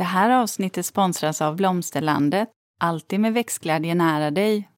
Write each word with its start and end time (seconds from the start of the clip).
Det 0.00 0.04
här 0.04 0.30
avsnittet 0.30 0.86
sponsras 0.86 1.42
av 1.42 1.56
Blomsterlandet. 1.56 2.48
Alltid 2.80 3.20
med 3.20 3.32
växtglädje 3.32 3.94
nära 3.94 4.30
dig. 4.30 4.68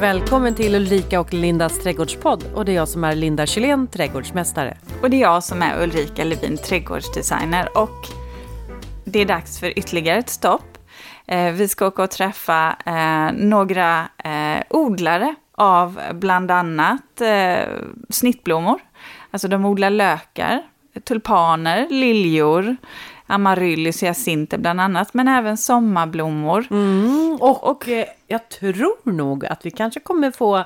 Välkommen 0.00 0.54
till 0.54 0.74
Ulrika 0.74 1.20
och 1.20 1.34
Lindas 1.34 1.82
trädgårdspodd. 1.82 2.44
Och 2.54 2.64
det 2.64 2.72
är 2.72 2.76
jag 2.76 2.88
som 2.88 3.04
är 3.04 3.14
Linda 3.14 3.46
Kylén, 3.46 3.86
trädgårdsmästare. 3.86 4.78
Och 5.02 5.10
det 5.10 5.16
är 5.16 5.20
jag 5.20 5.44
som 5.44 5.62
är 5.62 5.82
Ulrika 5.82 6.24
Levin, 6.24 6.56
trädgårdsdesigner. 6.56 7.78
Och 7.78 8.08
det 9.04 9.18
är 9.18 9.26
dags 9.26 9.60
för 9.60 9.78
ytterligare 9.78 10.18
ett 10.18 10.28
stopp. 10.28 10.78
Eh, 11.26 11.52
vi 11.52 11.68
ska 11.68 11.86
åka 11.86 12.02
och 12.02 12.10
träffa 12.10 12.76
eh, 12.86 13.32
några 13.32 14.08
eh, 14.24 14.62
odlare 14.70 15.34
av 15.52 16.00
bland 16.12 16.50
annat 16.50 17.22
snittblommor. 18.10 18.80
Alltså 19.32 19.48
de 19.48 19.64
odlar 19.64 19.90
lökar, 19.90 20.62
tulpaner, 21.04 21.86
liljor, 21.90 22.76
amaryllis, 23.26 24.02
hyacinter 24.02 24.58
bland 24.58 24.80
annat, 24.80 25.14
men 25.14 25.28
även 25.28 25.56
sommarblommor. 25.58 26.66
Mm, 26.70 27.38
och, 27.40 27.64
och 27.70 27.88
eh, 27.88 28.06
jag 28.26 28.48
tror 28.48 29.12
nog 29.12 29.46
att 29.46 29.66
vi 29.66 29.70
kanske 29.70 30.00
kommer 30.00 30.30
få 30.30 30.64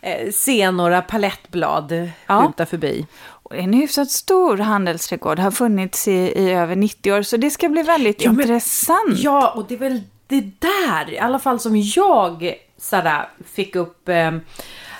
eh, 0.00 0.30
se 0.32 0.70
några 0.70 1.02
palettblad 1.02 2.10
Ja. 2.26 2.42
skjuta 2.46 2.66
förbi. 2.66 3.06
En 3.50 3.72
hyfsat 3.72 4.10
stor 4.10 4.56
handelsträdgård 4.58 5.38
har 5.38 5.50
funnits 5.50 6.08
i, 6.08 6.12
i 6.12 6.50
över 6.52 6.76
90 6.76 7.12
år, 7.12 7.22
så 7.22 7.36
det 7.36 7.50
ska 7.50 7.68
bli 7.68 7.82
väldigt 7.82 8.24
Ja, 8.24 8.32
men- 8.32 8.40
intressant. 8.40 9.18
Ja, 9.18 9.50
och 9.56 9.64
det 9.68 9.74
är 9.74 9.78
väl 9.78 10.00
det 10.26 10.40
där, 10.58 11.10
i 11.10 11.18
alla 11.18 11.38
fall 11.38 11.60
som 11.60 11.76
jag 11.76 12.54
sådär, 12.78 13.28
fick 13.52 13.76
upp 13.76 14.08
eh, 14.08 14.30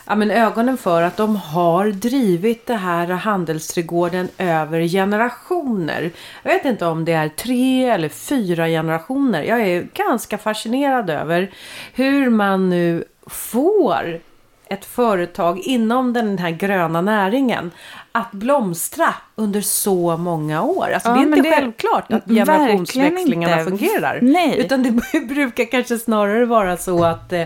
ja, 0.09 0.15
men 0.15 0.31
ögonen 0.31 0.77
för 0.77 1.03
att 1.03 1.17
de 1.17 1.37
har 1.37 1.87
drivit 1.87 2.67
det 2.67 2.75
här 2.75 3.07
handelsträdgården 3.07 4.29
över 4.39 4.89
generationer. 4.89 6.11
Jag 6.43 6.53
vet 6.53 6.65
inte 6.65 6.87
om 6.87 7.05
det 7.05 7.13
är 7.13 7.29
tre 7.29 7.89
eller 7.89 8.09
fyra 8.09 8.67
generationer. 8.67 9.43
Jag 9.43 9.61
är 9.61 9.89
ganska 9.95 10.39
fascinerad 10.39 11.11
över 11.11 11.51
hur 11.93 12.31
man 12.31 12.71
nu 12.71 13.05
får 13.27 14.21
ett 14.69 14.85
företag 14.85 15.59
inom 15.59 16.13
den 16.13 16.39
här 16.39 16.51
gröna 16.51 17.01
näringen 17.01 17.71
att 18.19 18.33
blomstra 18.33 19.15
under 19.35 19.61
så 19.61 20.17
många 20.17 20.63
år. 20.63 20.91
Alltså 20.95 21.09
Ja, 21.09 21.15
det 21.15 21.21
är 21.21 21.23
inte 21.27 21.41
det- 21.41 21.51
självklart 21.51 22.13
att 22.13 22.25
generationsväxlingarna 22.27 23.65
fungerar. 23.65 24.19
Nej. 24.23 24.59
Utan 24.59 24.83
det 24.83 25.21
brukar 25.29 25.65
kanske 25.65 25.99
snarare 25.99 26.45
vara 26.47 26.77
så 26.77 27.05
att 27.05 27.33
eh, 27.33 27.45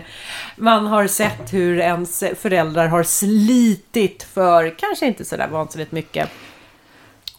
man 0.55 0.87
har 0.87 1.07
sett 1.07 1.53
hur 1.53 1.79
ens 1.79 2.23
föräldrar 2.39 2.87
har 2.87 3.03
slitit 3.03 4.23
för 4.23 4.69
kanske 4.79 5.05
inte 5.05 5.25
sådär 5.25 5.47
vansinnigt 5.47 5.91
mycket. 5.91 6.29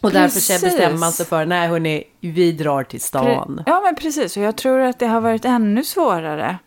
Och 0.01 0.11
därför 0.11 0.35
bestämmer 0.65 0.97
man 0.97 1.11
sig 1.11 1.25
för, 1.25 1.45
nej 1.45 1.67
hörni, 1.67 2.03
vi 2.19 2.51
drar 2.51 2.83
till 2.83 3.01
stan. 3.01 3.63
Ja, 3.65 3.81
men 3.83 3.95
precis. 3.95 4.37
Och 4.37 4.43
jag 4.43 4.55
tror 4.55 4.79
att 4.79 4.99
det 4.99 5.07
har 5.07 5.21
varit 5.21 5.45
ännu 5.45 5.83
svårare. 5.83 6.57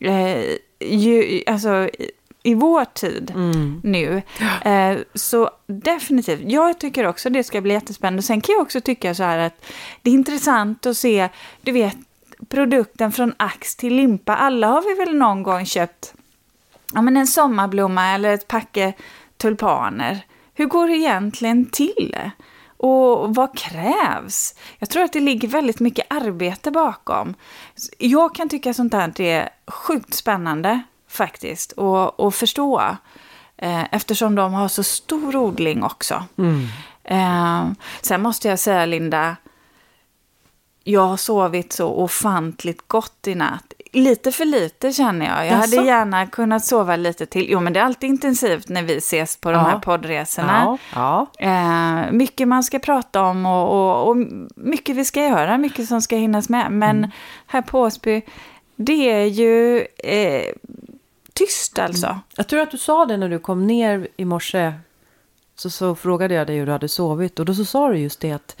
Eh, 0.00 0.36
ju, 0.80 1.42
alltså, 1.46 1.88
i, 2.42 2.54
vår 2.54 2.84
tid 2.84 3.32
Mm. 3.34 3.80
nu. 3.84 4.22
Eh, 4.64 4.98
så 5.14 5.50
definitivt. 5.66 6.40
Jag 6.44 6.80
tycker 6.80 7.06
också 7.06 7.30
det 7.30 7.44
ska 7.44 7.60
bli 7.60 7.72
jättespännande. 7.74 8.22
Sen 8.22 8.40
kan 8.40 8.52
jag 8.52 8.62
också 8.62 8.80
tycka 8.80 9.14
så 9.14 9.22
här 9.22 9.38
att 9.38 9.64
det 10.02 10.10
är 10.10 10.14
intressant 10.14 10.86
att 10.86 10.96
se, 10.96 11.28
du 11.62 11.72
vet, 11.72 11.96
produkten 12.48 13.12
från 13.12 13.34
ax 13.36 13.76
till 13.76 13.94
limpa. 13.94 14.36
Alla 14.36 14.66
har 14.66 14.82
vi 14.82 15.04
väl 15.04 15.16
någon 15.16 15.42
gång 15.42 15.66
köpt 15.66 16.14
ja, 16.94 17.02
men 17.02 17.16
en 17.16 17.26
sommarblomma 17.26 18.06
eller 18.14 18.34
ett 18.34 18.48
packe 18.48 18.92
tulpaner. 19.36 20.20
Hur 20.54 20.66
går 20.66 20.88
det 20.88 20.96
egentligen 20.96 21.66
till? 21.66 22.16
Och 22.76 23.34
vad 23.34 23.56
krävs? 23.58 24.54
Jag 24.78 24.90
tror 24.90 25.02
att 25.02 25.12
det 25.12 25.20
ligger 25.20 25.48
väldigt 25.48 25.80
mycket 25.80 26.06
arbete 26.10 26.70
bakom. 26.70 27.34
Jag 27.98 28.34
kan 28.34 28.48
tycka 28.48 28.74
sånt 28.74 28.94
här 28.94 29.20
är 29.20 29.48
sjukt 29.66 30.14
spännande 30.14 30.80
faktiskt 31.10 31.78
att 31.78 32.20
att 32.20 32.34
förstå. 32.34 32.82
Eh, 33.56 33.94
eftersom 33.94 34.34
de 34.34 34.52
har 34.52 34.68
så 34.68 34.82
stor 34.82 35.36
odling 35.36 35.82
också. 35.82 36.24
Eh, 37.04 37.66
sen 38.02 38.22
måste 38.22 38.48
jag 38.48 38.58
säga 38.58 38.86
Linda, 38.86 39.36
jag 40.84 41.06
har 41.06 41.16
sovit 41.16 41.72
så 41.72 41.88
ofantligt 41.88 42.88
gott 42.88 43.26
i 43.26 43.34
natt. 43.34 43.72
Lite 43.92 44.32
för 44.32 44.44
lite 44.44 44.92
känner 44.92 45.26
jag. 45.26 45.46
Jag 45.46 45.56
hade 45.56 45.76
gärna 45.76 46.26
kunnat 46.26 46.64
sova 46.64 46.96
lite 46.96 47.26
till. 47.26 47.46
Jo, 47.50 47.60
men 47.60 47.72
det 47.72 47.80
är 47.80 47.84
alltid 47.84 48.10
intensivt 48.10 48.68
när 48.68 48.82
vi 48.82 48.96
ses 48.96 49.36
på 49.36 49.50
de 49.50 49.56
Ja. 49.56 49.62
här 49.64 49.78
poddresorna. 49.78 50.78
Ja, 50.94 51.26
ja. 51.38 51.46
Eh, 51.46 52.12
mycket 52.12 52.48
man 52.48 52.62
ska 52.64 52.78
prata 52.78 53.22
om 53.22 53.46
och, 53.46 53.68
och, 53.72 54.08
och 54.08 54.16
mycket 54.56 54.96
vi 54.96 55.04
ska 55.04 55.20
göra, 55.24 55.58
mycket 55.58 55.88
som 55.88 56.02
ska 56.02 56.16
hinnas 56.16 56.48
med. 56.48 56.72
Men 56.72 56.98
Mm. 56.98 57.10
här 57.46 57.62
på 57.62 57.80
Åsby, 57.80 58.22
det 58.76 59.10
är 59.10 59.24
ju 59.24 59.78
eh, 60.04 60.54
tyst 61.34 61.78
alltså. 61.78 62.06
Mm. 62.06 62.18
Jag 62.36 62.48
tror 62.48 62.60
att 62.60 62.70
du 62.70 62.78
sa 62.78 63.06
det 63.06 63.16
när 63.16 63.28
du 63.28 63.38
kom 63.38 63.66
ner 63.66 64.08
i 64.16 64.24
morse. 64.24 64.72
Så, 65.56 65.70
så 65.70 65.94
frågade 65.94 66.34
jag 66.34 66.46
dig 66.46 66.58
hur 66.58 66.66
du 66.66 66.72
hade 66.72 66.88
sovit. 66.88 67.38
Och 67.38 67.44
då 67.44 67.54
så 67.54 67.64
sa 67.64 67.88
du 67.88 67.98
just 67.98 68.20
det 68.20 68.32
att 68.32 68.56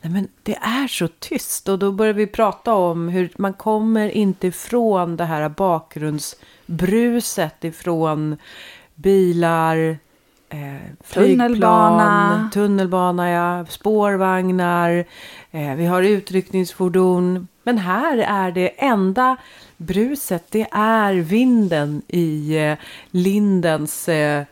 nej 0.00 0.12
men 0.12 0.28
det 0.42 0.54
är 0.54 0.88
så 0.88 1.08
tyst. 1.08 1.68
Och 1.68 1.78
då 1.78 1.92
började 1.92 2.18
vi 2.18 2.26
prata 2.26 2.74
om 2.74 3.08
hur 3.08 3.32
man 3.36 3.52
kommer 3.52 4.08
inte 4.08 4.46
ifrån 4.46 5.16
det 5.16 5.24
här 5.24 5.48
bakgrundsbruset 5.48 7.64
ifrån 7.64 8.36
bilar, 8.94 9.98
eh, 10.50 10.58
Tunnelbana. 11.12 12.50
tunnelbana 12.54 13.30
ja, 13.30 13.66
spårvagnar. 13.68 15.04
Eh, 15.50 15.74
vi 15.74 15.86
har 15.86 16.02
utryckningsfordon. 16.02 17.48
Men 17.62 17.78
här 17.78 18.18
är 18.18 18.50
det 18.52 18.68
enda 18.68 19.36
bruset, 19.76 20.44
det 20.50 20.66
är 20.72 21.12
vinden 21.14 22.02
i 22.08 22.56
eh, 22.56 22.78
lindens 23.10 24.08
eh, 24.08 24.44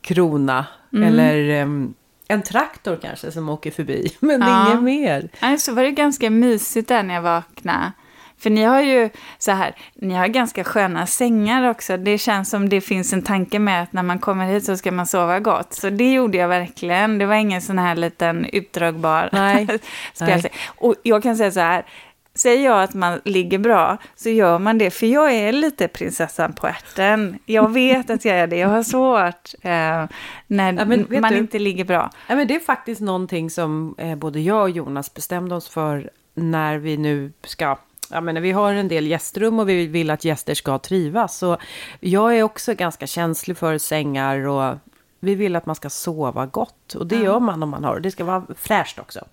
krona. 0.00 0.66
Eller 0.92 1.48
ehm, 1.50 1.94
en 2.28 2.42
traktor 2.42 2.98
kanske 3.02 3.32
som 3.32 3.48
åker 3.48 3.70
förbi. 3.70 4.12
Men 4.20 4.40
Ja. 4.40 4.66
inget 4.68 4.82
mer. 4.82 5.56
Så 5.58 5.74
var 5.74 5.82
det 5.82 5.90
ganska 5.90 6.30
mysigt 6.30 6.88
där 6.88 7.02
när 7.02 7.14
jag 7.14 7.22
vaknade. 7.22 7.92
För 8.40 8.50
ni 8.50 8.62
har 8.64 8.80
ju 8.80 9.10
så 9.38 9.50
här, 9.52 9.74
ni 9.94 10.14
har 10.14 10.26
ganska 10.26 10.64
sköna 10.64 11.06
sängar 11.06 11.70
också. 11.70 11.96
Det 11.96 12.18
känns 12.18 12.50
som 12.50 12.68
det 12.68 12.80
finns 12.80 13.12
en 13.12 13.22
tanke 13.22 13.58
med 13.58 13.82
att 13.82 13.92
när 13.92 14.02
man 14.02 14.18
kommer 14.18 14.46
hit 14.46 14.64
så 14.64 14.76
ska 14.76 14.92
man 14.92 15.06
sova 15.06 15.40
gott. 15.40 15.74
Så 15.74 15.90
det 15.90 16.12
gjorde 16.12 16.38
jag 16.38 16.48
verkligen. 16.48 17.18
Det 17.18 17.26
var 17.26 17.34
ingen 17.34 17.62
sån 17.62 17.78
här 17.78 17.94
liten 17.94 18.44
utdragbar. 18.44 19.28
Nej. 19.32 19.66
ska 20.12 20.24
Nej. 20.24 20.32
jag 20.32 20.40
säga. 20.42 20.54
Och 20.76 20.94
jag 21.02 21.22
kan 21.22 21.36
säga 21.36 21.50
så 21.50 21.60
här, 21.60 21.84
säger 22.34 22.64
jag 22.64 22.82
att 22.82 22.94
man 22.94 23.20
ligger 23.24 23.58
bra 23.58 23.96
så 24.16 24.28
gör 24.28 24.58
man 24.58 24.78
det. 24.78 24.90
För 24.90 25.06
jag 25.06 25.32
är 25.34 25.52
lite 25.52 25.88
prinsessan 25.88 26.52
på 26.52 26.66
ärten. 26.66 27.38
Jag 27.46 27.72
vet 27.72 28.10
att 28.10 28.24
jag 28.24 28.36
är 28.36 28.46
det. 28.46 28.56
Jag 28.56 28.68
har 28.68 28.82
svårt 28.82 29.54
eh, 29.62 29.70
när 30.46 30.72
Ja, 30.72 30.84
men 30.84 31.06
man 31.20 31.32
du- 31.32 31.38
inte 31.38 31.58
ligger 31.58 31.84
bra. 31.84 32.10
Ja, 32.28 32.36
men 32.36 32.46
det 32.46 32.54
är 32.54 32.60
faktiskt 32.60 33.00
någonting 33.00 33.50
som 33.50 33.94
eh, 33.98 34.14
både 34.16 34.40
jag 34.40 34.62
och 34.62 34.70
Jonas 34.70 35.14
bestämde 35.14 35.54
oss 35.54 35.68
för 35.68 36.10
när 36.34 36.78
vi 36.78 36.96
nu 36.96 37.32
ska 37.44 37.76
Ja, 38.10 38.20
men 38.20 38.42
vi 38.42 38.52
har 38.52 38.72
en 38.72 38.88
del 38.88 39.06
gästrum 39.06 39.58
och 39.58 39.68
vi 39.68 39.86
vill 39.86 40.10
att 40.10 40.24
gäster 40.24 40.54
ska 40.54 40.78
trivas. 40.78 41.36
Så 41.36 41.56
jag 42.00 42.38
är 42.38 42.42
också 42.42 42.74
ganska 42.74 43.06
känslig 43.06 43.56
för 43.56 43.78
sängar 43.78 44.46
och 44.46 44.74
vi 45.20 45.34
vill 45.34 45.56
att 45.56 45.66
man 45.66 45.74
ska 45.76 45.90
sova 45.90 46.46
gott. 46.46 46.94
Och 46.94 47.06
det 47.06 47.16
gör 47.16 47.40
man 47.40 47.62
om 47.62 47.68
man 47.68 47.84
har. 47.84 48.00
Det 48.00 48.10
ska 48.10 48.24
vara 48.24 48.46
fräscht 48.56 48.98
också. 48.98 49.24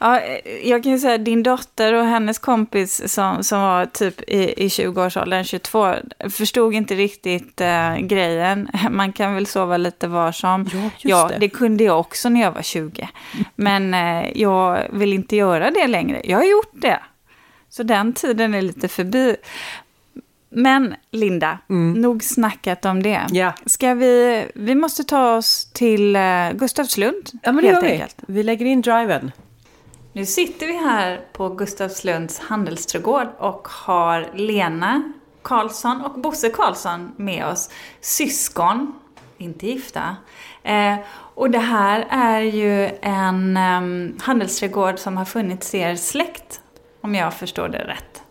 Ja, 0.00 0.20
eh, 0.20 0.68
jag 0.68 0.82
kan 0.82 0.92
ju 0.92 0.98
säga 0.98 1.18
din 1.18 1.42
dotter 1.42 1.92
och 1.92 2.04
hennes 2.04 2.38
kompis 2.38 3.12
som, 3.12 3.44
som 3.44 3.60
var 3.60 3.86
typ 3.86 4.20
i, 4.20 4.64
i 4.64 4.68
20-årsåldern, 4.68 5.44
22, 5.44 5.94
förstod 6.30 6.74
inte 6.74 6.94
riktigt 6.94 7.60
eh, 7.60 7.96
grejen. 7.96 8.68
Man 8.90 9.12
kan 9.12 9.34
väl 9.34 9.46
sova 9.46 9.76
lite 9.76 10.08
var 10.08 10.32
som. 10.32 10.68
Ja, 10.72 10.90
ja, 11.02 11.28
det. 11.28 11.38
det 11.38 11.48
kunde 11.48 11.84
jag 11.84 12.00
också 12.00 12.28
när 12.28 12.40
jag 12.40 12.52
var 12.52 12.62
20. 12.62 13.08
Men 13.54 13.94
eh, 13.94 14.40
jag 14.40 14.82
vill 14.92 15.12
inte 15.12 15.36
göra 15.36 15.70
det 15.70 15.86
längre. 15.86 16.20
Jag 16.24 16.38
har 16.38 16.44
gjort 16.44 16.72
det. 16.72 17.00
Så 17.72 17.82
den 17.82 18.12
tiden 18.12 18.54
är 18.54 18.62
lite 18.62 18.88
förbi. 18.88 19.36
Men 20.48 20.94
Linda, 21.10 21.58
nog 21.96 22.24
snackat 22.24 22.84
om 22.84 23.02
det. 23.02 23.20
Ja. 23.30 23.52
Ska 23.66 23.94
vi, 23.94 24.46
vi 24.54 24.74
måste 24.74 25.04
ta 25.04 25.36
oss 25.36 25.64
till 25.72 26.16
eh, 26.16 26.52
Gustavslund, 26.52 27.30
Ja, 27.42 27.52
men 27.52 27.64
det 27.64 27.70
gör 27.70 27.82
vi. 27.82 27.92
enkelt. 27.92 28.16
Vi 28.26 28.42
lägger 28.42 28.66
in 28.66 28.80
driven. 28.82 29.32
Nu 30.12 30.26
sitter 30.26 30.66
vi 30.66 30.72
här 30.76 31.20
på 31.32 31.48
Gustavslunds 31.48 32.38
handelsträdgård 32.38 33.28
och 33.38 33.68
har 33.68 34.30
Lena 34.34 35.12
Karlsson 35.42 36.00
och 36.00 36.20
Bosse 36.20 36.48
Karlsson 36.50 37.12
med 37.16 37.46
oss. 37.46 37.70
Syskon, 38.00 38.94
inte 39.38 39.66
gifta. 39.66 40.16
Eh, 40.62 40.96
och 41.34 41.50
det 41.50 41.58
här 41.58 42.06
är 42.10 42.40
ju 42.40 42.90
en 43.02 43.56
um, 43.56 44.18
handelsträdgård 44.22 44.98
som 44.98 45.16
har 45.16 45.24
funnits 45.24 45.74
i 45.74 45.78
er 45.78 45.96
släkt, 45.96 46.60
om 47.02 47.14
jag 47.14 47.34
förstår 47.34 47.68
det 47.68 47.78
rätt. 47.78 48.22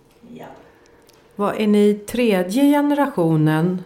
Vad 1.35 1.61
är 1.61 1.67
ni 1.67 1.93
tredje 1.93 2.63
generationen? 2.63 3.83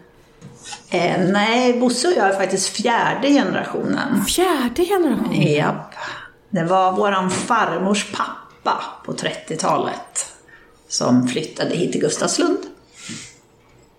Eh, 0.90 1.20
nej, 1.28 1.80
Bosse 1.80 2.08
och 2.08 2.14
jag 2.16 2.28
är 2.28 2.32
faktiskt 2.32 2.68
fjärde 2.68 3.28
generationen. 3.28 4.24
Fjärde 4.24 4.84
generationen? 4.84 5.42
Japp. 5.42 5.94
Det 6.50 6.64
var 6.64 6.92
våran 6.92 7.30
farmors 7.30 8.12
pappa 8.12 8.82
på 9.04 9.12
30-talet 9.12 10.32
som 10.88 11.28
flyttade 11.28 11.76
hit 11.76 11.92
till 11.92 12.00
Gustavslund. 12.00 12.58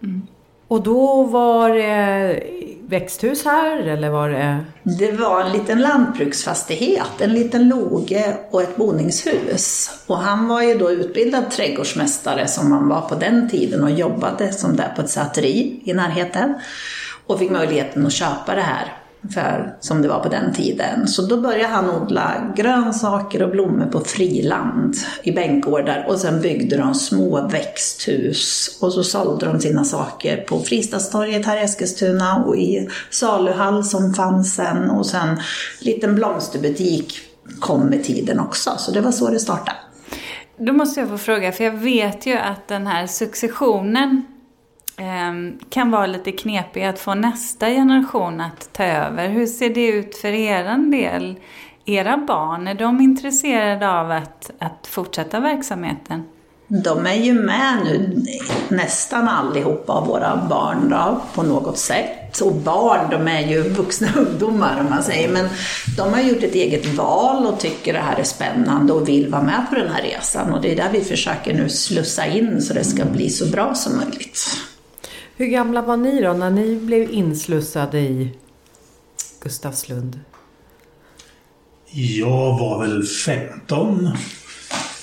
Mm. 0.04 0.28
Och 0.68 0.84
då 0.84 1.24
var 1.24 1.70
det 1.70 2.44
växthus 2.90 3.46
här 3.46 3.80
eller 3.80 4.10
var 4.10 4.30
det? 4.30 4.66
Det 4.84 5.12
var 5.12 5.42
en 5.42 5.52
liten 5.52 5.82
lantbruksfastighet, 5.82 7.22
en 7.22 7.34
liten 7.34 7.70
loge 7.70 8.38
och 8.52 8.62
ett 8.62 8.76
boningshus. 8.76 9.92
Och 10.08 10.18
han 10.18 10.48
var 10.48 10.62
ju 10.62 10.78
då 10.78 10.92
utbildad 10.92 11.52
trädgårdsmästare 11.52 12.48
som 12.48 12.72
han 12.72 12.90
var 12.90 13.02
på 13.02 13.16
den 13.16 13.50
tiden 13.50 13.84
och 13.84 13.92
jobbade 13.92 14.54
som 14.54 14.76
där 14.76 14.94
på 14.96 15.02
ett 15.02 15.10
säteri 15.10 15.82
i 15.84 15.94
närheten. 15.94 16.54
Och 17.26 17.40
fick 17.40 17.52
möjligheten 17.52 18.06
att 18.06 18.14
köpa 18.14 18.56
det 18.56 18.62
här 18.62 18.94
för, 19.34 19.76
som 19.80 20.02
det 20.02 20.08
var 20.08 20.20
på 20.20 20.30
den 20.30 20.54
tiden. 20.54 21.08
Så 21.08 21.22
då 21.22 21.38
började 21.38 21.74
han 21.74 21.90
odla 21.90 22.54
grönsaker 22.56 23.44
och 23.44 23.50
blommor 23.50 23.86
på 23.86 24.00
friland 24.00 24.96
i 25.24 25.32
bänkgårdar 25.32 26.06
och 26.10 26.20
sen 26.20 26.42
byggde 26.42 26.78
de 26.78 26.96
små 26.96 27.48
växthus 27.48 28.78
och 28.82 28.94
så 28.94 29.04
sålde 29.04 29.46
de 29.46 29.60
sina 29.60 29.84
saker 29.84 30.38
på 30.38 30.60
Fristadstorget 30.60 31.46
här 31.46 31.58
i 31.58 31.62
Eskilstuna 31.62 32.44
och 32.46 32.58
i 32.58 32.90
saluhall 33.10 33.84
som 33.84 34.14
fanns 34.14 34.56
sen 34.56 34.90
och 34.90 35.06
sen 35.06 35.30
en 35.30 35.38
liten 35.80 36.16
blomsterbutik 36.16 37.14
kom 37.60 37.82
med 37.82 38.04
tiden 38.04 38.40
också. 38.40 38.72
Så 38.78 38.92
det 38.92 39.02
var 39.02 39.12
så 39.12 39.30
det 39.30 39.40
startade. 39.40 39.78
Då 40.60 40.74
måste 40.74 41.00
jag 41.00 41.10
få 41.10 41.18
fråga, 41.18 41.52
för 41.52 41.64
jag 41.64 41.72
vet 41.72 42.26
ju 42.26 42.34
att 42.34 42.68
den 42.68 42.88
här 42.88 43.08
successionen 43.08 44.26
Ehm, 45.00 45.60
kan 45.70 45.92
vara 45.92 46.06
lite 46.06 46.32
knepig 46.32 46.84
att 46.84 47.00
få 47.00 47.14
nästa 47.14 47.70
generation 47.70 48.42
att 48.42 48.70
ta 48.74 48.84
över. 48.84 49.30
Hur 49.30 49.46
ser 49.46 49.70
det 49.70 49.88
ut 49.88 50.18
för 50.18 50.28
er 50.28 50.92
del? 50.92 51.36
Era 51.86 52.18
barn, 52.18 52.68
är 52.68 52.74
de 52.74 53.02
intresserade 53.02 53.90
av 53.90 54.12
att, 54.12 54.52
att 54.60 54.88
fortsätta 54.88 55.40
verksamheten? 55.40 56.24
De 56.68 57.06
är 57.06 57.16
ju 57.16 57.34
med 57.34 57.78
nu, 57.84 58.26
nästan 58.70 59.28
allihopa 59.28 59.94
av 59.94 60.08
våra 60.08 60.48
barn 60.50 60.90
då, 60.90 61.22
på 61.34 61.44
något 61.44 61.78
sätt. 61.78 62.42
Och 62.42 62.56
barn, 62.56 63.10
de 63.12 63.28
är 63.28 63.48
ju 63.48 63.62
vuxna 63.62 64.08
ungdomar 64.16 64.80
om 64.80 64.90
man 64.90 65.04
säger. 65.04 65.30
Men 65.30 65.50
de 65.98 66.14
har 66.14 66.22
gjort 66.22 66.44
ett 66.44 66.56
eget 66.56 66.86
val 66.94 67.46
och 67.46 67.60
tycker 67.60 67.94
det 67.94 68.00
här 68.00 68.20
är 68.20 68.24
spännande 68.24 68.94
och 68.94 69.10
vill 69.10 69.30
vara 69.30 69.44
med 69.44 69.66
på 69.70 69.76
den 69.76 69.90
här 69.90 70.02
resan. 70.02 70.54
Och 70.54 70.62
det 70.62 70.72
är 70.72 70.76
där 70.76 70.92
vi 70.92 71.02
försöker 71.02 71.54
nu 71.54 71.70
slussa 71.70 72.26
in 72.26 72.62
så 72.62 72.74
det 72.74 72.84
ska 72.84 73.06
bli 73.06 73.30
så 73.30 73.46
bra 73.46 73.76
som 73.76 73.98
möjligt. 73.98 74.40
Hur 75.40 75.48
gamla 75.48 75.82
var 75.82 75.98
ni 75.98 76.22
då 76.22 76.34
när 76.34 76.50
ni 76.50 76.76
blev 76.76 77.12
inslussade 77.12 78.00
i 78.00 78.32
Gustavslund? 79.42 80.20
Jag 81.92 82.60
var 82.60 82.80
väl 82.80 83.04
15 83.04 84.10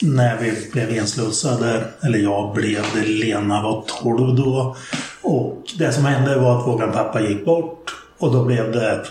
när 0.02 0.38
vi 0.38 0.70
blev 0.72 0.96
inslussade. 0.96 1.84
Eller 2.02 2.18
jag 2.18 2.54
blev 2.54 2.82
det, 2.94 3.06
Lena 3.06 3.62
var 3.62 3.84
12 4.02 4.36
då. 4.36 4.76
Och 5.22 5.62
det 5.78 5.92
som 5.92 6.04
hände 6.04 6.38
var 6.38 6.60
att 6.60 6.66
våran 6.66 6.92
pappa 6.92 7.20
gick 7.20 7.44
bort 7.44 7.96
och 8.18 8.32
då 8.32 8.44
blev 8.44 8.72
det 8.72 9.04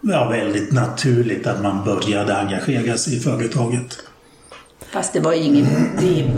ja, 0.00 0.28
väldigt 0.28 0.72
naturligt 0.72 1.46
att 1.46 1.62
man 1.62 1.84
började 1.84 2.36
engagera 2.36 2.96
sig 2.96 3.16
i 3.16 3.20
företaget. 3.20 3.98
Fast 4.92 5.12
det 5.12 5.20
var 5.20 5.32
ju 5.32 5.42
ingen, 5.42 5.66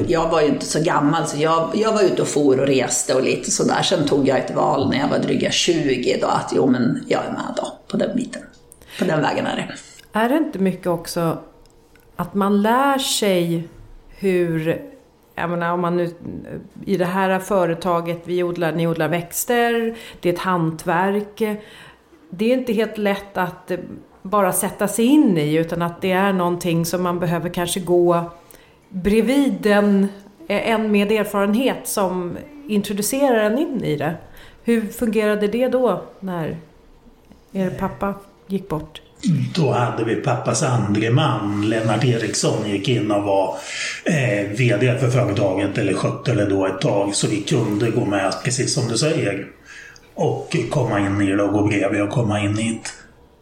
jag 0.06 0.28
var 0.28 0.40
ju 0.40 0.46
inte 0.46 0.66
så 0.66 0.82
gammal 0.82 1.26
så 1.26 1.36
jag, 1.42 1.70
jag 1.74 1.92
var 1.92 2.02
ute 2.02 2.22
och 2.22 2.28
for 2.28 2.60
och 2.60 2.66
reste 2.66 3.14
och 3.14 3.22
lite 3.22 3.50
sådär. 3.50 3.82
Sen 3.82 4.06
tog 4.06 4.28
jag 4.28 4.38
ett 4.38 4.54
val 4.54 4.90
när 4.90 4.98
jag 4.98 5.08
var 5.08 5.18
dryga 5.18 5.50
20 5.50 6.18
då 6.20 6.26
att 6.26 6.52
jo 6.56 6.66
men 6.66 7.04
jag 7.08 7.24
är 7.24 7.30
med 7.30 7.54
då 7.56 7.78
på 7.88 7.96
den 7.96 8.16
biten. 8.16 8.42
På 8.98 9.04
den 9.04 9.22
vägen 9.22 9.46
är 9.46 9.56
det. 9.56 9.74
Är 10.18 10.28
det 10.28 10.36
inte 10.36 10.58
mycket 10.58 10.86
också 10.86 11.38
att 12.16 12.34
man 12.34 12.62
lär 12.62 12.98
sig 12.98 13.68
hur 14.08 14.82
jag 15.34 15.50
menar 15.50 15.72
om 15.72 15.80
man 15.80 15.96
nu, 15.96 16.14
i 16.84 16.96
det 16.96 17.04
här 17.04 17.38
företaget, 17.38 18.20
vi 18.24 18.42
odlar, 18.42 18.72
ni 18.72 18.86
odlar 18.86 19.08
växter, 19.08 19.96
det 20.20 20.28
är 20.28 20.32
ett 20.32 20.38
hantverk. 20.38 21.42
Det 22.30 22.52
är 22.52 22.58
inte 22.58 22.72
helt 22.72 22.98
lätt 22.98 23.36
att 23.36 23.70
bara 24.22 24.52
sätta 24.52 24.88
sig 24.88 25.04
in 25.04 25.38
i 25.38 25.54
utan 25.54 25.82
att 25.82 26.00
det 26.00 26.12
är 26.12 26.32
någonting 26.32 26.86
som 26.86 27.02
man 27.02 27.20
behöver 27.20 27.48
kanske 27.48 27.80
gå 27.80 28.30
bredvid 28.94 29.66
en, 29.66 30.08
eh, 30.48 30.70
en 30.70 30.92
med 30.92 31.12
erfarenhet 31.12 31.80
som 31.84 32.38
introducerar 32.68 33.44
en 33.44 33.58
in 33.58 33.84
i 33.84 33.96
det. 33.96 34.14
Hur 34.64 34.86
fungerade 34.86 35.48
det 35.48 35.68
då 35.68 36.02
när 36.20 36.56
er 37.52 37.70
pappa 37.70 38.14
gick 38.46 38.68
bort? 38.68 39.00
Då 39.54 39.72
hade 39.72 40.04
vi 40.04 40.14
pappas 40.14 40.62
andre 40.62 41.10
man, 41.10 41.68
Lennart 41.68 42.04
Eriksson, 42.04 42.70
gick 42.70 42.88
in 42.88 43.10
och 43.10 43.22
var 43.22 43.56
eh, 44.04 44.50
VD 44.50 44.98
för 44.98 45.10
företaget, 45.10 45.78
eller 45.78 45.94
skötte 45.94 46.34
det 46.34 46.46
då 46.46 46.66
ett 46.66 46.80
tag, 46.80 47.14
så 47.14 47.28
vi 47.28 47.42
kunde 47.42 47.90
gå 47.90 48.04
med, 48.04 48.34
precis 48.44 48.74
som 48.74 48.88
du 48.88 48.98
säger, 48.98 49.46
och 50.14 50.56
komma 50.70 51.00
in 51.00 51.20
i 51.20 51.26
det 51.26 51.42
och 51.42 51.52
gå 51.52 51.66
bredvid 51.66 52.02
och 52.02 52.10
komma 52.10 52.40
in 52.40 52.56
hit. 52.56 52.92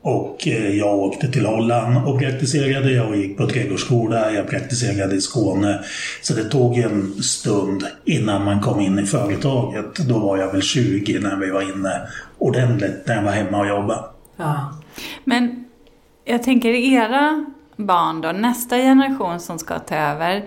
Och 0.03 0.49
eh, 0.49 0.77
jag 0.77 0.99
åkte 0.99 1.29
till 1.29 1.47
Holland 1.47 2.09
och 2.09 2.19
praktiserade. 2.19 2.93
Jag 2.93 3.17
gick 3.17 3.37
på 3.37 3.47
trädgårdsskola, 3.47 4.33
jag 4.33 4.49
praktiserade 4.49 5.15
i 5.15 5.21
Skåne. 5.21 5.81
Så 6.23 6.35
det 6.35 6.45
tog 6.45 6.79
en 6.79 7.23
stund 7.23 7.87
innan 8.05 8.45
man 8.45 8.61
kom 8.61 8.81
in 8.81 8.99
i 8.99 9.07
företaget. 9.07 9.97
Då 9.97 10.19
var 10.19 10.37
jag 10.37 10.53
väl 10.53 10.63
20 10.63 11.19
när 11.19 11.37
vi 11.37 11.51
var 11.51 11.63
inne 11.63 12.01
ordentligt, 12.39 13.07
när 13.07 13.15
jag 13.15 13.23
var 13.23 13.33
hemma 13.33 13.61
och 13.61 13.69
jobbade. 13.69 14.05
Ja. 14.37 14.73
Men 15.25 15.65
jag 16.25 16.43
tänker 16.43 16.69
era 16.69 17.47
barn 17.77 18.21
då, 18.21 18.33
nästa 18.33 18.77
generation 18.77 19.41
som 19.41 19.59
ska 19.59 19.79
ta 19.79 19.95
över. 19.95 20.45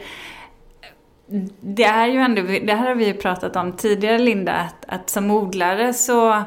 Det 1.62 1.84
är 1.84 2.08
ju 2.08 2.19
ändå, 2.19 2.42
det 2.42 2.74
här 2.74 2.88
har 2.88 2.96
vi 2.96 3.06
ju 3.06 3.13
pratat 3.13 3.56
om 3.56 3.72
tidigare 3.72 4.18
Linda, 4.18 4.54
att, 4.54 4.86
att 4.88 5.10
som 5.10 5.31
odlare 5.31 5.94
så 5.94 6.44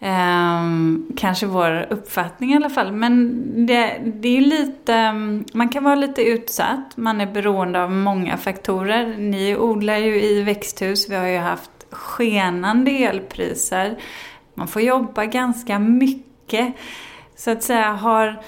Um, 0.00 1.12
kanske 1.16 1.46
vår 1.46 1.86
uppfattning 1.90 2.52
i 2.52 2.56
alla 2.56 2.70
fall. 2.70 2.92
Men 2.92 3.42
det, 3.66 4.00
det 4.04 4.28
är 4.28 4.32
ju 4.32 4.40
lite, 4.40 5.12
man 5.52 5.68
kan 5.68 5.84
vara 5.84 5.94
lite 5.94 6.22
utsatt. 6.22 6.96
Man 6.96 7.20
är 7.20 7.26
beroende 7.26 7.82
av 7.82 7.92
många 7.92 8.36
faktorer. 8.36 9.16
Ni 9.18 9.56
odlar 9.56 9.96
ju 9.96 10.22
i 10.22 10.42
växthus. 10.42 11.10
Vi 11.10 11.16
har 11.16 11.26
ju 11.26 11.38
haft 11.38 11.70
skenande 11.90 12.90
elpriser. 12.90 13.98
Man 14.54 14.68
får 14.68 14.82
jobba 14.82 15.24
ganska 15.24 15.78
mycket. 15.78 16.74
Så 17.36 17.50
att 17.50 17.62
säga, 17.62 17.92
har, 17.92 18.42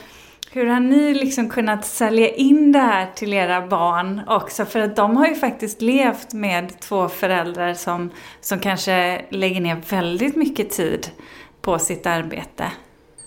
hur 0.53 0.67
har 0.67 0.81
ni 0.81 1.15
liksom 1.15 1.49
kunnat 1.49 1.87
sälja 1.87 2.29
in 2.29 2.73
det 2.73 2.79
här 2.79 3.07
till 3.15 3.33
era 3.33 3.67
barn 3.67 4.21
också? 4.27 4.65
För 4.65 4.81
att 4.81 4.97
de 4.97 5.17
har 5.17 5.27
ju 5.27 5.35
faktiskt 5.35 5.83
levt 5.83 6.33
med 6.33 6.81
två 6.81 7.09
föräldrar 7.09 7.75
som, 7.75 8.11
som 8.41 8.59
kanske 8.59 9.25
lägger 9.31 9.61
ner 9.61 9.83
väldigt 9.91 10.37
mycket 10.37 10.71
tid 10.71 11.11
på 11.63 11.79
sitt 11.79 12.07
arbete. 12.07 12.73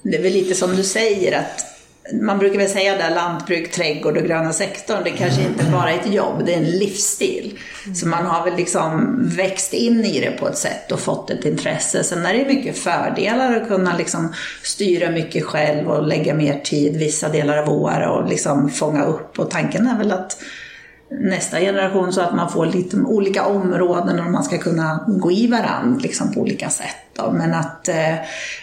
Det 0.01 0.17
är 0.17 0.21
väl 0.21 0.33
lite 0.33 0.55
som 0.55 0.75
du 0.75 0.83
säger 0.83 1.39
att 1.39 1.73
man 2.21 2.39
brukar 2.39 2.57
väl 2.57 2.69
säga 2.69 2.97
där 2.97 3.15
lantbruk, 3.15 3.71
trädgård 3.71 4.17
och 4.17 4.23
gröna 4.23 4.53
sektorn, 4.53 5.03
det 5.03 5.09
kanske 5.09 5.41
inte 5.41 5.65
bara 5.71 5.91
är 5.91 5.99
ett 5.99 6.13
jobb, 6.13 6.45
det 6.45 6.53
är 6.53 6.57
en 6.57 6.71
livsstil. 6.71 7.59
Mm. 7.85 7.95
Så 7.95 8.07
man 8.07 8.25
har 8.25 8.45
väl 8.45 8.55
liksom 8.55 9.19
växt 9.35 9.73
in 9.73 10.05
i 10.05 10.19
det 10.19 10.31
på 10.31 10.47
ett 10.47 10.57
sätt 10.57 10.91
och 10.91 10.99
fått 10.99 11.29
ett 11.29 11.45
intresse. 11.45 12.03
Sen 12.03 12.25
är 12.25 12.33
det 12.33 12.45
mycket 12.45 12.77
fördelar 12.77 13.55
att 13.55 13.67
kunna 13.67 13.97
liksom 13.97 14.33
styra 14.63 15.11
mycket 15.11 15.43
själv 15.43 15.89
och 15.89 16.07
lägga 16.07 16.33
mer 16.33 16.59
tid 16.59 16.97
vissa 16.97 17.29
delar 17.29 17.57
av 17.57 17.69
året 17.69 18.09
och 18.09 18.29
liksom 18.29 18.69
fånga 18.69 19.05
upp. 19.05 19.39
Och 19.39 19.51
tanken 19.51 19.87
är 19.87 19.97
väl 19.97 20.11
att 20.11 20.37
nästa 21.20 21.60
generation 21.60 22.13
så 22.13 22.22
att 22.22 22.36
man 22.36 22.51
får 22.51 22.65
lite 22.65 22.98
olika 22.98 23.46
områden 23.46 24.20
och 24.20 24.32
man 24.32 24.43
ska 24.43 24.58
kunna 24.58 25.05
gå 25.08 25.32
i 25.32 25.48
varandra 25.48 26.00
liksom 26.01 26.34
på 26.34 26.41
olika 26.41 26.70
sätt. 26.70 26.96
Då. 27.15 27.32
Men 27.32 27.53
att 27.53 27.88
eh, 27.88 28.15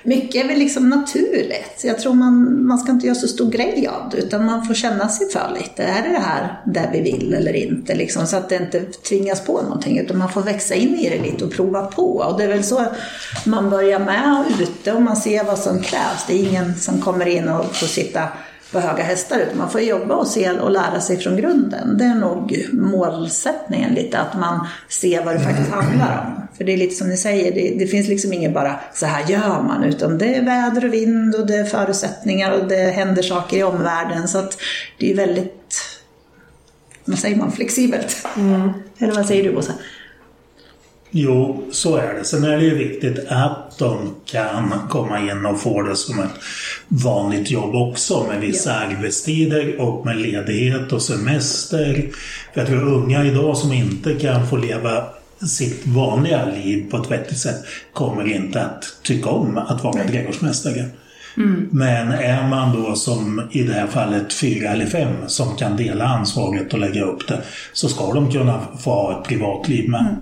mycket 0.05 0.45
är 0.45 0.49
väl 0.49 0.59
liksom 0.59 0.89
naturligt. 0.89 1.81
Jag 1.85 1.99
tror 1.99 2.15
man, 2.15 2.67
man 2.67 2.79
ska 2.79 2.93
inte 2.93 3.07
göra 3.07 3.15
så 3.15 3.29
stor 3.29 3.51
grej 3.51 3.89
av 3.89 4.11
det 4.11 4.17
utan 4.17 4.47
man 4.47 4.65
får 4.65 4.75
känna 4.75 5.09
sig 5.09 5.29
för 5.29 5.57
lite. 5.59 5.83
Är 5.83 6.03
det 6.03 6.09
det 6.09 6.19
här 6.19 6.61
där 6.65 6.91
vi 6.93 7.01
vill 7.01 7.35
eller 7.35 7.57
inte? 7.57 7.95
Liksom, 7.95 8.27
så 8.27 8.37
att 8.37 8.49
det 8.49 8.57
inte 8.57 8.81
tvingas 8.81 9.41
på 9.41 9.63
någonting 9.63 9.99
utan 9.99 10.19
man 10.19 10.33
får 10.33 10.43
växa 10.43 10.75
in 10.75 10.95
i 10.95 11.11
det 11.11 11.23
lite 11.23 11.45
och 11.45 11.53
prova 11.53 11.87
på. 11.87 12.17
Och 12.17 12.39
det 12.39 12.45
är 12.45 12.49
väl 12.49 12.65
så 12.65 12.87
man 13.47 13.71
börjar 13.71 13.99
med 13.99 14.45
ute 14.61 14.93
och 14.93 15.03
man 15.03 15.17
ser 15.17 15.45
vad 15.45 15.59
som 15.59 15.79
krävs. 15.79 16.27
Det 16.27 16.35
är 16.35 16.49
ingen 16.49 16.75
som 16.75 17.01
kommer 17.01 17.27
in 17.27 17.49
och 17.49 17.77
får 17.77 17.87
sitta 17.87 18.29
på 18.73 18.81
höga 18.81 19.03
hästar 19.03 19.39
utan 19.39 19.59
man 19.59 19.71
får 19.71 19.81
jobba 19.81 20.15
och 20.15 20.27
se 20.27 20.51
och 20.51 20.71
lära 20.71 21.01
sig 21.01 21.17
från 21.17 21.37
grunden. 21.37 21.99
Det 21.99 22.05
är 22.05 22.15
nog 22.15 22.69
målsättningen 22.73 23.95
lite, 23.95 24.19
att 24.19 24.39
man 24.39 24.67
ser 24.89 25.25
vad 25.25 25.35
det 25.35 25.41
faktiskt 25.41 25.71
handlar 25.71 26.27
om. 26.27 26.49
För 26.57 26.65
det 26.65 26.73
är 26.73 26.77
lite 26.77 26.95
som 26.95 27.09
ni 27.09 27.17
säger, 27.17 27.53
det, 27.53 27.79
det 27.79 27.87
finns 27.87 28.09
liksom 28.09 28.33
inget 28.33 28.55
bara 28.55 28.81
så 28.95 29.07
här 29.07 29.27
gör 29.27 29.63
man, 29.63 29.85
utan 29.85 30.19
det 30.19 30.35
är 30.35 30.45
väder 30.45 30.85
och 30.85 30.95
vind 30.95 31.35
och 31.35 31.47
det 31.47 31.57
är 31.57 31.65
förutsättningar 31.65 32.51
och 32.51 32.69
det 32.69 32.91
händer 32.91 33.23
saker 33.23 33.57
i 33.57 33.63
omvärlden. 33.63 34.29
Så 34.29 34.39
att 34.39 34.57
det 34.99 35.11
är 35.11 35.17
väldigt, 35.17 35.81
vad 37.05 37.19
säger 37.19 37.37
man, 37.37 37.53
flexibelt. 37.53 38.27
Mm. 38.37 38.71
Eller 38.99 39.13
vad 39.13 39.27
säger 39.27 39.43
du 39.43 39.53
Bosse? 39.53 39.73
Jo, 41.11 41.65
så 41.73 41.97
är 41.97 42.15
det. 42.15 42.25
Sen 42.25 42.45
är 42.45 42.57
det 42.57 42.65
ju 42.65 42.75
viktigt 42.75 43.19
att 43.29 43.79
de 43.79 44.15
kan 44.25 44.73
komma 44.89 45.21
in 45.21 45.47
och 45.47 45.61
få 45.61 45.83
det 45.83 45.97
som 45.97 46.21
ett 46.21 46.31
vanligt 46.89 47.51
jobb 47.51 47.75
också 47.75 48.27
med 48.29 48.41
vissa 48.41 48.71
ja. 48.71 48.77
arbetstider 48.77 49.81
och 49.81 50.07
med 50.07 50.17
ledighet 50.17 50.93
och 50.93 51.03
semester. 51.03 51.95
För 52.55 52.61
jag 52.61 52.67
tror 52.67 52.95
unga 52.95 53.25
idag 53.25 53.57
som 53.57 53.73
inte 53.73 54.15
kan 54.15 54.49
få 54.49 54.57
leva 54.57 55.05
sitt 55.47 55.87
vanliga 55.87 56.45
liv 56.45 56.91
på 56.91 56.97
ett 56.97 57.11
vettigt 57.11 57.39
sätt 57.39 57.65
kommer 57.93 58.35
inte 58.35 58.63
att 58.63 58.85
tycka 59.03 59.31
om 59.31 59.59
att 59.59 59.85
vara 59.85 60.05
trädgårdsmästare. 60.05 60.85
Mm. 61.37 61.69
Men 61.73 62.13
är 62.13 62.49
man 62.49 62.83
då 62.83 62.95
som 62.95 63.49
i 63.51 63.63
det 63.63 63.73
här 63.73 63.87
fallet 63.87 64.33
fyra 64.33 64.69
eller 64.69 64.87
fem 64.87 65.15
som 65.27 65.57
kan 65.57 65.77
dela 65.77 66.05
ansvaret 66.05 66.73
och 66.73 66.79
lägga 66.79 67.03
upp 67.03 67.29
det 67.29 67.41
så 67.73 67.89
ska 67.89 68.13
de 68.13 68.31
kunna 68.31 68.61
få 68.81 68.91
ha 68.91 69.21
ett 69.21 69.29
privatliv 69.29 69.91
med. 69.91 70.01
Mm. 70.01 70.19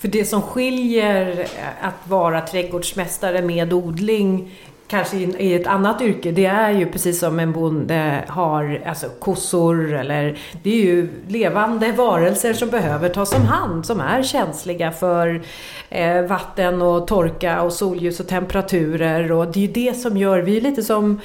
För 0.00 0.08
det 0.08 0.24
som 0.24 0.42
skiljer 0.42 1.46
att 1.80 2.08
vara 2.08 2.40
trädgårdsmästare 2.40 3.42
med 3.42 3.72
odling 3.72 4.50
kanske 4.86 5.16
i 5.16 5.54
ett 5.54 5.66
annat 5.66 6.02
yrke, 6.02 6.30
det 6.30 6.46
är 6.46 6.70
ju 6.70 6.86
precis 6.86 7.18
som 7.18 7.40
en 7.40 7.52
bonde 7.52 8.24
har 8.28 8.82
alltså 8.86 9.08
kossor 9.18 9.92
eller 9.92 10.38
det 10.62 10.70
är 10.70 10.84
ju 10.84 11.08
levande 11.28 11.92
varelser 11.92 12.52
som 12.52 12.70
behöver 12.70 13.08
tas 13.08 13.32
om 13.32 13.42
hand, 13.42 13.86
som 13.86 14.00
är 14.00 14.22
känsliga 14.22 14.92
för 14.92 15.42
eh, 15.90 16.22
vatten 16.22 16.82
och 16.82 17.06
torka 17.06 17.62
och 17.62 17.72
solljus 17.72 18.20
och 18.20 18.28
temperaturer 18.28 19.32
och 19.32 19.46
det 19.46 19.58
är 19.58 19.66
ju 19.66 19.72
det 19.72 19.94
som 19.94 20.16
gör, 20.16 20.38
vi 20.38 20.56
är 20.56 20.60
lite 20.60 20.82
som 20.82 21.20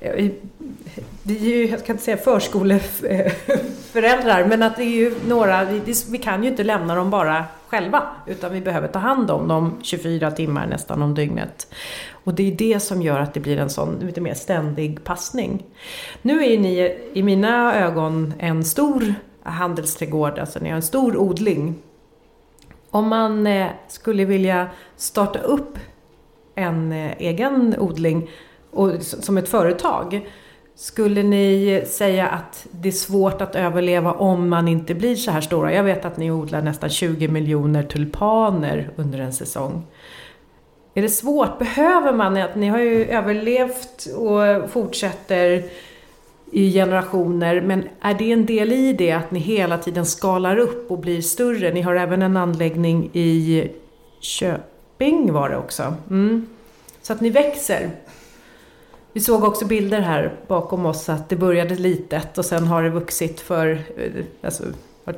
eh, 0.00 0.30
vi 1.22 1.36
är 1.36 1.40
ju, 1.40 1.70
jag 1.70 1.80
ska 1.80 1.92
inte 1.92 2.04
säga 2.04 2.16
förskoleföräldrar, 2.16 4.44
men 4.44 4.62
att 4.62 4.76
det 4.76 4.82
är 4.82 4.96
ju 4.96 5.14
några, 5.26 5.64
vi, 5.64 5.94
vi 6.10 6.18
kan 6.18 6.42
ju 6.42 6.50
inte 6.50 6.64
lämna 6.64 6.94
dem 6.94 7.10
bara 7.10 7.44
själva, 7.70 8.02
utan 8.26 8.52
vi 8.52 8.60
behöver 8.60 8.88
ta 8.88 8.98
hand 8.98 9.30
om 9.30 9.48
dem 9.48 9.78
24 9.82 10.30
timmar 10.30 10.66
nästan 10.66 11.02
om 11.02 11.14
dygnet. 11.14 11.74
Och 12.24 12.34
det 12.34 12.52
är 12.52 12.56
det 12.56 12.80
som 12.80 13.02
gör 13.02 13.20
att 13.20 13.34
det 13.34 13.40
blir 13.40 13.56
en 13.56 13.70
sån 13.70 13.98
lite 13.98 14.20
mer 14.20 14.34
ständig 14.34 15.04
passning. 15.04 15.64
Nu 16.22 16.44
är 16.44 16.58
ni 16.58 16.96
i 17.12 17.22
mina 17.22 17.74
ögon 17.74 18.34
en 18.38 18.64
stor 18.64 19.14
handelsträdgård, 19.42 20.38
alltså 20.38 20.58
ni 20.58 20.68
har 20.68 20.76
en 20.76 20.82
stor 20.82 21.16
odling. 21.16 21.74
Om 22.90 23.08
man 23.08 23.46
eh, 23.46 23.66
skulle 23.88 24.24
vilja 24.24 24.68
starta 24.96 25.38
upp 25.38 25.78
en 26.54 26.92
eh, 26.92 27.12
egen 27.18 27.74
odling 27.78 28.30
och, 28.70 29.02
som 29.02 29.38
ett 29.38 29.48
företag, 29.48 30.28
skulle 30.80 31.22
ni 31.22 31.82
säga 31.86 32.28
att 32.28 32.66
det 32.70 32.88
är 32.88 32.92
svårt 32.92 33.40
att 33.40 33.56
överleva 33.56 34.12
om 34.12 34.48
man 34.48 34.68
inte 34.68 34.94
blir 34.94 35.16
så 35.16 35.30
här 35.30 35.40
stora? 35.40 35.72
Jag 35.72 35.84
vet 35.84 36.04
att 36.04 36.16
ni 36.16 36.30
odlar 36.30 36.62
nästan 36.62 36.90
20 36.90 37.28
miljoner 37.28 37.82
tulpaner 37.82 38.90
under 38.96 39.18
en 39.18 39.32
säsong. 39.32 39.82
Är 40.94 41.02
det 41.02 41.08
svårt? 41.08 41.58
Behöver 41.58 42.12
man 42.12 42.36
att 42.36 42.56
ni 42.56 42.68
har 42.68 42.78
ju 42.78 43.04
överlevt 43.04 44.06
och 44.16 44.70
fortsätter 44.70 45.64
i 46.52 46.72
generationer, 46.72 47.60
men 47.60 47.88
är 48.00 48.14
det 48.14 48.32
en 48.32 48.46
del 48.46 48.72
i 48.72 48.92
det 48.92 49.12
att 49.12 49.30
ni 49.30 49.40
hela 49.40 49.78
tiden 49.78 50.06
skalar 50.06 50.56
upp 50.56 50.90
och 50.90 50.98
blir 50.98 51.20
större? 51.20 51.72
Ni 51.72 51.80
har 51.80 51.94
även 51.94 52.22
en 52.22 52.36
anläggning 52.36 53.10
i 53.12 53.68
Köping 54.20 55.32
var 55.32 55.48
det 55.48 55.56
också. 55.56 55.94
Mm. 56.10 56.46
Så 57.02 57.12
att 57.12 57.20
ni 57.20 57.30
växer. 57.30 57.90
Vi 59.12 59.20
såg 59.20 59.44
också 59.44 59.64
bilder 59.64 60.00
här 60.00 60.32
bakom 60.46 60.86
oss 60.86 61.08
att 61.08 61.28
det 61.28 61.36
började 61.36 61.74
litet 61.74 62.38
och 62.38 62.44
sen 62.44 62.66
har 62.66 62.82
det 62.82 62.90
vuxit 62.90 63.40
för 63.40 63.70
eh, 63.70 64.24
alltså, 64.42 64.64
var, 65.04 65.14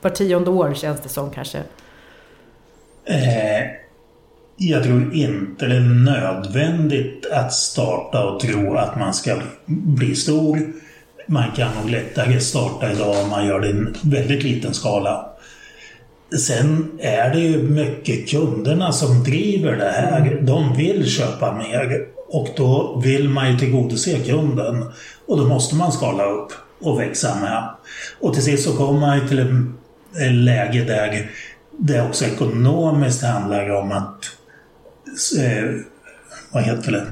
var 0.00 0.10
tionde 0.10 0.50
år 0.50 0.74
känns 0.74 1.00
det 1.00 1.08
som 1.08 1.30
kanske. 1.30 1.58
Eh, 3.04 3.66
jag 4.56 4.82
tror 4.82 5.14
inte 5.14 5.66
det 5.66 5.76
är 5.76 5.80
nödvändigt 5.80 7.26
att 7.32 7.52
starta 7.52 8.24
och 8.24 8.40
tro 8.40 8.74
att 8.74 8.98
man 8.98 9.14
ska 9.14 9.36
bli 9.66 10.16
stor. 10.16 10.58
Man 11.26 11.50
kan 11.56 11.74
nog 11.80 11.90
lättare 11.90 12.40
starta 12.40 12.92
idag 12.92 13.24
om 13.24 13.30
man 13.30 13.46
gör 13.46 13.60
det 13.60 13.66
i 13.66 13.70
en 13.70 13.96
väldigt 14.02 14.42
liten 14.42 14.74
skala. 14.74 15.28
Sen 16.38 16.98
är 16.98 17.30
det 17.30 17.40
ju 17.40 17.62
mycket 17.62 18.28
kunderna 18.28 18.92
som 18.92 19.24
driver 19.24 19.76
det 19.76 19.90
här. 19.90 20.38
De 20.42 20.76
vill 20.76 21.10
köpa 21.10 21.52
mer 21.52 22.06
och 22.32 22.48
då 22.56 23.00
vill 23.04 23.28
man 23.28 23.52
ju 23.52 23.58
tillgodose 23.58 24.18
kunden. 24.18 24.92
Och 25.26 25.36
då 25.36 25.48
måste 25.48 25.74
man 25.74 25.92
skala 25.92 26.24
upp 26.24 26.52
och 26.80 27.00
växa 27.00 27.40
med. 27.40 27.70
Och 28.20 28.34
till 28.34 28.42
sist 28.42 28.64
så 28.64 28.76
kommer 28.76 29.00
man 29.00 29.18
ju 29.18 29.28
till 29.28 29.38
ett 29.40 30.32
läge 30.32 30.84
där 30.84 31.30
det 31.78 32.02
också 32.02 32.24
ekonomiskt 32.24 33.22
handlar 33.22 33.70
om 33.70 33.92
att 33.92 34.24
eh, 35.38 35.70
vad 36.52 36.62
heter 36.62 36.92
det? 36.92 37.06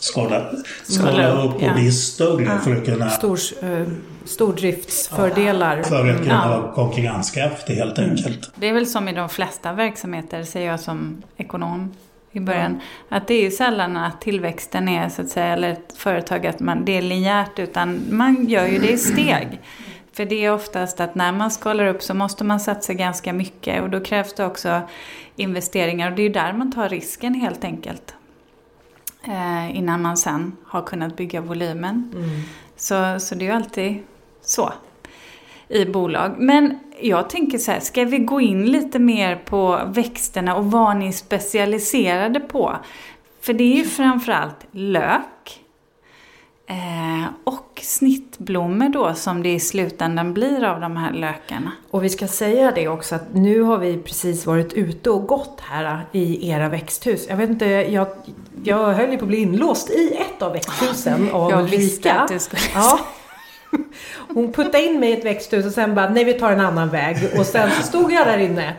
Skala, 0.00 0.50
skala 0.82 1.42
upp 1.42 1.54
och 1.54 1.74
bli 1.74 1.92
större 1.92 2.44
ja. 2.44 2.58
för 2.58 2.76
att 2.76 2.84
kunna... 2.84 3.10
Stor, 3.10 3.38
eh, 3.62 3.86
stordriftsfördelar. 4.24 5.82
För 5.82 6.10
att 6.10 6.18
kunna 6.18 6.42
ja. 6.44 6.48
vara 6.48 6.72
konkurrenskraftig 6.72 7.74
helt 7.74 7.98
mm. 7.98 8.10
enkelt. 8.10 8.50
Det 8.54 8.68
är 8.68 8.72
väl 8.72 8.86
som 8.86 9.08
i 9.08 9.12
de 9.12 9.28
flesta 9.28 9.72
verksamheter, 9.72 10.42
säger 10.42 10.70
jag 10.70 10.80
som 10.80 11.22
ekonom 11.36 11.92
i 12.32 12.40
början. 12.40 12.80
Att 13.08 13.26
det 13.26 13.34
är 13.34 13.42
ju 13.42 13.50
sällan 13.50 13.96
att 13.96 14.20
tillväxten 14.20 14.88
är 14.88 15.08
så 15.08 15.22
att 15.22 15.28
säga, 15.28 15.46
eller 15.46 15.68
ett 15.68 15.94
företag 15.96 16.46
att 16.46 16.60
man, 16.60 16.84
det 16.84 16.98
är 16.98 17.02
linjärt 17.02 17.58
utan 17.58 18.02
man 18.10 18.46
gör 18.48 18.66
ju 18.66 18.78
det 18.78 18.90
i 18.90 18.98
steg. 18.98 19.60
För 20.12 20.24
det 20.24 20.44
är 20.44 20.52
oftast 20.52 21.00
att 21.00 21.14
när 21.14 21.32
man 21.32 21.50
skalar 21.50 21.86
upp 21.86 22.02
så 22.02 22.14
måste 22.14 22.44
man 22.44 22.60
satsa 22.60 22.94
ganska 22.94 23.32
mycket 23.32 23.82
och 23.82 23.90
då 23.90 24.00
krävs 24.00 24.34
det 24.34 24.46
också 24.46 24.80
investeringar 25.36 26.10
och 26.10 26.16
det 26.16 26.22
är 26.22 26.26
ju 26.26 26.32
där 26.32 26.52
man 26.52 26.72
tar 26.72 26.88
risken 26.88 27.34
helt 27.34 27.64
enkelt. 27.64 28.14
Eh, 29.24 29.76
innan 29.76 30.02
man 30.02 30.16
sen 30.16 30.56
har 30.66 30.82
kunnat 30.82 31.16
bygga 31.16 31.40
volymen. 31.40 32.12
Mm. 32.14 32.40
Så, 32.76 33.20
så 33.20 33.34
det 33.34 33.44
är 33.44 33.46
ju 33.46 33.54
alltid 33.56 34.02
så 34.42 34.72
i 35.68 35.84
bolag. 35.84 36.34
Men 36.38 36.78
jag 37.02 37.30
tänker 37.30 37.58
så 37.58 37.72
här, 37.72 37.80
ska 37.80 38.04
vi 38.04 38.18
gå 38.18 38.40
in 38.40 38.66
lite 38.66 38.98
mer 38.98 39.36
på 39.36 39.80
växterna 39.86 40.56
och 40.56 40.70
vad 40.70 40.96
ni 40.96 41.08
är 41.08 41.12
specialiserade 41.12 42.40
på? 42.40 42.76
För 43.40 43.52
det 43.52 43.64
är 43.64 43.76
ju 43.76 43.84
framförallt 43.84 44.66
lök 44.70 45.60
eh, 46.66 47.28
och 47.44 47.80
snittblommor 47.82 48.88
då 48.88 49.14
som 49.14 49.42
det 49.42 49.52
i 49.54 49.60
slutändan 49.60 50.34
blir 50.34 50.64
av 50.64 50.80
de 50.80 50.96
här 50.96 51.12
lökarna. 51.12 51.72
Och 51.90 52.04
vi 52.04 52.08
ska 52.08 52.28
säga 52.28 52.72
det 52.74 52.88
också 52.88 53.14
att 53.14 53.34
nu 53.34 53.62
har 53.62 53.78
vi 53.78 53.98
precis 53.98 54.46
varit 54.46 54.72
ute 54.72 55.10
och 55.10 55.26
gått 55.26 55.60
här 55.60 56.06
i 56.12 56.50
era 56.50 56.68
växthus. 56.68 57.26
Jag 57.28 57.36
vet 57.36 57.50
inte, 57.50 57.66
jag, 57.66 58.08
jag 58.64 58.92
höll 58.92 59.10
ju 59.10 59.18
på 59.18 59.24
att 59.24 59.28
bli 59.28 59.40
inlåst 59.40 59.90
i 59.90 60.16
ett 60.16 60.42
av 60.42 60.52
växthusen 60.52 61.30
av 61.32 61.50
Jag 61.50 61.62
visste 61.62 62.12
att 62.12 62.28
du 62.28 62.38
skulle 62.38 62.62
ja. 62.74 63.00
Hon 64.34 64.52
puttade 64.52 64.84
in 64.84 65.00
mig 65.00 65.10
i 65.10 65.12
ett 65.12 65.24
växthus 65.24 65.66
och 65.66 65.72
sen 65.72 65.94
bara, 65.94 66.08
nej 66.08 66.24
vi 66.24 66.32
tar 66.32 66.52
en 66.52 66.60
annan 66.60 66.88
väg. 66.88 67.16
Och 67.38 67.46
sen 67.46 67.70
så 67.70 67.82
stod 67.82 68.12
jag 68.12 68.26
där 68.26 68.38
inne. 68.38 68.74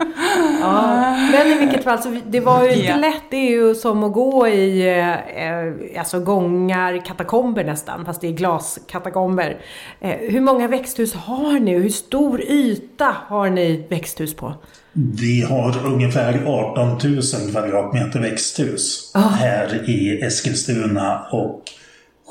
Ja. 0.60 1.16
Men 1.32 1.46
i 1.46 1.58
vilket 1.58 1.84
fall, 1.84 2.02
så 2.02 2.20
det 2.26 2.40
var 2.40 2.64
ju 2.64 2.74
inte 2.74 2.96
lätt. 2.96 3.22
Det 3.30 3.36
är 3.36 3.50
ju 3.50 3.74
som 3.74 4.04
att 4.04 4.12
gå 4.12 4.48
i 4.48 4.98
eh, 4.98 6.00
alltså 6.00 6.20
gångar, 6.20 7.04
katakomber 7.04 7.64
nästan. 7.64 8.04
Fast 8.04 8.20
det 8.20 8.26
är 8.26 8.32
glaskatakomber. 8.32 9.56
Eh, 10.00 10.16
hur 10.18 10.40
många 10.40 10.68
växthus 10.68 11.14
har 11.14 11.60
ni? 11.60 11.78
Hur 11.78 11.88
stor 11.88 12.42
yta 12.42 13.16
har 13.28 13.50
ni 13.50 13.86
växthus 13.88 14.36
på? 14.36 14.54
Vi 14.92 15.42
har 15.42 15.86
ungefär 15.86 16.44
18 16.46 16.88
000 16.88 17.22
kvadratmeter 17.50 18.20
växthus 18.20 19.12
ah. 19.14 19.20
här 19.20 19.90
i 19.90 20.20
Eskilstuna 20.22 21.26
och 21.32 21.62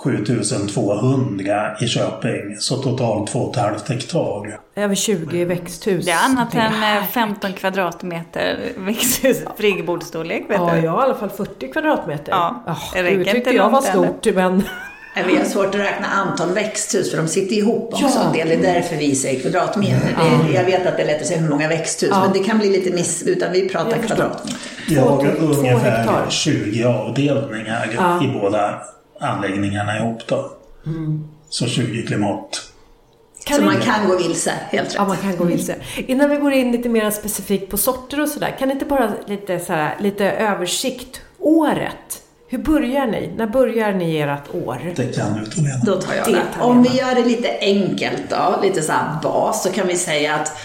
7200 0.04 1.78
i 1.82 1.88
Köping, 1.88 2.58
så 2.60 2.78
totalt 2.78 3.34
2,5 3.34 3.94
hektar. 3.94 4.60
Över 4.76 4.96
20 4.96 5.46
växthus. 5.46 6.06
Det 6.06 6.12
är 6.12 6.26
annat 6.26 6.56
än 6.56 7.06
15 7.08 7.54
kvadratmeter 7.54 8.60
växthus, 8.78 9.44
friggebodsstorlek. 9.58 10.46
Ja, 10.50 10.78
jag 10.78 10.92
har 10.92 11.02
i 11.02 11.04
alla 11.04 11.16
fall 11.16 11.30
40 11.30 11.72
kvadratmeter. 11.72 12.32
Ja, 12.32 12.64
oh, 12.68 12.94
det 12.94 13.04
räcker 13.04 13.34
tyckte 13.34 13.50
jag 13.50 13.70
var 13.70 13.82
stort, 13.82 14.26
eller? 14.26 14.50
men... 14.50 14.64
Vi 15.28 15.38
har 15.38 15.46
svårt 15.46 15.68
att 15.68 15.76
räkna 15.76 16.08
antal 16.08 16.54
växthus 16.54 17.12
för 17.12 17.18
de 17.18 17.28
sitter 17.28 17.56
ihop 17.56 17.94
också 17.94 18.06
ja. 18.16 18.24
en 18.28 18.34
del. 18.34 18.48
Det 18.48 18.68
är 18.68 18.74
därför 18.74 18.96
vi 18.96 19.16
säger 19.16 19.42
kvadratmeter. 19.42 20.16
Ja. 20.18 20.54
jag 20.54 20.64
vet 20.64 20.88
att 20.88 20.98
det 20.98 21.04
är 21.04 21.08
lätt 21.08 21.22
att 21.22 21.28
säga 21.28 21.40
hur 21.40 21.50
många 21.50 21.68
växthus, 21.68 22.10
ja. 22.12 22.24
men 22.24 22.34
det 22.34 22.40
kan 22.40 22.60
bli 22.60 22.70
lite 22.70 22.96
miss, 22.96 23.24
utan 23.24 23.52
vi 23.52 23.70
pratar 23.70 23.98
kvadratmeter. 23.98 24.60
Vi 24.90 24.96
har 24.96 25.26
ungefär 25.40 26.30
20 26.30 26.84
avdelningar 26.84 27.90
i 28.24 28.40
båda 28.42 28.82
anläggningarna 29.22 29.98
ihop 29.98 30.28
då. 30.28 30.52
Mm. 30.86 31.28
Så 31.50 31.68
20 31.68 32.08
klimat. 32.08 32.72
Kan 33.44 33.58
så 33.58 33.64
man 33.64 33.78
kan 33.78 34.08
gå 34.08 34.18
vilse, 34.18 34.52
helt 34.70 34.88
rätt. 34.88 34.96
Ja, 34.96 35.08
man 35.08 35.18
kan 35.18 35.38
gå 35.38 35.44
vilse. 35.44 35.76
Innan 35.96 36.30
vi 36.30 36.36
går 36.36 36.52
in 36.54 36.72
lite 36.72 36.90
mer 36.90 37.12
specifikt 37.12 37.72
på 37.72 37.78
sorter 37.78 38.22
och 38.22 38.30
sådär, 38.30 38.56
kan 38.60 38.68
ni 38.68 38.74
inte 38.74 38.86
bara 38.86 39.14
lite, 39.26 39.60
så 39.60 39.88
lite 40.00 40.32
översikt, 40.32 41.22
året? 41.40 42.22
Hur 42.48 42.58
börjar 42.58 43.08
ni? 43.08 43.34
När 43.38 43.48
börjar 43.48 43.94
ni 43.94 44.18
ert 44.18 44.56
år? 44.56 44.94
Det 44.96 45.16
kan 45.16 45.34
du 45.34 45.46
ta 45.46 45.62
Då 45.86 46.02
tar 46.02 46.14
jag 46.14 46.26
det. 46.26 46.32
det. 46.32 46.62
Om 46.62 46.84
vi 46.84 46.98
gör 46.98 47.16
det 47.16 47.26
lite 47.26 47.58
enkelt 47.60 48.30
då, 48.30 48.60
lite 48.64 48.82
så 48.82 48.94
bas, 49.24 49.64
så 49.64 49.72
kan 49.72 49.88
vi 49.88 49.96
säga 49.96 50.36
att 50.36 50.58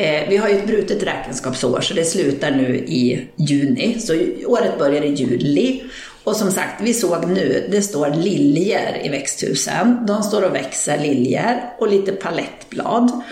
Eh, 0.00 0.28
vi 0.28 0.36
har 0.36 0.48
ju 0.48 0.58
ett 0.58 0.66
brutet 0.66 1.02
räkenskapsår 1.02 1.80
så 1.80 1.94
det 1.94 2.04
slutar 2.04 2.50
nu 2.50 2.76
i 2.76 3.28
juni. 3.36 4.00
Så 4.00 4.12
året 4.46 4.78
börjar 4.78 5.02
i 5.02 5.14
juli. 5.14 5.82
Och 6.30 6.36
som 6.36 6.50
sagt, 6.50 6.80
vi 6.80 6.94
såg 6.94 7.28
nu, 7.28 7.68
det 7.70 7.82
står 7.82 8.10
liljer 8.10 9.00
i 9.04 9.08
växthusen. 9.08 10.06
De 10.06 10.22
står 10.22 10.42
och 10.42 10.54
växer, 10.54 10.98
liljer, 10.98 11.62
och 11.78 11.88
lite 11.88 12.12
palettblad. 12.12 13.22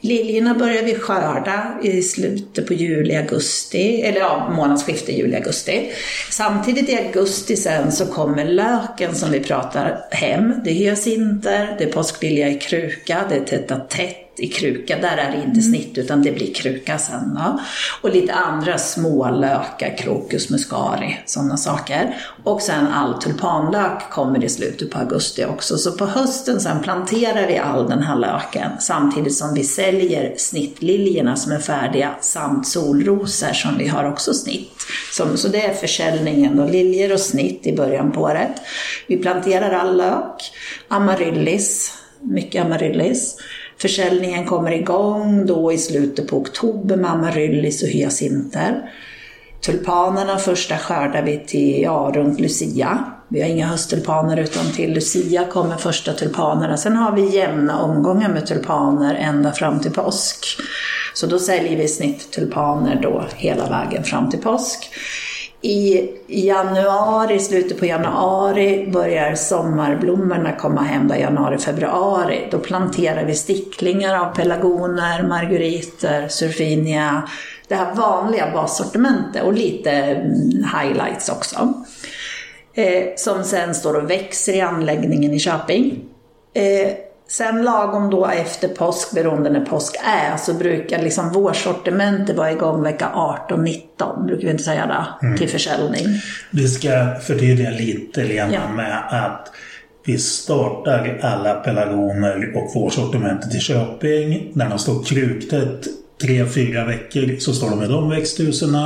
Liljorna 0.00 0.54
börjar 0.54 0.82
vi 0.82 0.94
skörda 0.94 1.78
i 1.82 2.02
slutet 2.02 2.66
på 2.66 2.74
juli, 2.74 3.16
augusti, 3.16 4.02
eller 4.02 4.20
ja, 4.20 4.52
månadsskiftet 4.56 5.14
juli, 5.14 5.36
augusti. 5.36 5.92
Samtidigt 6.30 6.88
i 6.88 6.96
augusti 6.96 7.56
sen 7.56 7.92
så 7.92 8.06
kommer 8.06 8.44
löken 8.44 9.14
som 9.14 9.30
vi 9.30 9.40
pratar 9.40 10.04
hem. 10.10 10.54
Det 10.64 10.70
är 10.70 10.74
hyacinter, 10.74 11.74
det 11.78 11.84
är 11.84 11.92
påsklilja 11.92 12.48
i 12.48 12.58
kruka, 12.58 13.24
det 13.28 13.36
är 13.36 13.44
tätt 13.44 13.90
tätt 13.90 14.23
i 14.36 14.46
kruka. 14.48 14.98
Där 14.98 15.16
är 15.16 15.30
det 15.32 15.42
inte 15.44 15.60
snitt 15.60 15.98
utan 15.98 16.22
det 16.22 16.32
blir 16.32 16.54
kruka 16.54 16.98
sen. 16.98 17.34
Då. 17.34 17.60
Och 18.02 18.10
lite 18.10 18.34
andra 18.34 18.78
små 18.78 19.30
lökar, 19.30 19.98
krokus 19.98 20.50
muscari, 20.50 21.18
sådana 21.26 21.56
saker. 21.56 22.16
Och 22.44 22.62
sen 22.62 22.86
all 22.86 23.22
tulpanlök 23.22 24.10
kommer 24.10 24.44
i 24.44 24.48
slutet 24.48 24.90
på 24.90 24.98
augusti 24.98 25.44
också. 25.44 25.78
Så 25.78 25.92
på 25.92 26.06
hösten 26.06 26.60
sen 26.60 26.82
planterar 26.82 27.46
vi 27.46 27.58
all 27.58 27.88
den 27.88 28.02
här 28.02 28.16
löken 28.16 28.70
samtidigt 28.80 29.34
som 29.34 29.54
vi 29.54 29.64
säljer 29.64 30.34
snittliljorna 30.36 31.36
som 31.36 31.52
är 31.52 31.58
färdiga 31.58 32.14
samt 32.20 32.68
solrosor 32.68 33.52
som 33.52 33.78
vi 33.78 33.88
har 33.88 34.04
också 34.04 34.34
snitt. 34.34 34.70
Så, 35.12 35.48
det 35.48 35.64
är 35.64 35.74
försäljningen 35.74 36.56
då, 36.56 36.64
liljor 36.64 37.12
och 37.12 37.20
snitt 37.20 37.66
i 37.66 37.72
början 37.72 38.12
på 38.12 38.20
året. 38.20 38.52
Vi 39.06 39.16
planterar 39.16 39.70
all 39.70 39.96
lök, 39.96 40.52
amaryllis, 40.88 41.98
mycket 42.20 42.64
amaryllis. 42.64 43.36
Försäljningen 43.78 44.46
kommer 44.46 44.72
igång 44.72 45.46
då 45.46 45.72
i 45.72 45.78
slutet 45.78 46.28
på 46.28 46.36
oktober 46.36 46.96
med 46.96 47.10
amaryllis 47.10 47.82
och 47.82 47.88
hyacinter. 47.88 48.90
Tulpanerna 49.60 50.38
första 50.38 50.78
skördar 50.78 51.22
vi 51.22 51.38
till, 51.46 51.82
ja, 51.82 52.12
runt 52.14 52.40
Lucia. 52.40 53.04
Vi 53.28 53.42
har 53.42 53.48
inga 53.48 53.66
hösttulpaner 53.66 54.36
utan 54.36 54.64
till 54.72 54.94
Lucia 54.94 55.44
kommer 55.44 55.76
första 55.76 56.12
tulpanerna. 56.12 56.76
Sen 56.76 56.96
har 56.96 57.12
vi 57.12 57.36
jämna 57.36 57.82
omgångar 57.82 58.28
med 58.28 58.46
tulpaner 58.46 59.14
ända 59.14 59.52
fram 59.52 59.80
till 59.80 59.92
påsk. 59.92 60.46
Så 61.14 61.26
då 61.26 61.38
säljer 61.38 61.76
vi 61.76 61.88
snitttulpaner 61.88 63.00
då 63.02 63.24
hela 63.36 63.68
vägen 63.68 64.04
fram 64.04 64.30
till 64.30 64.40
påsk. 64.40 64.90
I 65.66 66.10
januari, 66.26 67.40
slutet 67.40 67.78
på 67.78 67.86
januari, 67.86 68.90
börjar 68.92 69.34
sommarblommorna 69.34 70.52
komma 70.52 70.82
hem, 70.82 71.08
då 71.08 71.14
januari, 71.14 71.58
februari. 71.58 72.48
Då 72.50 72.58
planterar 72.58 73.24
vi 73.24 73.34
sticklingar 73.34 74.18
av 74.18 74.34
pelargoner, 74.34 75.22
marguriter, 75.22 76.28
surfinia, 76.28 77.28
det 77.68 77.74
här 77.74 77.94
vanliga 77.94 78.50
bassortimentet 78.54 79.42
och 79.42 79.52
lite 79.52 79.90
mm, 79.90 80.64
highlights 80.82 81.28
också. 81.28 81.74
Eh, 82.74 83.04
som 83.16 83.44
sen 83.44 83.74
står 83.74 83.94
och 83.94 84.10
växer 84.10 84.52
i 84.52 84.60
anläggningen 84.60 85.34
i 85.34 85.38
Köping. 85.38 86.04
Eh, 86.54 86.92
Sen 87.36 87.62
lagom 87.62 88.10
då 88.10 88.26
efter 88.26 88.68
påsk, 88.68 89.12
beroende 89.14 89.50
när 89.50 89.64
påsk 89.64 89.96
är, 90.04 90.36
så 90.36 90.54
brukar 90.54 91.02
liksom 91.02 91.32
vårsortimentet 91.32 92.36
vara 92.36 92.52
igång 92.52 92.82
vecka 92.82 93.10
18-19, 93.48 94.26
brukar 94.26 94.44
vi 94.44 94.50
inte 94.50 94.62
säga 94.64 94.86
det, 94.86 95.26
mm. 95.26 95.38
till 95.38 95.48
försäljning. 95.48 96.06
Vi 96.50 96.68
ska 96.68 97.14
förtydliga 97.22 97.70
lite 97.70 98.24
Lena 98.24 98.52
ja. 98.52 98.68
med 98.76 99.02
att 99.10 99.48
vi 100.06 100.18
startar 100.18 101.18
alla 101.22 101.54
pelargoner 101.54 102.52
och 102.56 102.74
vårsortimentet 102.74 103.54
i 103.54 103.58
Köping. 103.58 104.50
När 104.52 104.68
de 104.68 104.78
står 104.78 105.04
kruktätt 105.04 105.86
tre, 106.22 106.46
fyra 106.46 106.84
veckor 106.84 107.36
så 107.38 107.52
står 107.52 107.70
de 107.70 107.82
i 107.82 107.86
de 107.86 108.10
växthusen. 108.10 108.76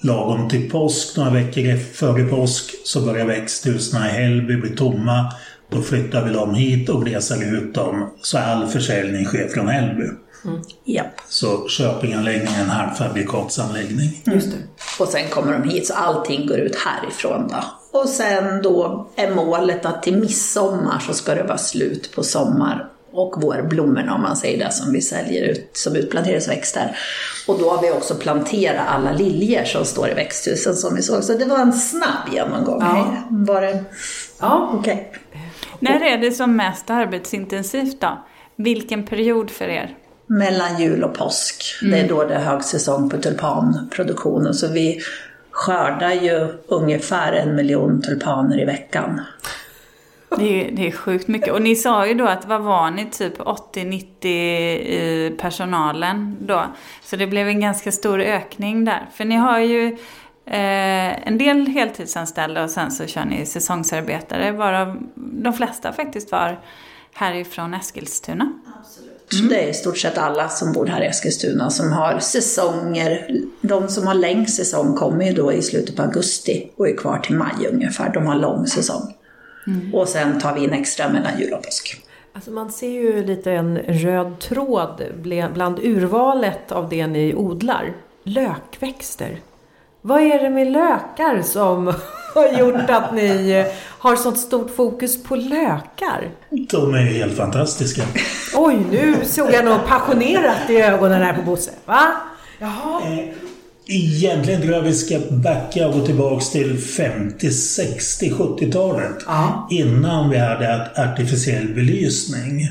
Lagom 0.00 0.48
till 0.48 0.70
påsk, 0.70 1.16
några 1.16 1.30
veckor 1.30 1.76
före 1.76 2.24
påsk, 2.24 2.74
så 2.84 3.00
börjar 3.00 3.26
växthusen 3.26 4.06
i 4.06 4.08
Hällby 4.08 4.56
bli 4.56 4.70
tomma. 4.70 5.32
Då 5.74 5.82
flyttar 5.82 6.24
vi 6.24 6.32
dem 6.32 6.54
hit 6.54 6.88
och 6.88 7.04
glesar 7.04 7.54
ut 7.54 7.74
dem 7.74 8.10
så 8.22 8.38
all 8.38 8.66
försäljning 8.66 9.24
sker 9.24 9.48
från 9.48 9.68
Hällby. 9.68 10.04
Mm. 10.44 10.60
Yep. 10.86 11.06
Så 11.28 11.68
Köpinganläggningen 11.68 12.54
är 12.54 12.62
en 12.62 12.70
halvfabrikatsanläggning. 12.70 14.22
Just 14.26 14.50
det. 14.50 14.56
Och 14.98 15.08
sen 15.08 15.28
kommer 15.28 15.52
de 15.52 15.68
hit 15.68 15.86
så 15.86 15.94
allting 15.94 16.46
går 16.46 16.58
ut 16.58 16.76
härifrån 16.76 17.48
då. 17.48 17.64
Och 18.00 18.08
sen 18.08 18.62
då 18.62 19.08
är 19.16 19.34
målet 19.34 19.86
att 19.86 20.02
till 20.02 20.16
midsommar 20.16 20.98
så 21.06 21.14
ska 21.14 21.34
det 21.34 21.42
vara 21.42 21.58
slut 21.58 22.14
på 22.14 22.22
sommar 22.22 22.88
och 23.12 23.42
vårblommorna 23.42 24.14
om 24.14 24.22
man 24.22 24.36
säger 24.36 24.64
det 24.64 24.72
som 24.72 24.92
vi 24.92 25.00
säljer 25.00 25.42
ut 25.42 25.70
som 25.72 25.96
utplanteringsväxter. 25.96 26.96
Och 27.46 27.58
då 27.58 27.70
har 27.70 27.82
vi 27.82 27.90
också 27.90 28.14
planterat 28.14 28.88
alla 28.88 29.12
liljor 29.12 29.64
som 29.64 29.84
står 29.84 30.10
i 30.10 30.14
växthusen 30.14 30.76
som 30.76 30.94
vi 30.94 31.02
såg. 31.02 31.24
Så 31.24 31.32
det 31.32 31.44
var 31.44 31.58
en 31.58 31.72
snabb 31.72 32.32
genomgång. 32.32 32.80
Ja. 32.80 33.22
Var 33.30 33.60
det... 33.60 33.84
Ja, 34.40 34.70
okej. 34.72 34.94
Okay. 34.94 35.20
När 35.80 36.02
är 36.02 36.18
det 36.18 36.30
som 36.30 36.56
mest 36.56 36.90
arbetsintensivt 36.90 38.00
då? 38.00 38.24
Vilken 38.56 39.06
period 39.06 39.50
för 39.50 39.68
er? 39.68 39.96
Mellan 40.26 40.80
jul 40.80 41.04
och 41.04 41.14
påsk. 41.14 41.64
Mm. 41.82 41.92
Det 41.92 42.00
är 42.04 42.08
då 42.08 42.24
det 42.24 42.34
är 42.34 42.40
högsäsong 42.40 43.10
på 43.10 43.16
tulpanproduktionen. 43.16 44.54
Så 44.54 44.72
vi 44.72 45.00
skördar 45.50 46.12
ju 46.12 46.48
ungefär 46.66 47.32
en 47.32 47.54
miljon 47.54 48.02
tulpaner 48.02 48.62
i 48.62 48.64
veckan. 48.64 49.20
Det 50.38 50.68
är, 50.68 50.70
det 50.72 50.86
är 50.86 50.92
sjukt 50.92 51.28
mycket. 51.28 51.52
Och 51.52 51.62
ni 51.62 51.76
sa 51.76 52.06
ju 52.06 52.14
då 52.14 52.26
att 52.26 52.44
vad 52.44 52.62
var 52.62 52.90
ni, 52.90 53.10
typ 53.10 53.38
80-90 53.38 54.26
i 54.26 55.36
personalen 55.38 56.36
då? 56.40 56.64
Så 57.02 57.16
det 57.16 57.26
blev 57.26 57.48
en 57.48 57.60
ganska 57.60 57.92
stor 57.92 58.20
ökning 58.20 58.84
där. 58.84 59.06
För 59.14 59.24
ni 59.24 59.36
har 59.36 59.58
ju 59.58 59.96
Eh, 60.46 61.28
en 61.28 61.38
del 61.38 61.66
heltidsanställda 61.66 62.64
och 62.64 62.70
sen 62.70 62.90
så 62.90 63.06
kör 63.06 63.24
ni 63.24 63.46
säsongsarbetare 63.46 64.52
varav 64.52 65.02
de 65.14 65.52
flesta 65.52 65.92
faktiskt 65.92 66.32
var 66.32 66.60
härifrån 67.12 67.74
Eskilstuna. 67.74 68.52
Absolut. 68.80 69.32
Mm. 69.32 69.48
Det 69.48 69.64
är 69.64 69.68
i 69.68 69.74
stort 69.74 69.98
sett 69.98 70.18
alla 70.18 70.48
som 70.48 70.72
bor 70.72 70.86
här 70.86 71.02
i 71.02 71.06
Eskilstuna 71.06 71.70
som 71.70 71.92
har 71.92 72.18
säsonger. 72.18 73.40
De 73.60 73.88
som 73.88 74.06
har 74.06 74.14
längst 74.14 74.56
säsong 74.56 74.96
kommer 74.96 75.24
ju 75.24 75.32
då 75.32 75.52
i 75.52 75.62
slutet 75.62 75.96
på 75.96 76.02
augusti 76.02 76.70
och 76.76 76.88
är 76.88 76.96
kvar 76.96 77.18
till 77.18 77.36
maj 77.36 77.66
ungefär. 77.72 78.12
De 78.12 78.26
har 78.26 78.34
lång 78.34 78.66
säsong. 78.66 79.14
Mm. 79.66 79.94
Och 79.94 80.08
sen 80.08 80.40
tar 80.40 80.54
vi 80.54 80.64
in 80.64 80.72
extra 80.72 81.08
mellan 81.08 81.38
jul 81.38 81.52
och 81.52 81.62
påsk. 81.62 82.00
Alltså 82.32 82.50
man 82.50 82.72
ser 82.72 82.90
ju 82.90 83.26
lite 83.26 83.52
en 83.52 83.78
röd 83.78 84.38
tråd 84.38 85.02
bland 85.54 85.78
urvalet 85.78 86.72
av 86.72 86.88
det 86.88 87.06
ni 87.06 87.34
odlar. 87.34 87.92
Lökväxter. 88.24 89.40
Vad 90.06 90.22
är 90.22 90.42
det 90.42 90.50
med 90.50 90.72
lökar 90.72 91.42
som 91.42 91.86
har 92.34 92.58
gjort 92.58 92.90
att 92.90 93.14
ni 93.14 93.64
har 93.98 94.16
sånt 94.16 94.38
stort 94.38 94.76
fokus 94.76 95.22
på 95.22 95.36
lökar? 95.36 96.30
De 96.70 96.94
är 96.94 96.98
helt 96.98 97.36
fantastiska. 97.36 98.02
Oj, 98.54 98.78
nu 98.90 99.14
såg 99.24 99.52
jag 99.52 99.64
något 99.64 99.86
passionerat 99.86 100.70
i 100.70 100.76
ögonen 100.76 101.22
här 101.22 101.32
på 101.32 101.42
Bosse. 101.42 101.70
Va? 101.84 102.12
Jaha. 102.58 103.00
Eh, 103.04 103.24
egentligen 103.86 104.62
tror 104.62 104.74
jag 104.74 104.82
vi 104.82 104.94
ska 104.94 105.18
backa 105.30 105.88
och 105.88 105.92
gå 105.94 106.06
tillbaks 106.06 106.50
till 106.50 106.78
50, 106.78 107.50
60, 107.50 108.30
70-talet. 108.30 109.16
Innan 109.70 110.30
vi 110.30 110.38
hade 110.38 110.90
artificiell 110.96 111.68
belysning. 111.68 112.68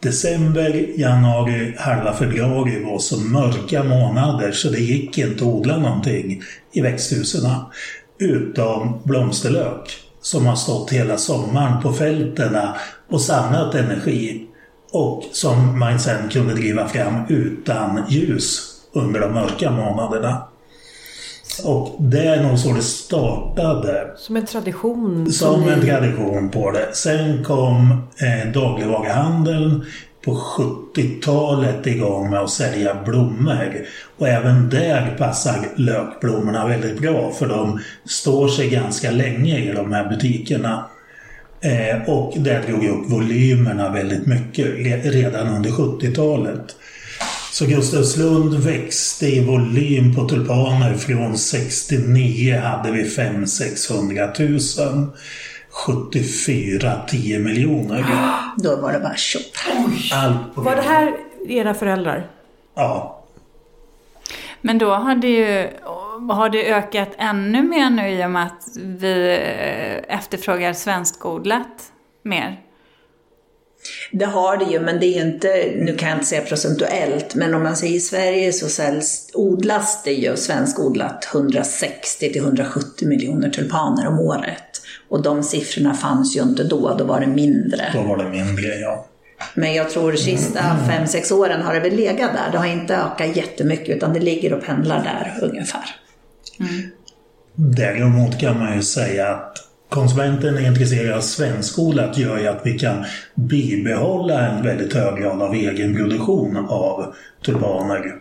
December, 0.00 0.98
januari, 1.00 1.74
halva 1.78 2.12
februari 2.12 2.84
var 2.84 2.98
så 2.98 3.20
mörka 3.20 3.84
månader 3.84 4.52
så 4.52 4.68
det 4.68 4.80
gick 4.80 5.18
inte 5.18 5.34
att 5.34 5.42
odla 5.42 5.76
någonting 5.76 6.42
i 6.72 6.80
växthusen. 6.80 7.50
Utom 8.18 9.00
blomsterlök 9.04 10.06
som 10.20 10.46
har 10.46 10.56
stått 10.56 10.90
hela 10.92 11.16
sommaren 11.18 11.82
på 11.82 11.92
fälten 11.92 12.56
och 13.10 13.20
samlat 13.20 13.74
energi 13.74 14.46
och 14.92 15.24
som 15.32 15.78
man 15.78 16.00
sen 16.00 16.28
kunde 16.28 16.54
driva 16.54 16.88
fram 16.88 17.20
utan 17.28 18.02
ljus 18.08 18.72
under 18.92 19.20
de 19.20 19.34
mörka 19.34 19.70
månaderna. 19.70 20.48
Och 21.64 21.96
det 21.98 22.26
är 22.26 22.42
nog 22.42 22.58
så 22.58 22.72
det 22.72 22.82
startade. 22.82 24.10
Som 24.16 24.36
en 24.36 24.46
tradition? 24.46 25.32
Som 25.32 25.68
en 25.68 25.80
tradition 25.80 26.50
på 26.50 26.70
det. 26.70 26.88
Sen 26.92 27.44
kom 27.44 27.90
eh, 28.20 28.52
dagligvaruhandeln 28.52 29.84
på 30.24 30.34
70-talet 30.34 31.86
igång 31.86 32.30
med 32.30 32.40
att 32.40 32.50
sälja 32.50 33.02
blommor. 33.04 33.86
Och 34.18 34.28
även 34.28 34.70
där 34.70 35.14
passar 35.18 35.68
lökblommorna 35.76 36.66
väldigt 36.66 37.00
bra 37.00 37.30
för 37.30 37.48
de 37.48 37.80
står 38.04 38.48
sig 38.48 38.68
ganska 38.68 39.10
länge 39.10 39.58
i 39.58 39.72
de 39.72 39.92
här 39.92 40.08
butikerna. 40.08 40.84
Eh, 41.60 42.08
och 42.08 42.34
det 42.36 42.66
drog 42.66 42.84
upp 42.84 43.10
volymerna 43.10 43.90
väldigt 43.90 44.26
mycket 44.26 44.66
redan 45.04 45.48
under 45.48 45.70
70-talet. 45.70 46.76
Så 47.56 47.66
Gustavslund 47.66 48.54
växte 48.54 49.26
i 49.26 49.44
volym 49.44 50.14
på 50.14 50.28
tulpaner 50.28 50.94
från 50.94 51.38
69 51.38 52.60
hade 52.60 52.90
vi 52.90 53.04
500-600 53.04 55.00
000. 55.00 55.06
74 55.70 56.92
10 57.08 57.38
miljoner. 57.38 58.04
Då 58.56 58.76
var 58.76 58.92
det 58.92 58.98
bara 58.98 59.16
tjock. 59.16 59.52
Var 60.54 60.76
det 60.76 60.82
här 60.82 61.16
era 61.48 61.74
föräldrar? 61.74 62.30
Ja, 62.74 63.24
Men 64.60 64.78
då 64.78 64.90
har 64.90 65.14
det 65.14 65.28
ju 65.28 65.68
har 66.30 66.48
det 66.48 66.72
ökat 66.72 67.10
ännu 67.18 67.62
mer 67.62 67.90
nu 67.90 68.10
i 68.10 68.24
och 68.24 68.30
med 68.30 68.46
att 68.46 68.76
vi 68.76 69.38
eh, 70.08 70.16
efterfrågar 70.16 70.72
svenskodlat 70.72 71.92
mer. 72.22 72.65
Det 74.12 74.24
har 74.24 74.56
det 74.56 74.64
ju, 74.64 74.80
men 74.80 75.00
det 75.00 75.06
är 75.06 75.26
inte, 75.26 75.72
nu 75.76 75.96
kan 75.96 76.08
jag 76.08 76.16
inte 76.16 76.26
säga 76.26 76.42
procentuellt, 76.42 77.34
men 77.34 77.54
om 77.54 77.62
man 77.62 77.76
säger 77.76 77.96
i 77.96 78.00
Sverige 78.00 78.52
så 78.52 78.68
säljs, 78.68 79.30
odlas 79.34 80.02
det 80.04 80.12
ju 80.12 80.36
svenskodlat 80.36 81.28
160 81.32 82.32
till 82.32 82.42
170 82.42 83.08
miljoner 83.08 83.50
tulpaner 83.50 84.06
om 84.06 84.20
året. 84.20 84.82
Och 85.08 85.22
de 85.22 85.42
siffrorna 85.42 85.94
fanns 85.94 86.36
ju 86.36 86.42
inte 86.42 86.64
då, 86.64 86.96
då 86.98 87.04
var 87.04 87.20
det 87.20 87.26
mindre. 87.26 87.90
då 87.94 88.02
var 88.02 88.16
det 88.16 88.30
mindre, 88.30 88.66
ja. 88.66 89.06
Men 89.54 89.74
jag 89.74 89.90
tror 89.90 90.12
de 90.12 90.18
sista 90.18 90.60
5-6 90.60 91.32
åren 91.32 91.62
har 91.62 91.74
det 91.74 91.80
väl 91.80 91.96
legat 91.96 92.32
där. 92.32 92.52
Det 92.52 92.58
har 92.58 92.66
inte 92.66 92.96
ökat 92.96 93.36
jättemycket 93.36 93.96
utan 93.96 94.12
det 94.12 94.20
ligger 94.20 94.52
och 94.52 94.64
pendlar 94.64 95.04
där 95.04 95.48
ungefär. 95.48 95.84
Däremot 97.54 98.38
kan 98.38 98.58
man 98.58 98.76
ju 98.76 98.82
säga 98.82 99.28
att 99.28 99.58
konsumenten 99.88 100.56
är 100.56 100.66
intresserad 100.66 101.16
av 101.16 101.20
svenskodlat 101.20 102.18
gör 102.18 102.38
ju 102.38 102.46
att 102.46 102.60
vi 102.64 102.78
kan 102.78 103.04
bibehålla 103.34 104.48
en 104.48 104.62
väldigt 104.62 104.94
hög 104.94 105.22
grad 105.22 105.42
av 105.42 105.54
egen 105.54 105.96
produktion 105.96 106.66
av 106.68 107.14
tulpaner 107.44 108.14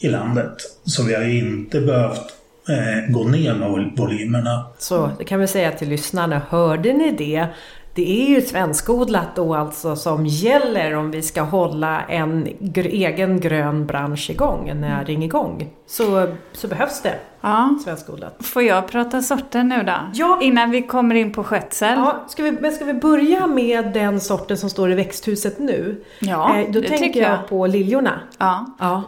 i 0.00 0.08
landet. 0.08 0.52
Så 0.84 1.02
vi 1.02 1.14
har 1.14 1.22
ju 1.22 1.38
inte 1.38 1.80
behövt 1.80 2.34
eh, 2.68 3.12
gå 3.12 3.24
ner 3.24 3.54
med 3.54 3.92
volymerna. 3.96 4.66
Så 4.78 5.10
det 5.18 5.24
kan 5.24 5.40
vi 5.40 5.46
säga 5.46 5.72
till 5.72 5.88
lyssnarna, 5.88 6.42
hörde 6.48 6.92
ni 6.92 7.12
det? 7.12 7.46
Det 7.94 8.22
är 8.22 8.28
ju 8.28 8.40
svenskodlat 8.40 9.36
då 9.36 9.54
alltså 9.54 9.96
som 9.96 10.26
gäller 10.26 10.94
om 10.94 11.10
vi 11.10 11.22
ska 11.22 11.42
hålla 11.42 12.00
en 12.02 12.46
gr- 12.46 12.88
egen 12.90 13.40
grön 13.40 13.86
bransch 13.86 14.30
igång, 14.30 14.68
en 14.68 14.80
näring 14.80 15.22
igång. 15.24 15.68
Så, 15.86 16.26
så 16.52 16.68
behövs 16.68 17.02
det 17.02 17.14
Ja. 17.40 17.78
svenskodlat. 17.84 18.36
Får 18.46 18.62
jag 18.62 18.88
prata 18.88 19.22
sorter 19.22 19.62
nu 19.64 19.82
då? 19.82 19.92
Ja. 20.14 20.38
Innan 20.42 20.70
vi 20.70 20.82
kommer 20.82 21.14
in 21.14 21.32
på 21.32 21.44
skötsel. 21.44 21.94
Ja, 21.96 22.24
ska 22.28 22.42
vi, 22.42 22.52
men 22.52 22.72
ska 22.72 22.84
vi 22.84 22.94
börja 22.94 23.46
med 23.46 23.92
den 23.92 24.20
sorten 24.20 24.56
som 24.56 24.70
står 24.70 24.92
i 24.92 24.94
växthuset 24.94 25.58
nu? 25.58 26.04
Ja, 26.20 26.56
Eh, 26.58 26.70
då 26.70 26.80
det 26.80 26.88
tänker 26.88 27.20
jag 27.22 27.32
jag. 27.32 27.48
på 27.48 27.66
liljorna. 27.66 28.20
Ja. 28.38 28.66
Ja. 28.78 29.02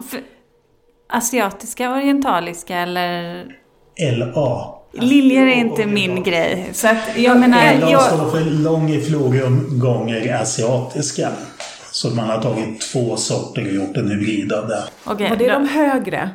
Asiatiska, 1.09 1.91
orientaliska 1.91 2.77
eller... 2.77 3.43
LA. 4.17 4.73
Liljor 4.93 5.47
är 5.47 5.55
inte 5.55 5.85
min 5.85 6.23
grej. 6.23 6.69
Så 6.73 6.87
att 6.87 6.97
jag 7.15 7.39
menar... 7.39 7.79
LA 7.79 7.91
Jag, 7.91 8.01
står 8.01 8.31
för 8.31 8.39
longiflorium 8.39 9.79
gånger 9.79 10.41
asiatiska. 10.41 11.29
Så 11.91 12.09
man 12.09 12.29
har 12.29 12.41
tagit 12.41 12.81
två 12.81 13.17
sorter 13.17 13.61
och 13.61 13.73
gjort 13.73 13.97
en 13.97 14.11
hybrid 14.11 14.53
av 14.53 14.67
det. 14.67 14.83
Okej, 15.03 15.29
Var 15.29 15.35
det 15.37 15.47
de 15.51 15.67
högre? 15.67 16.29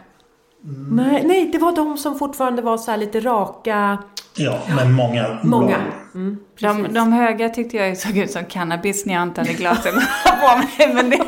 Nej, 0.90 1.22
nej, 1.26 1.48
det 1.52 1.58
var 1.58 1.72
de 1.76 1.98
som 1.98 2.18
fortfarande 2.18 2.62
var 2.62 2.78
så 2.78 2.90
här 2.90 2.98
lite 2.98 3.20
raka. 3.20 3.98
Ja, 4.36 4.58
men 4.76 4.92
många. 4.92 5.38
Många. 5.42 5.76
Mm, 6.14 6.38
De, 6.60 6.86
de 6.94 7.12
höga 7.12 7.48
tyckte 7.48 7.76
jag 7.76 7.96
såg 7.96 8.16
ut 8.16 8.30
som 8.30 8.44
cannabis 8.44 9.06
när 9.06 9.14
jag 9.14 9.22
inte 9.22 9.40
hade 9.40 9.52
glasögon 9.52 10.00
på 10.40 10.58
mig. 10.58 10.94
Men 10.94 11.10
det, 11.10 11.18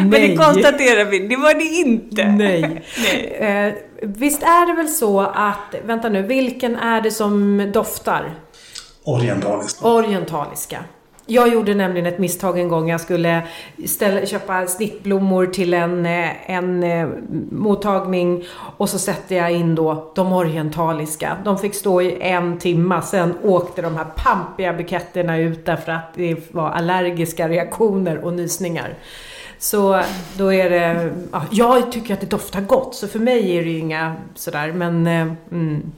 men 0.00 0.10
det 0.10 0.18
Nej. 0.18 0.36
konstaterar 0.36 1.04
vi, 1.04 1.28
det 1.28 1.36
var 1.36 1.54
det 1.54 1.64
inte. 1.64 2.26
Nej. 2.26 2.84
Eh, 3.40 3.74
visst 4.02 4.42
är 4.42 4.66
det 4.66 4.72
väl 4.72 4.88
så 4.88 5.20
att, 5.20 5.74
vänta 5.84 6.08
nu, 6.08 6.22
vilken 6.22 6.76
är 6.76 7.00
det 7.00 7.10
som 7.10 7.70
doftar? 7.72 8.34
Orientaliskt. 9.04 9.84
Orientaliska. 9.84 10.78
Jag 11.30 11.48
gjorde 11.48 11.74
nämligen 11.74 12.06
ett 12.06 12.18
misstag 12.18 12.58
en 12.58 12.68
gång. 12.68 12.90
Jag 12.90 13.00
skulle 13.00 13.42
ställa, 13.86 14.26
köpa 14.26 14.66
snittblommor 14.66 15.46
till 15.46 15.74
en, 15.74 16.06
eh, 16.06 16.50
en 16.50 16.82
eh, 16.82 17.08
mottagning 17.50 18.44
och 18.76 18.88
så 18.88 18.98
sätter 18.98 19.36
jag 19.36 19.52
in 19.52 19.74
då 19.74 20.12
de 20.14 20.32
orientaliska. 20.32 21.36
De 21.44 21.58
fick 21.58 21.74
stå 21.74 22.02
i 22.02 22.18
en 22.20 22.58
timma, 22.58 23.02
sen 23.02 23.34
åkte 23.42 23.82
de 23.82 23.96
här 23.96 24.06
pampiga 24.16 24.72
buketterna 24.72 25.38
ut 25.38 25.66
därför 25.66 25.92
att 25.92 26.14
det 26.14 26.54
var 26.54 26.70
allergiska 26.70 27.48
reaktioner 27.48 28.24
och 28.24 28.32
nysningar. 28.32 28.94
Så 29.58 30.02
då 30.38 30.52
är 30.52 30.70
det, 30.70 31.12
ja, 31.32 31.44
jag 31.50 31.92
tycker 31.92 32.14
att 32.14 32.20
det 32.20 32.30
doftar 32.30 32.60
gott 32.60 32.94
så 32.94 33.08
för 33.08 33.18
mig 33.18 33.56
är 33.56 33.64
det 33.64 33.70
ju 33.70 33.78
inga 33.78 34.16
sådär 34.34 34.72
men, 34.72 35.06
eh, 35.06 35.20
mm, 35.52 35.92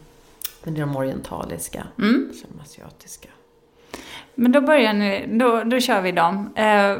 men 0.64 0.74
det 0.74 0.80
är 0.80 0.86
de 0.86 0.96
orientaliska, 0.96 1.84
Mm. 1.98 2.30
asiatiska. 2.62 3.28
Men 4.34 4.52
då 4.52 4.60
börjar 4.60 4.92
ni, 4.92 5.26
då, 5.38 5.62
då 5.64 5.80
kör 5.80 6.00
vi 6.00 6.12
dem. 6.12 6.50
Eh, 6.56 6.96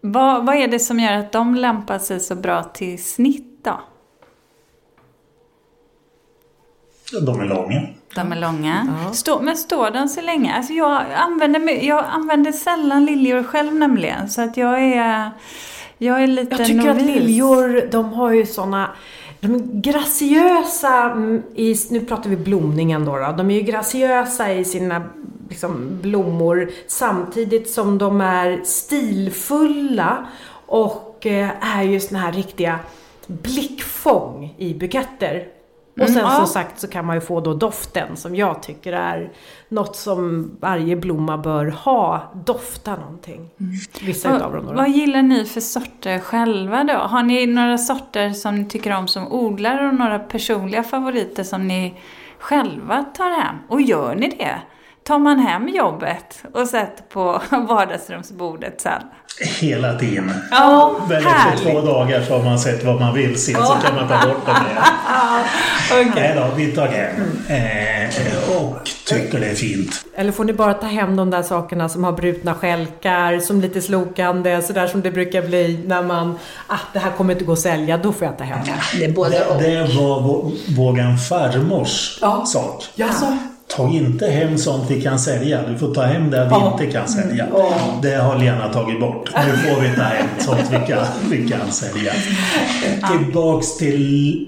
vad, 0.00 0.46
vad 0.46 0.56
är 0.56 0.68
det 0.68 0.78
som 0.78 1.00
gör 1.00 1.12
att 1.12 1.32
de 1.32 1.54
lämpar 1.54 1.98
sig 1.98 2.20
så 2.20 2.34
bra 2.34 2.62
till 2.62 3.04
snitt 3.04 3.64
då? 3.64 3.80
De 7.20 7.40
är 7.40 7.44
långa. 7.44 7.80
De 8.14 8.32
är 8.32 8.36
långa. 8.36 9.02
Ja. 9.06 9.12
Stå, 9.12 9.40
men 9.40 9.56
står 9.56 9.90
de 9.90 10.08
så 10.08 10.20
länge? 10.20 10.54
Alltså 10.54 10.72
jag, 10.72 11.04
använder, 11.16 11.84
jag 11.84 12.04
använder 12.08 12.52
sällan 12.52 13.04
liljor 13.04 13.42
själv 13.42 13.74
nämligen. 13.74 14.28
Så 14.28 14.42
att 14.42 14.56
jag 14.56 14.82
är, 14.82 15.30
jag 15.98 16.22
är 16.22 16.26
lite 16.26 16.56
Jag 16.56 16.66
tycker 16.66 16.90
att 16.90 16.96
novis. 16.96 17.14
liljor, 17.16 17.88
de 17.90 18.12
har 18.12 18.32
ju 18.32 18.46
såna 18.46 18.90
de 19.40 19.54
är 19.54 19.58
graciösa 19.58 21.10
mm, 21.10 21.42
i, 21.54 21.74
nu 21.90 22.00
pratar 22.00 22.30
vi 22.30 22.36
blomningen 22.36 23.04
då, 23.04 23.16
då. 23.16 23.34
De 23.36 23.50
är 23.50 23.54
ju 23.54 23.60
graciösa 23.60 24.52
i 24.52 24.64
sina 24.64 25.02
liksom, 25.48 25.98
blommor 26.02 26.70
samtidigt 26.86 27.70
som 27.70 27.98
de 27.98 28.20
är 28.20 28.60
stilfulla 28.64 30.26
och 30.66 31.26
eh, 31.26 31.76
är 31.78 31.82
ju 31.82 32.00
såna 32.00 32.18
här 32.20 32.32
riktiga 32.32 32.78
blickfång 33.26 34.54
i 34.58 34.74
buketter. 34.74 35.46
Och 35.92 36.08
Mm, 36.08 36.14
sen 36.14 36.22
ja. 36.22 36.36
som 36.36 36.46
sagt 36.46 36.80
så 36.80 36.88
kan 36.88 37.06
man 37.06 37.16
ju 37.16 37.20
få 37.20 37.40
då 37.40 37.54
doften 37.54 38.16
som 38.16 38.36
jag 38.36 38.62
tycker 38.62 38.92
är 38.92 39.32
något 39.68 39.96
som 39.96 40.50
varje 40.60 40.96
blomma 40.96 41.38
bör 41.38 41.66
ha. 41.66 42.32
Dofta 42.46 42.96
någonting. 42.96 43.50
Vissa 44.02 44.36
utav 44.36 44.52
dem 44.52 44.66
då. 44.66 44.72
vad 44.72 44.90
gillar 44.90 45.22
ni 45.22 45.44
för 45.44 45.60
sorter 45.60 46.18
själva 46.18 46.84
då? 46.84 46.92
Har 46.94 47.22
ni 47.22 47.46
några 47.46 47.78
sorter 47.78 48.30
som 48.30 48.54
ni 48.54 48.64
tycker 48.64 48.96
om 48.96 49.08
som 49.08 49.32
odlare 49.32 49.88
och 49.88 49.94
några 49.94 50.18
personliga 50.18 50.82
favoriter 50.82 51.44
som 51.44 51.68
ni 51.68 51.94
själva 52.38 53.04
tar 53.14 53.30
hem? 53.40 53.56
Och 53.68 53.80
gör 53.82 54.14
ni 54.14 54.28
det? 54.28 54.58
Tar 55.04 55.18
man 55.18 55.38
hem 55.38 55.68
jobbet 55.68 56.42
och 56.54 56.66
sätter 56.68 57.02
på 57.02 57.42
vardagsrumsbordet 57.68 58.80
sen? 58.80 59.02
Hela 59.60 59.98
tiden. 59.98 60.32
Ja, 60.50 60.96
Men 61.08 61.16
efter 61.26 61.56
två 61.72 61.80
dagar 61.80 62.22
så 62.22 62.36
har 62.38 62.44
man 62.44 62.58
sett 62.58 62.84
vad 62.84 63.00
man 63.00 63.14
vill 63.14 63.42
se 63.42 63.54
så 63.54 63.76
kan 63.84 63.94
man 63.94 64.08
ta 64.08 64.26
bort 64.28 64.46
det 64.46 64.52
med. 64.52 64.82
Okej. 65.92 66.12
Nej 66.14 66.32
då, 66.36 66.46
vi 66.56 66.72
tar 66.72 66.86
hem. 66.86 67.14
Eh, 67.48 68.56
och 68.56 68.76
tycker 69.06 69.40
det 69.40 69.46
är 69.46 69.54
fint. 69.54 70.04
Eller 70.16 70.32
får 70.32 70.44
ni 70.44 70.52
bara 70.52 70.74
ta 70.74 70.86
hem 70.86 71.16
de 71.16 71.30
där 71.30 71.42
sakerna 71.42 71.88
som 71.88 72.04
har 72.04 72.12
brutna 72.12 72.54
skälkar, 72.54 73.38
som 73.40 73.60
lite 73.60 73.80
slokande, 73.82 74.62
sådär 74.62 74.86
som 74.86 75.02
det 75.02 75.10
brukar 75.10 75.42
bli 75.42 75.80
när 75.86 76.02
man, 76.02 76.38
ah 76.66 76.78
det 76.92 76.98
här 76.98 77.10
kommer 77.10 77.32
inte 77.32 77.44
gå 77.44 77.52
att 77.52 77.58
sälja, 77.58 77.98
då 77.98 78.12
får 78.12 78.26
jag 78.26 78.38
ta 78.38 78.44
hem 78.44 78.58
det. 78.64 78.98
Det 78.98 79.04
är 79.04 79.12
både. 79.12 79.30
Det, 79.30 79.68
det 79.70 79.82
var 79.82 80.20
vå- 80.20 80.76
våran 80.76 81.18
farmors 81.18 82.18
Ja. 82.20 82.44
sak. 82.46 82.84
Jaså? 82.94 83.26
Ta 83.76 83.88
inte 83.90 84.26
hem 84.26 84.58
sånt 84.58 84.90
vi 84.90 85.02
kan 85.02 85.18
sälja. 85.18 85.60
Du 85.68 85.78
får 85.78 85.94
ta 85.94 86.02
hem 86.02 86.30
det 86.30 86.44
vi 86.44 86.50
Ja. 86.50 86.72
inte 86.80 86.92
kan 86.92 87.08
sälja. 87.08 87.46
Det 88.02 88.14
har 88.14 88.38
Lena 88.38 88.68
tagit 88.72 89.00
bort. 89.00 89.30
Nu 89.46 89.56
får 89.56 89.80
vi 89.80 89.96
ta 89.96 90.02
hem 90.02 90.26
sånt 90.38 90.60
vi 90.70 90.92
kan, 90.92 91.06
vi 91.30 91.48
kan 91.48 91.72
sälja. 91.72 92.12
Tillbaks 93.12 93.76
till 93.76 93.98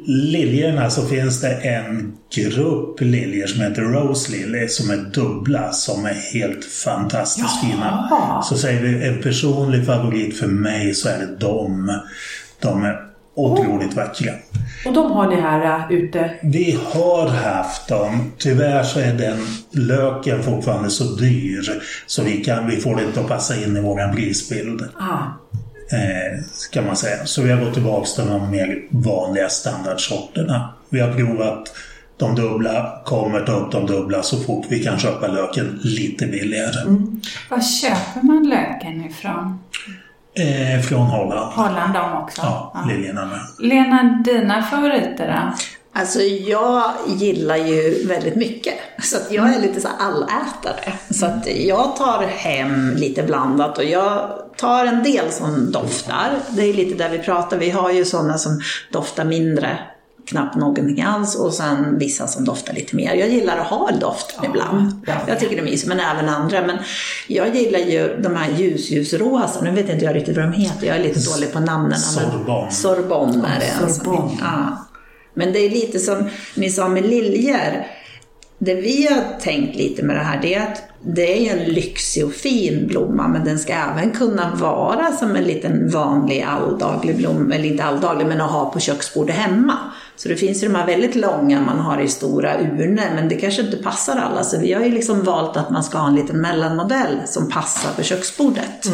liljorna 0.07 0.91
så 0.91 1.07
finns 1.07 1.41
det 1.41 1.53
en 1.55 2.13
grupp 2.35 3.01
liljor 3.01 3.47
som 3.47 3.61
heter 3.61 3.83
Rose 3.83 4.33
Lily 4.33 4.69
som 4.69 4.91
är 4.91 4.97
dubbla 4.97 5.73
som 5.73 6.07
är 6.07 6.33
helt 6.35 6.65
fantastiskt 6.65 7.61
fina. 7.61 8.09
Så 8.45 8.57
säger 8.57 8.83
vi 8.83 9.07
en 9.09 9.23
personlig 9.23 9.87
favorit 9.87 10.39
för 10.39 10.47
mig 10.47 10.95
så 10.95 11.09
är 11.09 11.19
det 11.19 11.37
de. 11.41 12.01
De 12.63 12.85
är 12.85 13.10
otroligt 13.35 13.97
vackra. 13.97 14.33
Och 14.87 14.93
de 14.93 15.13
har 15.13 15.29
ni 15.29 15.41
här 15.41 15.91
äh, 15.91 15.93
ute? 15.93 16.31
Vi 16.43 16.79
har 16.93 17.29
haft 17.29 17.89
dem. 17.89 18.33
Tyvärr 18.39 18.83
så 18.83 19.01
är 19.01 19.13
den 19.13 19.39
löken 19.71 20.43
fortfarande 20.43 20.91
så 20.91 21.05
dyr 21.05 21.83
så 22.07 22.23
vi, 22.23 22.45
kan, 22.45 22.67
vi 22.67 22.77
får 22.77 22.97
det 22.97 23.05
inte 23.05 23.21
att 23.21 23.29
passa 23.29 23.57
in 23.65 23.77
i 23.77 23.81
våran 23.81 24.17
prisbild. 24.17 24.83
Ah. 24.99 25.23
Eh, 25.93 26.45
kan 26.73 26.87
man 26.87 26.97
säga. 26.97 27.27
Så 27.27 27.43
vi 27.43 27.51
har 27.51 27.65
gått 27.65 27.75
tillbaka 27.75 28.07
till 28.07 28.27
de 28.27 28.51
mer 28.51 28.83
vanliga 28.91 29.49
standardsorterna. 29.49 30.75
Vi 30.89 31.01
har 31.01 31.13
provat 31.13 31.73
de 32.17 32.35
dubbla, 32.35 33.03
kommer 33.05 33.41
ta 33.41 33.53
upp 33.53 33.73
de 33.73 33.87
dubbla 33.87 34.23
så 34.23 34.37
fort 34.37 34.67
vi 34.69 34.85
kan 34.85 34.99
köpa 34.99 35.27
löken 35.27 35.81
lite 35.83 36.27
billigare. 36.27 36.97
Var 37.51 37.61
köper 37.61 38.23
man 38.23 38.49
löken 38.49 39.05
ifrån? 39.05 39.59
Eh, 40.41 40.81
från 40.81 41.07
Holland. 41.07 41.53
Holland 41.53 41.95
de 41.95 42.23
också? 42.23 42.43
Ja, 42.43 42.85
liljorna 42.89 43.27
med. 43.27 43.41
Lena, 43.59 44.23
dina 44.25 44.63
favoriter 44.63 45.27
då? 45.27 45.57
Alltså 46.01 46.21
jag 46.21 46.93
gillar 47.07 47.57
ju 47.57 48.07
väldigt 48.07 48.37
mycket. 48.37 48.75
Så 49.03 49.17
att 49.17 49.33
jag 49.33 49.55
är 49.55 49.61
lite 49.61 49.81
så 49.81 49.89
allätare. 49.99 50.93
Så 51.11 51.27
att 51.27 51.57
jag 51.57 51.97
tar 51.97 52.23
hem 52.23 52.95
lite 52.97 53.23
blandat 53.23 53.79
och 53.79 53.85
jag 53.85 54.31
tar 54.57 54.87
en 54.87 55.03
del 55.03 55.31
som 55.31 55.73
doftar. 55.73 56.31
Det 56.51 56.63
är 56.63 56.75
lite 56.75 56.95
där 56.95 57.09
vi 57.09 57.19
pratar. 57.19 57.59
Vi 57.59 57.71
har 57.71 57.91
ju 57.91 58.05
sådana 58.05 58.39
som 58.39 58.61
doftar 58.93 59.25
mindre 59.25 59.79
knappt 60.31 60.57
någonting 60.57 61.03
alls 61.03 61.37
och 61.37 61.55
sen 61.55 61.99
vissa 61.99 62.27
som 62.27 62.45
doftar 62.45 62.75
lite 62.75 62.97
mer. 62.97 63.15
Jag 63.15 63.29
gillar 63.29 63.59
att 63.59 63.67
ha 63.67 63.91
doften 63.91 64.45
ibland. 64.45 65.07
Jag 65.27 65.41
tycker 65.41 65.57
det 65.57 65.63
är 65.63 65.65
mysigt, 65.65 65.89
men 65.89 66.01
även 66.01 66.29
andra. 66.29 66.67
Men 66.67 66.79
jag 67.29 67.57
gillar 67.57 67.79
ju 67.79 68.17
de 68.23 68.37
här 68.37 68.51
ljusljusrosa, 68.51 69.61
nu 69.63 69.71
vet 69.71 69.91
inte 69.91 70.05
jag 70.05 70.17
riktigt 70.17 70.37
vad 70.37 70.45
de 70.45 70.53
heter, 70.53 70.87
jag 70.87 70.97
är 70.97 71.03
lite 71.03 71.31
dålig 71.31 71.53
på 71.53 71.61
namnen. 71.61 71.99
Sorbonne. 71.99 72.71
Sorbonne 72.71 73.49
är 73.57 73.61
det. 73.61 73.93
Sorbonne. 73.93 74.39
Ja. 74.41 74.87
Men 75.35 75.53
det 75.53 75.59
är 75.59 75.71
lite 75.71 75.99
som 75.99 76.29
ni 76.55 76.71
sa 76.71 76.89
med 76.89 77.07
liljor. 77.07 77.85
Det 78.59 78.75
vi 78.75 79.09
har 79.11 79.41
tänkt 79.41 79.77
lite 79.77 80.03
med 80.03 80.17
det 80.17 80.23
här, 80.23 80.39
det 80.43 80.55
är 80.55 80.63
att 80.63 80.83
det 81.03 81.49
är 81.49 81.57
en 81.57 81.65
lyxig 81.65 82.25
och 82.25 82.33
fin 82.33 82.87
blomma, 82.87 83.29
men 83.29 83.45
den 83.45 83.59
ska 83.59 83.73
även 83.73 84.11
kunna 84.11 84.55
vara 84.55 85.13
som 85.13 85.37
en 85.37 85.45
liten 85.45 85.91
vanlig 85.91 86.43
alldaglig 86.43 87.17
blomma, 87.17 87.55
eller 87.55 87.65
inte 87.65 87.85
alldaglig, 87.85 88.27
men 88.27 88.41
att 88.41 88.51
ha 88.51 88.71
på 88.71 88.81
köksbordet 88.81 89.37
hemma. 89.37 89.79
Så 90.21 90.29
det 90.29 90.37
finns 90.37 90.63
ju 90.63 90.69
de 90.69 90.75
här 90.75 90.87
väldigt 90.87 91.15
långa 91.15 91.61
man 91.61 91.79
har 91.79 92.01
i 92.01 92.09
stora 92.09 92.61
urnor, 92.61 93.15
men 93.15 93.29
det 93.29 93.35
kanske 93.35 93.63
inte 93.63 93.77
passar 93.77 94.17
alla. 94.17 94.45
Så 94.45 94.59
vi 94.61 94.73
har 94.73 94.85
ju 94.85 94.91
liksom 94.91 95.25
valt 95.25 95.57
att 95.57 95.71
man 95.71 95.85
ska 95.85 95.99
ha 95.99 96.09
en 96.09 96.15
liten 96.15 96.41
mellanmodell 96.41 97.17
som 97.27 97.49
passar 97.49 97.95
på 97.97 98.03
köksbordet. 98.03 98.91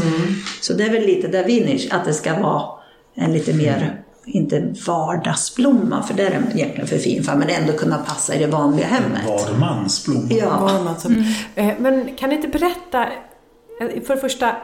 Så 0.61 0.73
det 0.73 0.85
är 0.85 0.91
väl 0.91 1.07
lite 1.07 1.29
där 1.29 1.45
vi 1.45 1.65
nisch, 1.65 1.89
att 1.91 2.05
det 2.05 2.12
ska 2.15 2.41
vara 2.41 2.62
en 3.15 3.33
lite 3.33 3.55
mer, 3.55 4.03
inte 4.25 4.75
vardagsblomma, 4.87 6.03
för 6.03 6.15
det 6.15 6.27
är 6.27 6.31
den 6.31 6.45
egentligen 6.55 6.87
för 6.87 6.99
fin 6.99 7.23
för, 7.23 7.37
men 7.37 7.49
ändå 7.49 7.73
kunna 7.73 7.99
passa 7.99 8.35
i 8.35 8.39
det 8.39 8.47
vanliga 8.47 8.87
hemmet. 8.87 9.27
Varmansblomma. 9.27 10.29
Ja. 10.31 10.95
Som, 10.99 11.25
eh, 11.55 11.75
Men 11.79 12.15
kan 12.17 12.31
ni 12.31 12.37
inte 12.37 12.49
berätta, 12.49 13.05
eh, 13.81 14.03
för 14.07 14.15
det 14.15 14.21
första, 14.21 14.57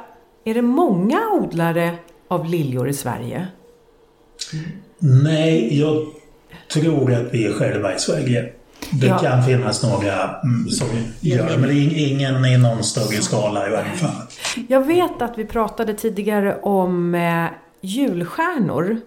är 0.45 0.55
det 0.55 0.63
många 0.63 1.21
odlare 1.33 1.95
av 2.29 2.47
liljor 2.47 2.89
i 2.89 2.95
Sverige? 2.95 3.47
Nej, 4.99 5.81
jag 5.81 6.22
tror 6.73 7.13
att 7.13 7.35
vi 7.35 7.47
är 7.47 7.53
själva 7.53 7.95
i 7.95 7.99
Sverige. 7.99 8.53
Det 8.91 9.07
Ja. 9.07 9.19
kan 9.19 9.43
finnas 9.45 9.83
några 9.83 10.41
mm, 10.41 10.69
som 10.69 10.87
gör 11.21 11.49
det, 11.49 11.59
men 11.59 11.69
det 11.69 11.75
är 11.75 12.09
ingen 12.09 12.45
i 12.45 12.59
någon 12.59 12.85
större 12.85 13.23
skala 13.23 13.67
i 13.69 13.71
varje 13.71 13.91
fall. 13.97 14.11
Jag 14.69 14.87
vet 14.87 15.23
att 15.23 15.39
vi 15.39 15.45
pratade 15.45 15.95
tidigare 15.95 16.61
om 16.61 17.15
eh, 17.15 17.47
julstjärnor 17.81 19.01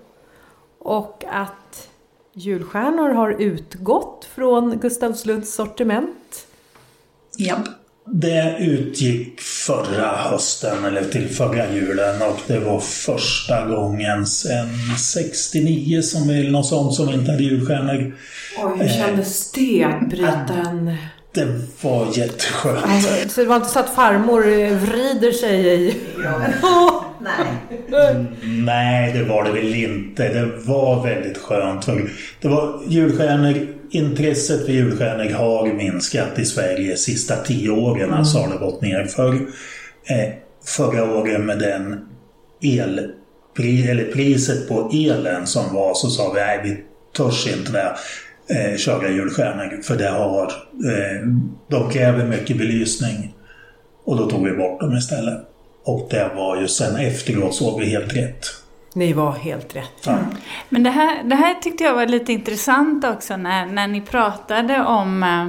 och 0.79 1.23
att 1.31 1.89
julstjärnor 2.33 3.09
har 3.09 3.29
utgått 3.41 4.27
från 4.35 4.79
Gustavslunds 4.79 5.55
sortiment. 5.55 6.47
Japp. 7.37 7.59
Det 8.07 8.55
utgick 8.59 9.41
förra 9.41 10.07
hösten, 10.15 10.85
eller 10.85 11.03
till 11.03 11.29
förra 11.29 11.73
julen, 11.73 12.21
och 12.21 12.39
det 12.47 12.59
var 12.59 12.79
första 12.79 13.65
gången 13.65 14.25
sedan 14.25 14.69
69 14.97 16.01
som 16.01 16.27
vi, 16.27 16.51
något 16.51 16.65
sånt 16.65 16.93
som 16.93 17.09
inte 17.09 17.31
hade 17.31 17.43
julstjärnor. 17.43 18.15
Oj, 18.63 18.77
hur 18.79 18.89
kändes 18.89 19.51
det 19.51 19.83
att 19.83 20.09
bryta 20.09 20.53
en... 20.67 20.95
Det 21.31 21.47
var 21.81 22.07
jätteskönt. 22.17 22.85
Alltså, 22.85 23.29
så 23.29 23.41
det 23.41 23.47
var 23.47 23.55
inte 23.55 23.69
så 23.69 23.79
att 23.79 23.95
farmor 23.95 24.41
vrider 24.75 25.31
sig 25.31 25.67
i... 25.67 25.95
Nej. 27.21 28.25
Nej, 28.43 29.13
det 29.13 29.23
var 29.23 29.43
det 29.43 29.51
väl 29.51 29.75
inte. 29.75 30.33
Det 30.33 30.51
var 30.65 31.03
väldigt 31.03 31.37
skönt. 31.37 31.85
Det 32.41 32.47
var 32.47 32.81
julstjärnor, 32.87 33.67
intresset 33.95 34.65
för 34.65 34.71
julstjärnor 34.71 35.33
har 35.33 35.73
minskat 35.73 36.39
i 36.39 36.45
Sverige 36.45 36.91
de 36.91 36.97
sista 36.97 37.35
tio 37.35 37.69
åren. 37.69 38.13
Alltså 38.13 38.37
har 38.37 38.53
det 38.53 38.57
gått 38.57 38.81
ner. 38.81 39.05
För, 39.05 39.33
eh, 40.05 40.33
förra 40.65 41.17
året 41.17 41.41
med 41.41 41.59
den 41.59 41.99
el, 42.61 43.11
pri, 43.55 43.87
eller 43.89 44.03
priset 44.03 44.67
på 44.67 44.91
elen 44.93 45.47
som 45.47 45.73
var 45.73 45.93
så 45.93 46.09
sa 46.09 46.33
vi 46.33 46.39
nej, 46.39 46.61
vi 46.63 46.83
törs 47.17 47.47
inte 47.47 47.71
det. 47.71 47.95
Eh, 48.55 48.77
köra 48.77 49.09
julstjärnor 49.09 49.81
för 49.83 49.95
det 49.95 50.09
har, 50.09 50.45
eh, 50.85 51.27
de 51.69 51.89
kräver 51.91 52.25
mycket 52.25 52.57
belysning. 52.57 53.35
Och 54.05 54.17
då 54.17 54.29
tog 54.29 54.45
vi 54.45 54.51
bort 54.51 54.79
dem 54.79 54.97
istället. 54.97 55.39
Och 55.83 56.07
det 56.09 56.31
var 56.35 56.61
ju 56.61 56.67
sen 56.67 56.95
efteråt 56.95 57.55
såg 57.55 57.79
vi 57.79 57.85
helt 57.85 58.15
rätt. 58.15 58.45
Ni 58.95 59.13
var 59.13 59.31
helt 59.31 59.75
rätt. 59.75 60.03
Ja. 60.05 60.17
Men 60.69 60.83
det 60.83 60.89
här, 60.89 61.23
det 61.23 61.35
här 61.35 61.53
tyckte 61.53 61.83
jag 61.83 61.93
var 61.93 62.05
lite 62.05 62.33
intressant 62.33 63.05
också 63.05 63.37
när, 63.37 63.65
när 63.65 63.87
ni 63.87 64.01
pratade 64.01 64.83
om 64.83 65.23
eh, 65.23 65.47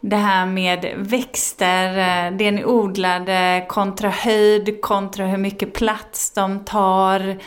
det 0.00 0.16
här 0.16 0.46
med 0.46 0.94
växter, 0.96 1.98
eh, 1.98 2.36
det 2.36 2.50
ni 2.50 2.64
odlade 2.64 3.66
kontra 3.68 4.08
höjd, 4.10 4.80
kontra 4.80 5.26
hur 5.26 5.38
mycket 5.38 5.72
plats 5.72 6.30
de 6.30 6.64
tar. 6.64 7.38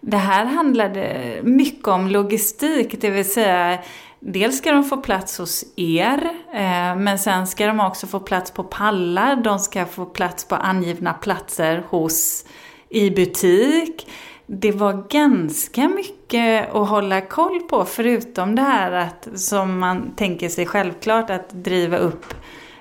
Det 0.00 0.16
här 0.16 0.44
handlade 0.44 1.36
mycket 1.42 1.88
om 1.88 2.08
logistik, 2.08 3.00
det 3.00 3.10
vill 3.10 3.32
säga 3.32 3.78
Dels 4.22 4.58
ska 4.58 4.72
de 4.72 4.84
få 4.84 4.96
plats 4.96 5.38
hos 5.38 5.64
er, 5.76 6.30
eh, 6.54 6.96
men 6.96 7.18
sen 7.18 7.46
ska 7.46 7.66
de 7.66 7.80
också 7.80 8.06
få 8.06 8.20
plats 8.20 8.50
på 8.50 8.64
pallar, 8.64 9.36
de 9.36 9.58
ska 9.58 9.86
få 9.86 10.06
plats 10.06 10.44
på 10.44 10.54
angivna 10.54 11.12
platser 11.12 11.84
hos 11.88 12.44
i 12.88 13.10
butik. 13.10 14.06
Det 14.52 14.72
var 14.72 15.04
ganska 15.10 15.88
mycket 15.88 16.74
att 16.74 16.88
hålla 16.88 17.20
koll 17.20 17.60
på 17.60 17.84
förutom 17.84 18.54
det 18.54 18.62
här 18.62 18.92
att 18.92 19.28
som 19.34 19.78
man 19.78 20.16
tänker 20.16 20.48
sig 20.48 20.66
självklart 20.66 21.30
att 21.30 21.50
driva 21.50 21.96
upp 21.96 22.34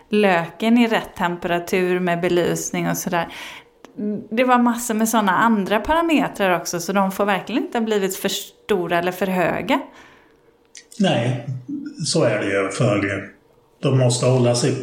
löken 0.10 0.78
i 0.78 0.88
rätt 0.88 1.16
temperatur 1.18 2.00
med 2.00 2.22
belysning 2.22 2.90
och 2.90 2.98
sådär. 2.98 3.28
Det 4.32 4.44
var 4.44 4.58
massor 4.58 4.94
med 4.94 5.10
sådana 5.10 5.32
andra 5.32 5.80
parametrar 5.80 6.60
också 6.60 6.80
så 6.80 6.94
de 6.94 7.12
får 7.12 7.26
verkligen 7.26 7.64
inte 7.64 7.78
ha 7.78 7.86
blivit 7.86 8.16
för 8.16 8.30
stora 8.30 9.00
eller 9.00 9.12
för 9.12 9.28
höga. 9.28 9.80
Nej, 11.00 11.46
så 12.06 12.24
är 12.24 12.40
det 12.40 12.46
ju. 12.46 12.70
För 12.70 13.30
de 13.82 13.98
måste 13.98 14.26
hålla 14.26 14.56
sig... 14.56 14.74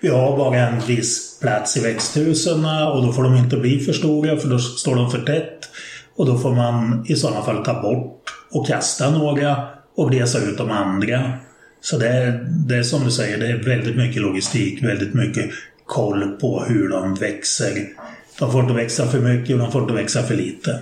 Vi 0.00 0.08
har 0.08 0.36
bara 0.36 0.56
en 0.56 0.80
viss 0.80 1.40
plats 1.40 1.76
i 1.76 1.80
växthusen 1.80 2.64
och 2.64 3.06
då 3.06 3.12
får 3.12 3.22
de 3.22 3.36
inte 3.36 3.56
bli 3.56 3.80
för 3.80 3.92
stora 3.92 4.36
för 4.36 4.48
då 4.48 4.58
står 4.58 4.96
de 4.96 5.10
för 5.10 5.20
tätt. 5.20 5.68
Och 6.16 6.26
då 6.26 6.38
får 6.38 6.54
man 6.54 7.04
i 7.08 7.16
sådana 7.16 7.42
fall 7.42 7.64
ta 7.64 7.82
bort 7.82 8.22
och 8.50 8.66
kasta 8.66 9.10
några 9.10 9.56
och 9.96 10.12
resa 10.12 10.38
ut 10.38 10.58
de 10.58 10.70
andra. 10.70 11.32
Så 11.80 11.98
det 11.98 12.08
är, 12.08 12.46
det 12.68 12.76
är 12.76 12.82
som 12.82 13.04
du 13.04 13.10
säger, 13.10 13.38
det 13.38 13.46
är 13.46 13.62
väldigt 13.62 13.96
mycket 13.96 14.22
logistik, 14.22 14.82
väldigt 14.84 15.14
mycket 15.14 15.50
koll 15.86 16.36
på 16.40 16.64
hur 16.68 16.88
de 16.88 17.14
växer. 17.14 17.88
De 18.38 18.52
får 18.52 18.60
inte 18.60 18.74
växa 18.74 19.06
för 19.06 19.20
mycket 19.20 19.54
och 19.54 19.58
de 19.58 19.72
får 19.72 19.82
inte 19.82 19.94
växa 19.94 20.22
för 20.22 20.34
lite. 20.34 20.80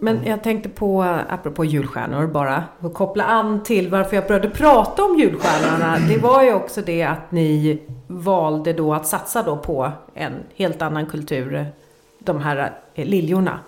Men 0.00 0.24
jag 0.24 0.42
tänkte 0.42 0.68
på, 0.68 1.02
apropå 1.28 1.64
julstjärnor 1.64 2.26
bara, 2.26 2.64
och 2.80 2.94
koppla 2.94 3.24
an 3.24 3.62
till 3.62 3.88
varför 3.88 4.16
jag 4.16 4.26
började 4.26 4.50
prata 4.50 5.04
om 5.04 5.18
julstjärnorna. 5.18 5.98
Det 6.08 6.18
var 6.18 6.42
ju 6.42 6.52
också 6.52 6.82
det 6.82 7.02
att 7.02 7.32
ni 7.32 7.82
valde 8.06 8.72
då 8.72 8.94
att 8.94 9.06
satsa 9.06 9.42
då 9.42 9.56
på 9.56 9.92
en 10.14 10.32
helt 10.56 10.82
annan 10.82 11.06
kultur, 11.06 11.66
de 12.18 12.40
här 12.40 12.72
eh, 12.94 13.06
liljorna. 13.06 13.60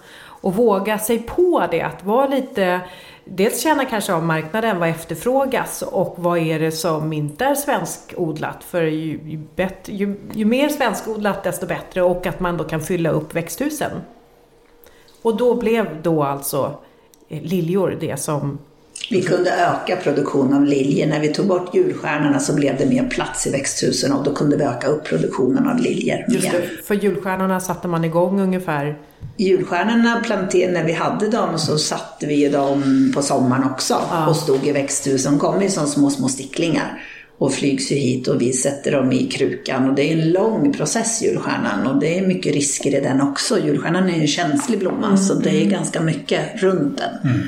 Och 0.43 0.55
våga 0.55 0.99
sig 0.99 1.19
på 1.19 1.67
det, 1.71 1.83
att 1.83 2.05
vara 2.05 2.27
lite, 2.27 2.81
dels 3.25 3.63
känna 3.63 3.85
kanske 3.85 4.13
av 4.13 4.23
marknaden, 4.23 4.79
vad 4.79 4.89
efterfrågas 4.89 5.83
och 5.83 6.15
vad 6.19 6.39
är 6.39 6.61
det 6.61 6.73
som 6.73 7.13
inte 7.13 7.45
är 7.45 7.55
svenskodlat. 7.55 8.65
För 8.65 8.83
ju, 8.83 9.21
ju, 9.25 9.37
bättre, 9.57 9.93
ju, 9.93 10.21
ju 10.35 10.45
mer 10.45 10.69
svenskodlat 10.69 11.43
desto 11.45 11.67
bättre 11.67 12.03
och 12.03 12.27
att 12.27 12.41
man 12.41 12.57
då 12.57 12.65
kan 12.65 12.81
fylla 12.81 13.11
upp 13.11 13.35
växthusen. 13.35 13.91
Och 15.23 15.37
då 15.37 15.55
blev 15.55 16.03
då 16.03 16.23
alltså 16.23 16.75
eh, 17.29 17.43
liljor 17.43 17.97
det 18.01 18.17
som... 18.17 18.59
Vi 19.13 19.23
kunde 19.23 19.51
öka 19.51 19.97
produktionen 19.97 20.55
av 20.55 20.65
liljor. 20.65 21.07
När 21.07 21.21
vi 21.21 21.29
tog 21.29 21.47
bort 21.47 21.75
julstjärnorna 21.75 22.41
så 22.41 22.55
blev 22.55 22.79
det 22.79 22.87
mer 22.87 23.09
plats 23.09 23.47
i 23.47 23.51
växthusen 23.51 24.13
och 24.13 24.25
då 24.25 24.35
kunde 24.35 24.57
vi 24.57 24.65
öka 24.65 24.87
upp 24.87 25.05
produktionen 25.05 25.69
av 25.69 25.79
liljor 25.79 26.25
Just 26.29 26.51
det, 26.51 26.63
för 26.85 26.95
julstjärnorna 26.95 27.61
satte 27.61 27.89
man 27.89 28.05
igång 28.05 28.41
ungefär... 28.41 28.99
Julstjärnorna 29.37 30.23
när 30.53 30.85
vi 30.85 30.93
hade 30.93 31.29
dem 31.29 31.59
så 31.59 31.79
satte 31.79 32.27
vi 32.27 32.49
dem 32.49 33.13
på 33.15 33.23
sommaren 33.23 33.65
också 33.65 34.01
och 34.29 34.37
stod 34.37 34.67
i 34.67 34.73
växthusen. 34.73 35.33
De 35.33 35.39
kommer 35.39 35.63
ju 35.63 35.69
som 35.69 35.87
små, 35.87 36.11
små 36.11 36.29
sticklingar 36.29 37.03
och 37.39 37.53
flygs 37.53 37.93
ju 37.93 37.97
hit 37.97 38.29
och 38.29 38.41
vi 38.41 38.53
sätter 38.53 38.93
dem 38.93 39.13
i 39.13 39.27
krukan. 39.27 39.89
Och 39.89 39.95
det 39.95 40.03
är 40.03 40.13
en 40.13 40.31
lång 40.31 40.73
process 40.73 41.23
julstjärnan 41.23 41.87
och 41.87 42.01
det 42.01 42.19
är 42.19 42.27
mycket 42.27 42.55
risker 42.55 42.95
i 42.95 43.01
den 43.01 43.21
också. 43.21 43.59
Julstjärnan 43.59 44.09
är 44.09 44.15
ju 44.15 44.21
en 44.21 44.27
känslig 44.27 44.79
blomma 44.79 45.17
så 45.17 45.35
det 45.35 45.63
är 45.63 45.67
ganska 45.67 46.01
mycket 46.01 46.63
runt 46.63 46.99
den. 46.99 47.33
Eh, 47.33 47.41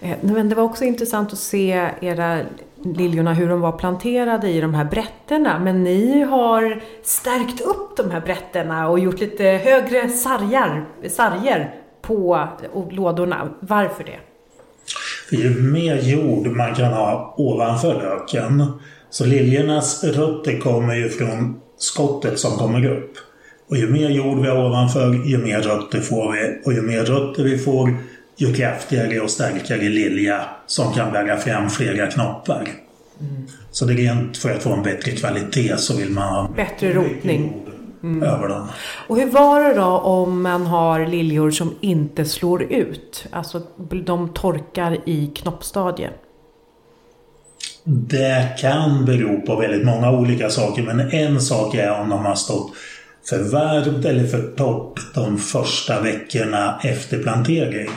Eh, 0.00 0.16
men 0.20 0.48
det 0.48 0.54
var 0.54 0.62
också 0.62 0.84
intressant 0.84 1.32
att 1.32 1.38
se 1.38 1.88
era 2.00 2.40
liljorna, 2.84 3.34
hur 3.34 3.48
de 3.48 3.60
var 3.60 3.72
planterade 3.72 4.48
i 4.48 4.60
de 4.60 4.74
här 4.74 4.84
brätterna. 4.84 5.58
Men 5.58 5.84
ni 5.84 6.22
har 6.22 6.80
stärkt 7.02 7.60
upp 7.60 7.96
de 7.96 8.10
här 8.10 8.20
brätterna 8.20 8.88
och 8.88 8.98
gjort 8.98 9.20
lite 9.20 9.44
högre 9.44 10.08
sargar, 10.08 10.84
sarger 11.08 11.74
på 12.02 12.48
lådorna. 12.90 13.48
Varför 13.60 14.04
det? 14.04 14.18
För 15.28 15.36
ju 15.36 15.62
mer 15.62 15.96
jord 15.96 16.46
man 16.46 16.74
kan 16.74 16.92
ha 16.92 17.34
ovanför 17.38 17.94
löken, 17.94 18.72
så 19.10 19.26
liljornas 19.26 20.04
rötter 20.04 20.58
kommer 20.58 20.94
ju 20.94 21.08
från 21.08 21.60
skottet 21.76 22.38
som 22.38 22.58
kommer 22.58 22.90
upp. 22.90 23.12
Och 23.68 23.76
ju 23.76 23.90
mer 23.90 24.10
jord 24.10 24.38
vi 24.38 24.48
har 24.48 24.64
ovanför, 24.64 25.26
ju 25.26 25.38
mer 25.38 25.60
rötter 25.60 26.00
får 26.00 26.32
vi. 26.32 26.60
Och 26.64 26.72
ju 26.72 26.82
mer 26.82 27.04
rötter 27.04 27.44
vi 27.44 27.58
får, 27.58 27.96
ju 28.42 28.54
kraftigare 28.54 29.20
och 29.20 29.30
starkare 29.30 29.88
lilja 29.88 30.44
som 30.66 30.92
kan 30.92 31.12
bära 31.12 31.36
fram 31.36 31.70
flera 31.70 32.06
knoppar. 32.06 32.68
Mm. 33.20 33.46
Så 33.70 33.84
det 33.84 33.92
är 33.92 33.96
rent 33.96 34.36
för 34.36 34.50
att 34.50 34.62
få 34.62 34.72
en 34.72 34.82
bättre 34.82 35.10
kvalitet 35.10 35.76
så 35.76 35.96
vill 35.96 36.10
man 36.10 36.28
ha 36.28 36.48
bättre 36.56 36.92
rotning. 36.92 37.52
Mm. 38.02 38.22
Över 38.22 38.48
dem. 38.48 38.68
Och 39.08 39.16
hur 39.16 39.30
var 39.30 39.62
det 39.62 39.74
då 39.74 39.98
om 39.98 40.42
man 40.42 40.66
har 40.66 41.06
liljor 41.06 41.50
som 41.50 41.74
inte 41.80 42.24
slår 42.24 42.62
ut? 42.62 43.26
Alltså 43.30 43.62
de 44.04 44.28
torkar 44.28 44.98
i 45.04 45.26
knoppstadiet. 45.26 46.12
Det 47.84 48.58
kan 48.60 49.04
bero 49.04 49.40
på 49.40 49.56
väldigt 49.56 49.86
många 49.86 50.10
olika 50.10 50.50
saker 50.50 50.82
men 50.82 51.00
en 51.00 51.40
sak 51.40 51.74
är 51.74 52.00
om 52.00 52.08
de 52.08 52.24
har 52.24 52.34
stått 52.34 52.72
för 53.28 53.38
varmt 53.38 54.04
eller 54.04 54.26
för 54.26 54.42
torrt 54.56 55.14
de 55.14 55.38
första 55.38 56.00
veckorna 56.00 56.80
efter 56.82 57.22
plantering. 57.22 57.90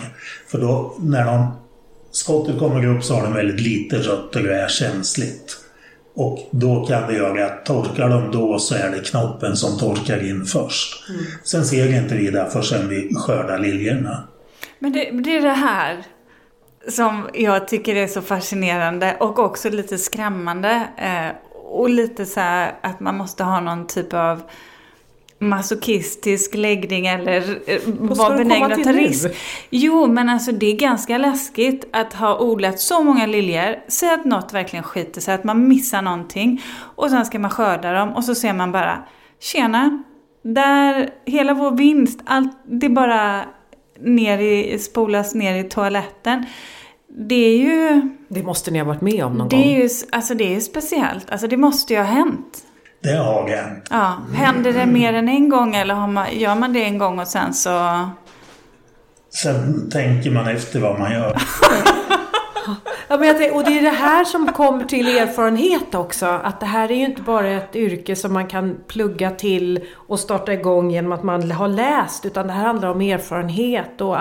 För 0.47 0.57
då 0.57 0.95
när 0.99 1.25
de, 1.25 1.51
skottet 2.11 2.59
kommer 2.59 2.85
upp 2.85 3.03
så 3.03 3.13
har 3.13 3.23
de 3.23 3.33
väldigt 3.33 3.61
lite 3.61 3.97
rötter 3.97 4.49
och 4.49 4.55
är 4.55 4.67
känsligt. 4.67 5.57
Och 6.15 6.49
då 6.51 6.85
kan 6.85 7.07
det 7.07 7.13
göra 7.13 7.45
att 7.45 7.65
torkar 7.65 8.09
de 8.09 8.31
då 8.31 8.59
så 8.59 8.75
är 8.75 8.91
det 8.91 8.99
knoppen 8.99 9.55
som 9.55 9.79
torkar 9.79 10.29
in 10.29 10.45
först. 10.45 11.09
Mm. 11.09 11.21
Sen 11.43 11.65
ser 11.65 12.03
inte 12.03 12.15
vi 12.15 12.31
det 12.31 12.49
förrän 12.53 12.89
vi 12.89 13.15
skördar 13.15 13.59
liljorna. 13.59 14.27
Men 14.79 14.93
det, 14.93 15.11
det 15.11 15.37
är 15.37 15.41
det 15.41 15.49
här 15.49 16.03
som 16.87 17.29
jag 17.33 17.67
tycker 17.67 17.95
är 17.95 18.07
så 18.07 18.21
fascinerande 18.21 19.17
och 19.19 19.39
också 19.39 19.69
lite 19.69 19.97
skrämmande. 19.97 20.87
Eh, 20.97 21.35
och 21.67 21.89
lite 21.89 22.25
så 22.25 22.39
här 22.39 22.75
att 22.81 22.99
man 22.99 23.17
måste 23.17 23.43
ha 23.43 23.59
någon 23.59 23.87
typ 23.87 24.13
av 24.13 24.41
masochistisk 25.39 26.55
läggning 26.55 27.07
eller 27.07 27.59
vara 28.15 28.37
benägen 28.37 28.71
att 28.71 28.83
ta 28.83 28.91
risk. 28.91 29.27
Jo, 29.69 30.07
men 30.07 30.29
alltså 30.29 30.51
det 30.51 30.65
är 30.65 30.75
ganska 30.75 31.17
läskigt 31.17 31.85
att 31.91 32.13
ha 32.13 32.39
odlat 32.39 32.79
så 32.79 33.03
många 33.03 33.25
liljor. 33.25 33.75
Säg 33.87 34.09
att 34.09 34.25
något 34.25 34.53
verkligen 34.53 34.83
skiter 34.83 35.21
sig, 35.21 35.33
att 35.33 35.43
man 35.43 35.67
missar 35.67 36.01
någonting. 36.01 36.61
Och 36.95 37.09
sen 37.09 37.25
ska 37.25 37.39
man 37.39 37.51
skörda 37.51 37.93
dem 37.93 38.09
och 38.15 38.23
så 38.23 38.35
ser 38.35 38.53
man 38.53 38.71
bara, 38.71 39.03
tjena, 39.39 40.03
där, 40.41 41.09
hela 41.25 41.53
vår 41.53 41.71
vinst, 41.71 42.19
allt, 42.25 42.57
det 42.65 42.89
bara 42.89 43.45
ner 43.99 44.37
i, 44.37 44.79
spolas 44.79 45.35
ner 45.35 45.55
i 45.55 45.63
toaletten. 45.63 46.45
Det 47.07 47.35
är 47.35 47.57
ju... 47.57 48.01
Det 48.27 48.43
måste 48.43 48.71
ni 48.71 48.79
ha 48.79 48.85
varit 48.85 49.01
med 49.01 49.25
om 49.25 49.33
någon 49.33 49.49
det 49.49 49.55
gång. 49.55 49.65
Är 49.65 49.81
ju, 49.83 49.89
alltså 50.11 50.33
det 50.33 50.43
är 50.43 50.53
ju 50.53 50.61
speciellt. 50.61 51.29
Alltså 51.29 51.47
det 51.47 51.57
måste 51.57 51.93
ju 51.93 51.99
ha 51.99 52.05
hänt. 52.05 52.65
Det 53.05 53.17
har 53.17 53.47
hänt. 53.47 53.87
Ja. 53.89 54.17
Händer 54.33 54.73
det 54.73 54.85
mer 54.85 55.13
än 55.13 55.29
en 55.29 55.49
gång 55.49 55.75
eller 55.75 55.93
har 55.93 56.07
man, 56.07 56.37
gör 56.37 56.55
man 56.55 56.73
det 56.73 56.83
en 56.83 56.97
gång 56.97 57.19
och 57.19 57.27
sen 57.27 57.53
så... 57.53 57.99
Sen 59.29 59.89
tänker 59.89 60.31
man 60.31 60.47
efter 60.47 60.79
vad 60.79 60.99
man 60.99 61.11
gör. 61.11 61.37
ja, 63.07 63.17
men 63.17 63.27
jag 63.27 63.37
tänker, 63.37 63.55
och 63.55 63.63
det 63.63 63.79
är 63.79 63.81
det 63.81 63.89
här 63.89 64.25
som 64.25 64.53
kommer 64.53 64.85
till 64.85 65.17
erfarenhet 65.17 65.95
också. 65.95 66.25
Att 66.25 66.59
det 66.59 66.65
här 66.65 66.91
är 66.91 66.95
ju 66.95 67.05
inte 67.05 67.21
bara 67.21 67.47
ett 67.47 67.75
yrke 67.75 68.15
som 68.15 68.33
man 68.33 68.47
kan 68.47 68.77
plugga 68.87 69.31
till 69.31 69.79
och 69.95 70.19
starta 70.19 70.53
igång 70.53 70.91
genom 70.91 71.11
att 71.11 71.23
man 71.23 71.51
har 71.51 71.67
läst. 71.67 72.25
Utan 72.25 72.47
det 72.47 72.53
här 72.53 72.65
handlar 72.65 72.89
om 72.89 73.01
erfarenhet 73.01 74.01
och 74.01 74.17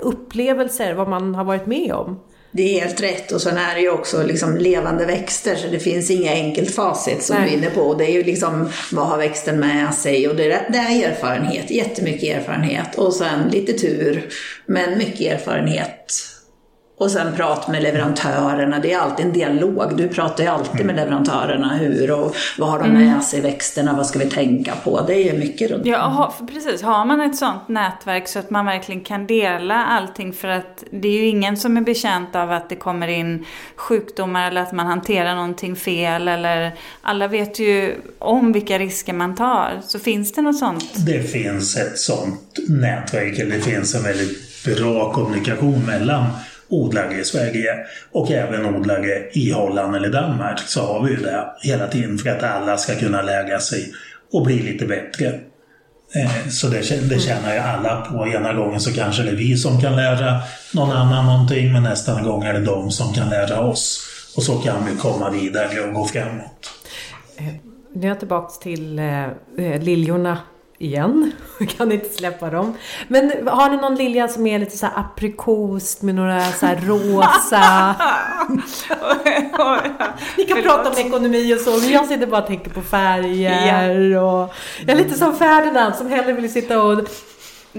upplevelser, 0.00 0.94
vad 0.94 1.08
man 1.08 1.34
har 1.34 1.44
varit 1.44 1.66
med 1.66 1.92
om. 1.92 2.20
Det 2.54 2.62
är 2.62 2.80
helt 2.80 3.00
rätt 3.00 3.32
och 3.32 3.42
sen 3.42 3.56
är 3.56 3.74
det 3.74 3.80
ju 3.80 3.90
också 3.90 4.22
liksom 4.22 4.56
levande 4.56 5.06
växter 5.06 5.56
så 5.56 5.68
det 5.68 5.78
finns 5.78 6.10
inga 6.10 6.32
enkelt 6.32 6.74
facit 6.74 7.22
som 7.22 7.36
Nej. 7.36 7.44
du 7.44 7.52
är 7.52 7.58
inne 7.58 7.70
på. 7.70 7.94
Det 7.94 8.04
är 8.04 8.12
ju 8.12 8.24
liksom 8.24 8.68
vad 8.92 9.06
har 9.06 9.18
växten 9.18 9.60
med 9.60 9.94
sig 9.94 10.28
och 10.28 10.36
det 10.36 10.52
är, 10.52 10.66
det 10.68 10.78
är 10.78 11.10
erfarenhet, 11.10 11.70
jättemycket 11.70 12.36
erfarenhet 12.38 12.94
och 12.98 13.14
sen 13.14 13.48
lite 13.50 13.72
tur 13.72 14.28
men 14.66 14.98
mycket 14.98 15.32
erfarenhet 15.32 16.31
och 17.02 17.10
sen 17.10 17.36
prat 17.36 17.68
med 17.68 17.82
leverantörerna. 17.82 18.78
Det 18.78 18.92
är 18.92 18.98
alltid 18.98 19.26
en 19.26 19.32
dialog. 19.32 19.96
Du 19.96 20.08
pratar 20.08 20.44
ju 20.44 20.50
alltid 20.50 20.86
med 20.86 20.96
leverantörerna. 20.96 21.76
Hur 21.76 22.10
och 22.10 22.36
vad 22.58 22.70
har 22.70 22.78
de 22.78 22.88
med 22.88 23.02
mm. 23.02 23.22
sig 23.22 23.40
växterna? 23.40 23.96
Vad 23.96 24.06
ska 24.06 24.18
vi 24.18 24.30
tänka 24.30 24.74
på? 24.84 25.00
Det 25.06 25.14
är 25.14 25.32
ju 25.32 25.38
mycket 25.38 25.70
runt 25.70 25.86
Ja, 25.86 25.98
ha, 25.98 26.34
precis. 26.52 26.82
Har 26.82 27.04
man 27.04 27.20
ett 27.20 27.36
sånt 27.36 27.68
nätverk 27.68 28.28
så 28.28 28.38
att 28.38 28.50
man 28.50 28.66
verkligen 28.66 29.00
kan 29.00 29.26
dela 29.26 29.86
allting. 29.86 30.32
För 30.32 30.48
att 30.48 30.84
det 30.90 31.08
är 31.08 31.12
ju 31.12 31.26
ingen 31.26 31.56
som 31.56 31.76
är 31.76 31.80
bekänt 31.80 32.36
av 32.36 32.52
att 32.52 32.68
det 32.68 32.76
kommer 32.76 33.08
in 33.08 33.46
sjukdomar 33.76 34.48
eller 34.48 34.60
att 34.60 34.72
man 34.72 34.86
hanterar 34.86 35.34
någonting 35.34 35.76
fel. 35.76 36.28
Eller 36.28 36.74
alla 37.00 37.28
vet 37.28 37.58
ju 37.58 37.94
om 38.18 38.52
vilka 38.52 38.78
risker 38.78 39.12
man 39.12 39.34
tar. 39.34 39.80
Så 39.84 39.98
finns 39.98 40.32
det 40.32 40.42
något 40.42 40.58
sånt? 40.58 41.06
Det 41.06 41.22
finns 41.22 41.76
ett 41.76 41.98
sånt 41.98 42.58
nätverk. 42.68 43.38
Eller 43.38 43.56
det 43.56 43.62
finns 43.62 43.94
en 43.94 44.02
väldigt 44.02 44.64
bra 44.64 45.12
kommunikation 45.12 45.86
mellan 45.86 46.26
odlare 46.72 47.20
i 47.20 47.24
Sverige 47.24 47.76
och 48.12 48.30
även 48.30 48.66
odlare 48.66 49.30
i 49.32 49.52
Holland 49.52 49.96
eller 49.96 50.10
Danmark 50.10 50.58
så 50.58 50.80
har 50.80 51.02
vi 51.04 51.10
ju 51.10 51.16
det 51.16 51.46
hela 51.62 51.86
tiden 51.86 52.18
för 52.18 52.30
att 52.30 52.42
alla 52.42 52.76
ska 52.76 52.94
kunna 52.94 53.22
lära 53.22 53.60
sig 53.60 53.92
och 54.32 54.44
bli 54.44 54.62
lite 54.62 54.86
bättre. 54.86 55.26
Eh, 56.14 56.48
så 56.48 56.68
det, 56.68 57.08
det 57.08 57.18
tjänar 57.18 57.54
ju 57.54 57.58
alla 57.58 58.00
på. 58.00 58.26
Ena 58.26 58.52
gången 58.52 58.80
så 58.80 58.92
kanske 58.92 59.22
det 59.22 59.30
är 59.30 59.36
vi 59.36 59.56
som 59.56 59.80
kan 59.80 59.96
lära 59.96 60.40
någon 60.74 60.90
annan 60.90 61.26
någonting 61.26 61.72
men 61.72 61.82
nästa 61.82 62.22
gång 62.22 62.44
är 62.44 62.52
det 62.52 62.60
de 62.60 62.90
som 62.90 63.12
kan 63.12 63.28
lära 63.28 63.60
oss. 63.60 64.08
Och 64.36 64.42
så 64.42 64.58
kan 64.58 64.86
vi 64.86 64.96
komma 64.96 65.30
vidare 65.30 65.80
och 65.80 65.94
gå 65.94 66.04
framåt. 66.04 66.70
Eh, 67.36 67.44
nu 67.94 68.06
är 68.06 68.08
jag 68.08 68.18
tillbaka 68.18 68.52
till 68.62 68.98
eh, 68.98 69.24
eh 69.24 69.80
liljorna 69.80 70.38
igen. 70.82 71.32
kan 71.76 71.92
inte 71.92 72.08
släppa 72.08 72.50
dem. 72.50 72.74
Men 73.08 73.48
har 73.48 73.70
ni 73.70 73.76
någon 73.76 73.94
lilja 73.94 74.28
som 74.28 74.46
är 74.46 74.58
lite 74.58 74.76
så 74.76 74.86
här 74.86 74.92
aprikos 74.96 76.02
med 76.02 76.14
några 76.14 76.44
så 76.52 76.66
här 76.66 76.76
rosa? 76.76 77.94
ni 80.36 80.44
kan 80.44 80.62
prata 80.62 80.90
om 80.90 80.96
ekonomi 80.96 81.54
och 81.54 81.60
så, 81.60 81.70
men 81.70 81.90
jag 81.90 82.06
sitter 82.06 82.26
bara 82.26 82.40
och 82.40 82.46
tänker 82.46 82.70
på 82.70 82.82
färger 82.82 84.16
och... 84.18 84.54
Jag 84.80 84.90
är 84.90 84.96
lite 84.96 85.18
som 85.18 85.36
Ferdinand 85.36 85.94
som 85.94 86.10
hellre 86.10 86.32
vill 86.32 86.52
sitta 86.52 86.82
och 86.82 87.08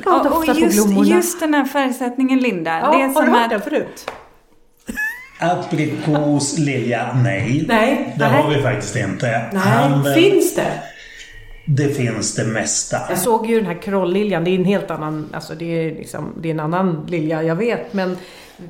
Ja, 0.05 0.29
och 0.29 0.45
just, 0.45 0.87
just 1.05 1.39
den 1.39 1.53
här 1.53 1.65
färgsättningen 1.65 2.39
Linda. 2.39 2.79
Ja, 2.79 2.91
det 2.91 3.13
har 3.13 3.25
du 3.25 3.31
hört 3.31 3.49
den 3.49 3.61
förut? 3.61 4.11
Aprikos, 5.39 6.57
lilja, 6.57 7.13
nej. 7.23 7.65
Nej. 7.67 8.15
Det 8.17 8.25
har 8.25 8.49
vi 8.49 8.61
faktiskt 8.61 8.95
inte. 8.95 9.49
Nej, 9.53 9.61
Han, 9.61 10.13
finns 10.15 10.55
det? 10.55 10.83
Det 11.65 11.87
finns 11.87 12.35
det 12.35 12.45
mesta. 12.45 12.97
Jag 13.09 13.17
såg 13.17 13.49
ju 13.49 13.55
den 13.55 13.65
här 13.65 13.81
krolliljan. 13.81 14.43
Det 14.43 14.49
är 14.49 14.55
en 14.55 14.65
helt 14.65 14.91
annan, 14.91 15.29
alltså 15.33 15.55
det 15.55 15.65
är, 15.65 15.95
liksom, 15.95 16.33
det 16.41 16.49
är 16.49 16.53
en 16.53 16.59
annan 16.59 17.05
lilja, 17.09 17.43
jag 17.43 17.55
vet. 17.55 17.93
Men 17.93 18.17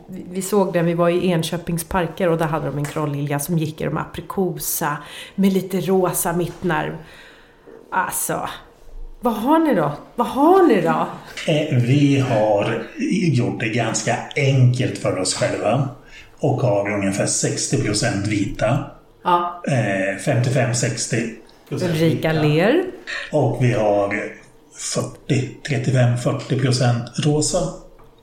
vi 0.07 0.41
såg 0.41 0.73
den, 0.73 0.85
vi 0.85 0.93
var 0.93 1.09
i 1.09 1.27
Enköpings 1.27 1.83
parker 1.83 2.29
och 2.29 2.37
där 2.37 2.45
hade 2.45 2.65
de 2.65 2.77
en 2.77 2.85
krollilja 2.85 3.39
som 3.39 3.57
gick 3.57 3.81
i 3.81 3.83
de 3.83 3.97
aprikosa 3.97 4.97
med 5.35 5.53
lite 5.53 5.79
rosa 5.81 6.33
mittnerv. 6.33 6.97
Alltså, 7.91 8.49
vad 9.21 9.33
har 9.33 9.59
ni 9.59 9.75
då? 9.75 9.91
Vad 10.15 10.27
har 10.27 10.67
ni 10.67 10.81
då? 10.81 11.07
Eh, 11.47 11.77
vi 11.77 12.19
har 12.19 12.83
gjort 13.09 13.59
det 13.59 13.69
ganska 13.69 14.17
enkelt 14.35 14.97
för 14.97 15.19
oss 15.19 15.35
själva 15.35 15.89
och 16.39 16.61
har 16.61 16.91
ungefär 16.91 17.25
60% 17.25 18.27
vita. 18.27 18.85
Ja. 19.23 19.63
55-60 19.65 21.42
Ulrika 21.69 22.33
ler. 22.33 22.83
Och 23.31 23.63
vi 23.63 23.73
har 23.73 24.33
40, 25.27 25.57
35-40 25.69 26.61
procent 26.61 27.03
rosa. 27.25 27.59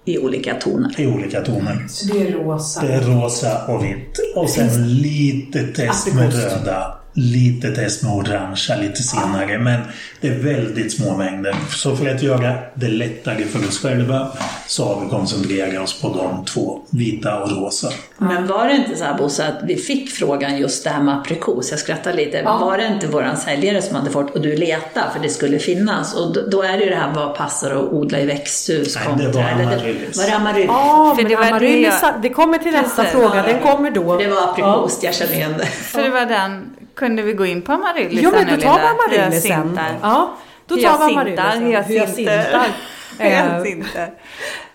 I 0.04 0.18
olika 0.18 0.54
toner. 0.54 1.00
I 1.00 1.06
olika 1.06 1.40
toner. 1.40 1.86
Så 1.88 2.14
det 2.14 2.20
är 2.20 2.32
rosa? 2.32 2.82
Det 2.86 2.92
är 2.92 3.00
rosa 3.00 3.66
och 3.66 3.84
vitt. 3.84 4.18
Och 4.36 4.50
sen 4.50 4.94
lite 4.94 5.66
test 5.66 6.14
med 6.14 6.34
röda 6.34 6.99
lite 7.12 7.74
test 7.74 8.02
med 8.02 8.12
orangea 8.12 8.76
lite 8.76 9.02
senare. 9.02 9.58
Men 9.58 9.80
det 10.20 10.28
är 10.28 10.38
väldigt 10.38 10.92
små 10.92 11.16
mängder. 11.16 11.54
Så 11.70 11.96
för 11.96 12.08
att 12.08 12.22
göra 12.22 12.54
det 12.74 12.88
lättare 12.88 13.44
för 13.44 13.68
oss 13.68 13.82
själva 13.82 14.28
så 14.66 14.84
har 14.84 15.04
vi 15.04 15.10
koncentrerat 15.10 15.82
oss 15.82 16.00
på 16.00 16.08
de 16.08 16.44
två, 16.44 16.80
vita 16.90 17.42
och 17.42 17.50
rosa. 17.50 17.92
Men 18.18 18.46
var 18.46 18.68
det 18.68 18.76
inte 18.76 18.96
så 18.96 19.04
här 19.04 19.18
Bosse 19.18 19.48
att 19.48 19.62
vi 19.62 19.76
fick 19.76 20.10
frågan 20.10 20.58
just 20.58 20.84
det 20.84 20.90
här 20.90 21.02
med 21.02 21.14
aprikos? 21.14 21.70
Jag 21.70 21.80
skrattar 21.80 22.12
lite. 22.12 22.36
Ja. 22.36 22.58
Var 22.58 22.78
det 22.78 22.86
inte 22.86 23.06
våran 23.06 23.36
säljare 23.36 23.82
som 23.82 23.96
hade 23.96 24.10
fått 24.10 24.34
och 24.34 24.40
du 24.40 24.56
letade 24.56 25.10
för 25.12 25.20
det 25.20 25.28
skulle 25.28 25.58
finnas? 25.58 26.14
Och 26.14 26.34
då, 26.34 26.40
då 26.46 26.62
är 26.62 26.78
det 26.78 26.84
ju 26.84 26.90
det 26.90 26.96
här 26.96 27.12
vad 27.14 27.36
passar 27.36 27.70
att 27.70 27.92
odla 27.92 28.20
i 28.20 28.26
växthus 28.26 28.96
Nej, 28.96 29.06
kontra... 29.06 29.26
det 29.26 29.32
var 29.32 29.42
amaryllis. 29.42 30.18
Var 30.18 30.26
det 30.26 30.36
amaryllis? 30.36 30.68
Ja, 30.68 31.14
för 31.18 31.28
det, 31.28 31.36
var 31.36 31.44
amaryllis, 31.44 32.00
det, 32.00 32.14
det 32.22 32.28
kommer 32.28 32.58
till 32.58 32.72
nästa 32.72 33.04
fråga. 33.04 33.42
Den 33.42 33.60
kommer 33.60 33.90
då. 33.90 34.16
Det 34.16 34.28
var 34.28 34.50
aprikos, 34.50 34.98
ja. 35.02 35.08
jag 35.08 35.14
känner 35.14 35.34
igen 35.34 35.54
det. 35.58 35.66
För 35.66 36.02
det 36.02 36.10
var 36.10 36.26
den 36.26 36.76
kunde 37.00 37.22
vi 37.22 37.32
gå 37.32 37.46
in 37.46 37.62
på 37.62 37.72
Amaryllisen 37.72 38.24
Jo, 38.24 38.30
men 38.32 38.46
då 38.56 38.62
tar 38.62 38.78
vi 38.80 38.86
Amaryllisen. 38.86 39.80
Ja, 40.02 40.36
då 40.66 40.74
tar 40.76 41.06
vi 41.08 41.14
Amaryllisen. 41.14 41.66
Hyacinter. 41.66 42.58
Hyacinter. 43.18 44.10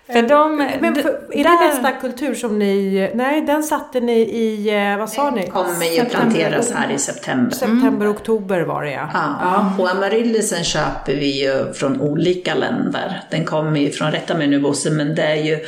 För 0.07 0.21
de, 0.30 0.57
Men 0.57 0.95
för, 0.95 1.09
är 1.32 1.43
där- 1.43 1.61
det 1.61 1.67
nästa 1.67 1.91
kultur 1.91 2.36
som 2.36 2.59
ni... 2.59 3.11
Nej, 3.15 3.41
den 3.41 3.63
satte 3.63 3.99
ni 3.99 4.19
i... 4.19 4.69
eh, 4.91 4.97
Vad 4.97 5.09
sa 5.09 5.30
ni? 5.30 5.47
kommer 5.47 5.86
ju 5.97 6.05
planteras 6.05 6.71
här 6.71 6.91
i 6.91 6.97
september. 6.97 7.51
September, 7.55 8.11
oktober 8.11 8.61
var 8.61 8.84
det 8.84 8.91
ja. 8.91 9.09
Ja, 9.13 9.73
och 9.80 9.91
amaryllisen 9.91 10.63
köper 10.63 11.13
vi 11.13 11.43
ju 11.43 11.73
från 11.73 12.01
olika 12.01 12.55
länder. 12.55 13.21
Den 13.32 13.45
kommer 13.45 13.80
ju 13.80 13.91
från, 13.91 14.11
rätta 14.11 14.38
mig 14.38 14.47
nu 14.47 14.59
Bosse, 14.59 14.91
men 14.91 15.15
det 15.15 15.23
är 15.23 15.36
ju 15.43 15.59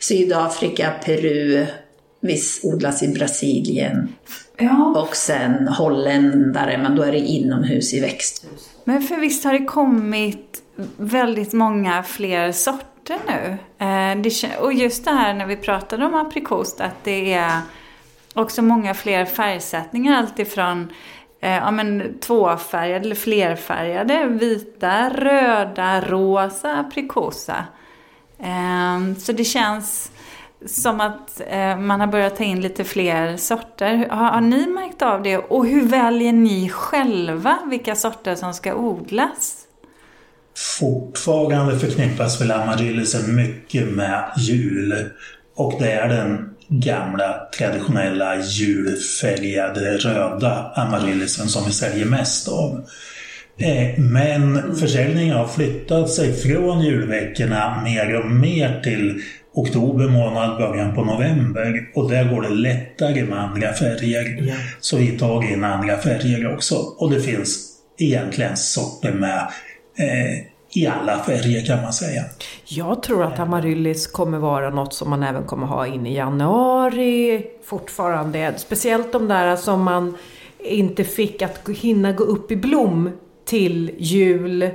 Sydafrika, 0.00 0.90
Peru, 1.04 1.66
viss 2.26 2.60
odlas 2.62 3.02
i 3.02 3.08
Brasilien 3.08 4.08
Ja, 4.58 4.94
och 4.96 5.16
sen 5.16 5.68
holländare, 5.68 6.78
men 6.78 6.96
då 6.96 7.02
är 7.02 7.12
det 7.12 7.18
inomhus 7.18 7.94
i 7.94 8.00
växthus. 8.00 8.70
men 8.84 9.02
för 9.02 9.16
visst 9.16 9.44
har 9.44 9.52
det 9.52 9.64
kommit 9.64 10.62
väldigt 10.96 11.52
många 11.52 12.02
fler 12.02 12.52
sorter 12.52 13.18
nu. 13.26 13.58
Eh, 13.86 14.60
och 14.60 14.72
just 14.72 15.04
det 15.04 15.10
här 15.10 15.34
när 15.34 15.46
vi 15.46 15.56
pratade 15.56 16.04
om 16.04 16.14
aprikos, 16.14 16.80
att 16.80 17.04
det 17.04 17.32
är 17.32 17.60
också 18.34 18.62
många 18.62 18.94
fler 18.94 19.24
färgsättningar. 19.24 20.16
Alltifrån 20.16 20.92
eh, 21.40 21.50
ja, 21.50 21.70
men 21.70 22.18
tvåfärgade 22.20 23.04
eller 23.04 23.14
flerfärgade, 23.14 24.26
vita, 24.26 25.10
röda, 25.10 26.00
rosa 26.00 26.72
aprikosa. 26.72 27.64
Eh, 28.38 29.18
så 29.18 29.32
det 29.32 29.44
känns 29.44 30.10
som 30.66 31.00
att 31.00 31.40
eh, 31.50 31.78
man 31.78 32.00
har 32.00 32.06
börjat 32.06 32.36
ta 32.36 32.44
in 32.44 32.60
lite 32.60 32.84
fler 32.84 33.36
sorter. 33.36 34.08
Har, 34.10 34.30
har 34.30 34.40
ni 34.40 34.66
märkt 34.66 35.02
av 35.02 35.22
det? 35.22 35.36
Och 35.36 35.66
hur 35.66 35.82
väljer 35.86 36.32
ni 36.32 36.68
själva 36.68 37.58
vilka 37.70 37.96
sorter 37.96 38.34
som 38.34 38.54
ska 38.54 38.74
odlas? 38.74 39.62
Fortfarande 40.78 41.78
förknippas 41.78 42.40
väl 42.40 42.50
amaryllisen 42.50 43.34
mycket 43.36 43.88
med 43.88 44.24
jul. 44.36 45.10
Och 45.56 45.74
det 45.78 45.92
är 45.92 46.08
den 46.08 46.54
gamla 46.68 47.48
traditionella 47.58 48.36
julfärgade 48.36 49.96
röda 49.96 50.72
amaryllisen 50.74 51.48
som 51.48 51.64
vi 51.66 51.72
säljer 51.72 52.06
mest 52.06 52.48
av. 52.48 52.86
Eh, 53.58 53.98
Men 53.98 54.76
försäljningen 54.76 55.36
har 55.36 55.48
flyttat 55.48 56.10
sig 56.10 56.32
från 56.32 56.82
julveckorna 56.82 57.82
mer 57.84 58.20
och 58.20 58.30
mer 58.30 58.80
till 58.80 59.22
oktober 59.56 60.08
månad, 60.08 60.58
början 60.58 60.94
på 60.94 61.04
november. 61.04 61.90
Och 61.94 62.10
där 62.10 62.24
går 62.24 62.42
det 62.42 62.48
lättare 62.48 63.24
med 63.24 63.38
andra 63.38 63.72
färger. 63.72 64.54
Så 64.80 64.96
vi 64.96 65.18
tar 65.18 65.52
in 65.52 65.64
andra 65.64 65.96
färger 65.96 66.54
också. 66.54 66.74
Och 66.74 67.10
det 67.10 67.20
finns 67.20 67.72
egentligen 67.98 68.56
sorter 68.56 69.12
med 69.12 69.38
eh, 69.98 70.56
i 70.72 70.86
alla 70.86 71.18
färger 71.18 71.66
kan 71.66 71.82
man 71.82 71.92
säga. 71.92 72.22
Jag 72.68 73.02
tror 73.02 73.24
att 73.24 73.38
amaryllis 73.38 74.06
kommer 74.06 74.38
vara 74.38 74.70
något 74.70 74.94
som 74.94 75.10
man 75.10 75.22
även 75.22 75.44
kommer 75.44 75.66
ha 75.66 75.86
in 75.86 76.06
i 76.06 76.16
januari 76.16 77.46
fortfarande. 77.64 78.54
Speciellt 78.56 79.12
de 79.12 79.28
där 79.28 79.56
som 79.56 79.82
man 79.82 80.16
inte 80.58 81.04
fick 81.04 81.42
att 81.42 81.68
hinna 81.68 82.12
gå 82.12 82.24
upp 82.24 82.50
i 82.50 82.56
blom 82.56 83.10
till 83.44 83.90
jul. 83.98 84.70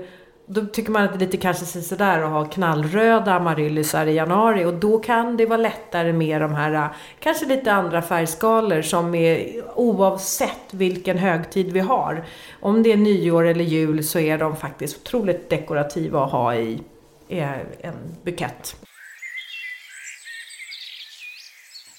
Då 0.53 0.65
tycker 0.65 0.91
man 0.91 1.03
att 1.03 1.11
det 1.11 1.17
är 1.17 1.25
lite 1.25 1.37
kanske 1.37 1.65
sådär 1.65 2.21
att 2.21 2.29
ha 2.29 2.45
knallröda 2.45 3.33
amaryllisar 3.33 4.05
i 4.05 4.13
januari 4.13 4.65
och 4.65 4.73
då 4.73 4.99
kan 4.99 5.37
det 5.37 5.45
vara 5.45 5.57
lättare 5.57 6.13
med 6.13 6.41
de 6.41 6.53
här 6.53 6.89
kanske 7.19 7.45
lite 7.45 7.73
andra 7.73 8.01
färgskalor 8.01 8.81
som 8.81 9.15
är 9.15 9.63
oavsett 9.75 10.73
vilken 10.73 11.17
högtid 11.17 11.73
vi 11.73 11.79
har. 11.79 12.25
Om 12.59 12.83
det 12.83 12.91
är 12.91 12.97
nyår 12.97 13.47
eller 13.47 13.63
jul 13.63 14.03
så 14.03 14.19
är 14.19 14.37
de 14.37 14.55
faktiskt 14.55 14.97
otroligt 14.97 15.49
dekorativa 15.49 16.25
att 16.25 16.31
ha 16.31 16.55
i 16.55 16.81
eh, 17.29 17.51
en 17.81 17.95
bukett. 18.23 18.75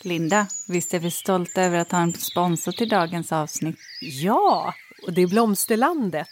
Linda, 0.03 0.46
visst 0.68 0.94
är 0.94 0.98
vi 0.98 1.11
stolta 1.11 1.62
över 1.62 1.78
att 1.78 1.92
ha 1.92 1.98
en 1.98 2.12
sponsor 2.12 2.72
till 2.72 2.88
dagens 2.88 3.32
avsnitt? 3.32 3.78
Ja, 4.00 4.74
och 5.07 5.12
det 5.12 5.22
är 5.22 5.26
Blomsterlandet. 5.26 6.28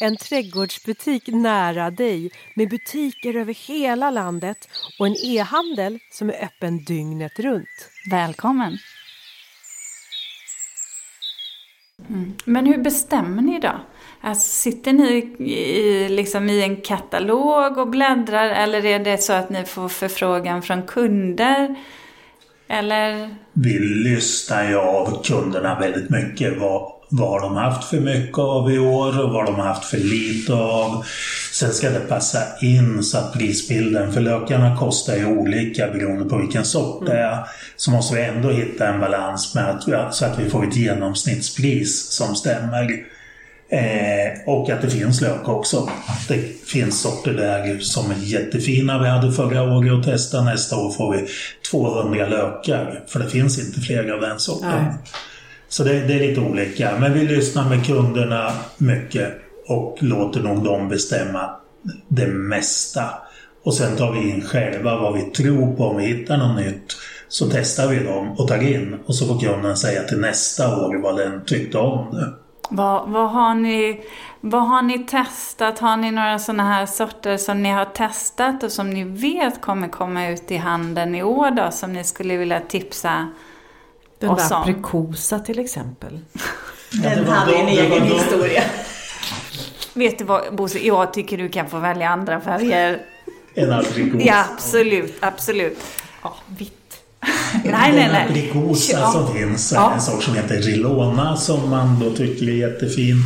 En 0.00 0.16
trädgårdsbutik 0.16 1.26
nära 1.26 1.90
dig 1.90 2.30
med 2.56 2.70
butiker 2.70 3.36
över 3.36 3.54
hela 3.54 4.10
landet 4.10 4.68
och 4.98 5.06
en 5.06 5.16
e-handel 5.24 5.98
som 6.12 6.30
är 6.30 6.44
öppen 6.44 6.84
dygnet 6.84 7.38
runt. 7.38 7.90
Välkommen! 8.10 8.78
Mm. 12.08 12.34
Men 12.44 12.66
hur 12.66 12.78
bestämmer 12.78 13.42
ni 13.42 13.60
då? 13.60 13.80
Alltså, 14.20 14.48
sitter 14.48 14.92
ni 14.92 15.08
i, 15.52 16.08
liksom 16.08 16.50
i 16.50 16.62
en 16.62 16.76
katalog 16.76 17.78
och 17.78 17.88
bläddrar 17.88 18.48
eller 18.48 18.84
är 18.84 18.98
det 18.98 19.18
så 19.18 19.32
att 19.32 19.50
ni 19.50 19.64
får 19.64 19.88
förfrågan 19.88 20.62
från 20.62 20.82
kunder? 20.82 21.76
Eller? 22.68 23.34
Vi 23.52 23.78
lyssnar 23.78 24.68
ju 24.68 24.76
av 24.76 25.22
kunderna 25.24 25.78
väldigt 25.80 26.10
mycket. 26.10 26.58
Vad, 26.58 26.92
vad 27.10 27.28
har 27.28 27.40
de 27.40 27.56
haft 27.56 27.84
för 27.90 28.00
mycket 28.00 28.38
av 28.38 28.72
i 28.72 28.78
år 28.78 29.24
och 29.24 29.30
vad 29.30 29.46
har 29.46 29.52
de 29.52 29.60
haft 29.60 29.84
för 29.84 29.98
lite 29.98 30.54
av. 30.54 31.04
Sen 31.52 31.72
ska 31.72 31.90
det 31.90 32.00
passa 32.00 32.38
in 32.60 33.02
så 33.02 33.18
att 33.18 33.32
prisbilden, 33.32 34.12
för 34.12 34.20
lökarna 34.20 34.76
kostar 34.76 35.16
ju 35.16 35.26
olika 35.26 35.86
beroende 35.86 36.24
på 36.24 36.36
vilken 36.36 36.64
sort 36.64 37.06
det 37.06 37.18
är. 37.18 37.38
Så 37.76 37.90
måste 37.90 38.14
vi 38.14 38.22
ändå 38.22 38.50
hitta 38.50 38.88
en 38.88 39.00
balans 39.00 39.54
med 39.54 39.70
att, 39.70 40.14
så 40.14 40.24
att 40.24 40.38
vi 40.38 40.50
får 40.50 40.68
ett 40.68 40.76
genomsnittspris 40.76 42.10
som 42.10 42.34
stämmer. 42.34 43.04
Eh, 43.70 44.40
och 44.46 44.70
att 44.70 44.82
det 44.82 44.90
finns 44.90 45.20
lök 45.20 45.48
också. 45.48 45.90
Det 46.28 46.68
finns 46.68 47.00
sorter 47.00 47.32
där 47.32 47.78
som 47.78 48.10
är 48.10 48.16
jättefina 48.16 49.02
vi 49.02 49.08
hade 49.08 49.32
förra 49.32 49.62
året 49.62 49.92
att 49.92 50.04
testa. 50.04 50.44
Nästa 50.44 50.76
år 50.76 50.90
får 50.90 51.12
vi 51.12 51.26
200 51.70 52.26
lökar. 52.26 53.04
För 53.06 53.18
det 53.20 53.30
finns 53.30 53.58
inte 53.58 53.80
fler 53.80 54.10
av 54.10 54.20
den 54.20 54.40
sorten. 54.40 54.84
Nej. 54.84 54.94
Så 55.68 55.84
det, 55.84 55.92
det 55.92 56.14
är 56.14 56.28
lite 56.28 56.40
olika. 56.40 56.98
Men 56.98 57.12
vi 57.12 57.26
lyssnar 57.26 57.68
med 57.68 57.86
kunderna 57.86 58.52
mycket 58.78 59.28
och 59.66 59.96
låter 60.00 60.40
nog 60.40 60.64
dem 60.64 60.88
bestämma 60.88 61.50
det 62.08 62.26
mesta. 62.26 63.04
Och 63.62 63.74
sen 63.74 63.96
tar 63.96 64.12
vi 64.12 64.30
in 64.30 64.42
själva 64.42 64.96
vad 64.96 65.14
vi 65.14 65.22
tror 65.22 65.76
på. 65.76 65.84
Om 65.84 65.96
vi 65.96 66.06
hittar 66.06 66.36
något 66.36 66.56
nytt 66.56 66.96
så 67.28 67.50
testar 67.50 67.88
vi 67.88 68.04
dem 68.04 68.30
och 68.30 68.48
tar 68.48 68.62
in. 68.62 68.96
Och 69.06 69.14
så 69.14 69.26
får 69.26 69.40
kunden 69.40 69.76
säga 69.76 70.02
till 70.02 70.20
nästa 70.20 70.76
år 70.76 71.02
vad 71.02 71.16
den 71.16 71.44
tyckte 71.44 71.78
om 71.78 72.14
det. 72.14 72.32
Vad, 72.68 73.08
vad, 73.08 73.30
har 73.30 73.54
ni, 73.54 74.00
vad 74.40 74.68
har 74.68 74.82
ni 74.82 74.98
testat? 74.98 75.78
Har 75.78 75.96
ni 75.96 76.10
några 76.10 76.38
sådana 76.38 76.62
här 76.64 76.86
sorter 76.86 77.36
som 77.36 77.62
ni 77.62 77.70
har 77.70 77.84
testat 77.84 78.62
och 78.62 78.72
som 78.72 78.90
ni 78.90 79.04
vet 79.04 79.60
kommer 79.60 79.88
komma 79.88 80.28
ut 80.28 80.50
i 80.50 80.56
handeln 80.56 81.14
i 81.14 81.22
år 81.22 81.50
då, 81.50 81.70
som 81.70 81.92
ni 81.92 82.04
skulle 82.04 82.36
vilja 82.36 82.60
tipsa 82.60 83.28
Den 84.18 84.30
Och 84.30 84.36
där 84.36 84.44
sån. 84.44 84.62
aprikosa 84.62 85.38
till 85.38 85.58
exempel. 85.58 86.20
det 86.92 87.08
Den 87.08 87.28
hade 87.28 87.52
de- 87.52 87.58
en 87.58 87.68
egen 87.68 88.02
historia. 88.02 88.62
Vet 89.94 90.18
du 90.18 90.24
vad 90.24 90.54
Bosse, 90.56 90.78
jag 90.78 91.12
tycker 91.12 91.38
du 91.38 91.48
kan 91.48 91.68
få 91.68 91.78
välja 91.78 92.08
andra 92.08 92.40
färger. 92.40 93.00
En 93.54 93.72
aprikos. 93.72 94.22
Ja, 94.24 94.44
absolut, 94.54 95.16
absolut. 95.20 95.78
Ja, 96.22 96.34
vitt. 96.58 96.77
Nej, 97.64 97.92
nej, 97.92 98.08
nej. 98.12 98.26
aprikosa 98.28 98.92
Ja. 98.92 99.12
som 99.12 99.34
finns 99.34 99.72
Ja. 99.72 99.92
en 99.94 100.00
sort 100.00 100.22
som 100.22 100.34
heter 100.34 100.56
Rilona 100.62 101.36
som 101.36 101.70
man 101.70 102.00
då 102.00 102.10
tycker 102.10 102.48
är 102.48 102.52
jättefin. 102.52 103.16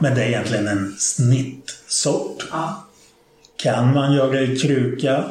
Men 0.00 0.14
det 0.14 0.22
är 0.24 0.28
egentligen 0.28 0.68
en 0.68 0.94
snittsort. 0.98 2.46
Kan 3.62 3.94
man 3.94 4.14
göra 4.14 4.40
i 4.40 4.58
kruka. 4.58 5.24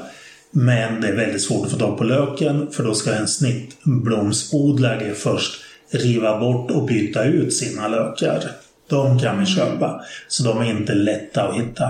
Men 0.51 1.01
det 1.01 1.07
är 1.07 1.15
väldigt 1.15 1.41
svårt 1.41 1.65
att 1.65 1.71
få 1.71 1.77
tag 1.77 1.97
på 1.97 2.03
löken 2.03 2.67
för 2.71 2.83
då 2.83 2.93
ska 2.93 3.13
en 3.13 3.27
snittblomsodlare 3.27 5.13
först 5.13 5.61
riva 5.91 6.39
bort 6.39 6.71
och 6.71 6.85
byta 6.85 7.23
ut 7.23 7.53
sina 7.53 7.87
lökar. 7.87 8.43
De 8.89 9.19
kan 9.19 9.39
vi 9.39 9.45
köpa. 9.45 10.01
Så 10.27 10.43
de 10.43 10.61
är 10.61 10.65
inte 10.65 10.93
lätta 10.93 11.43
att 11.47 11.55
hitta. 11.55 11.89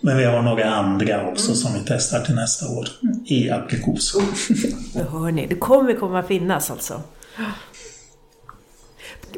Men 0.00 0.16
vi 0.16 0.24
har 0.24 0.42
några 0.42 0.64
andra 0.64 1.28
också 1.28 1.54
som 1.54 1.74
vi 1.74 1.80
testar 1.86 2.20
till 2.20 2.34
nästa 2.34 2.68
år 2.68 2.88
i 3.24 3.50
aprikos. 3.50 4.16
Nu 4.94 5.02
hör 5.02 5.30
ni, 5.30 5.46
det 5.46 5.54
kommer 5.54 5.94
komma 5.94 6.22
finnas 6.22 6.70
alltså. 6.70 7.02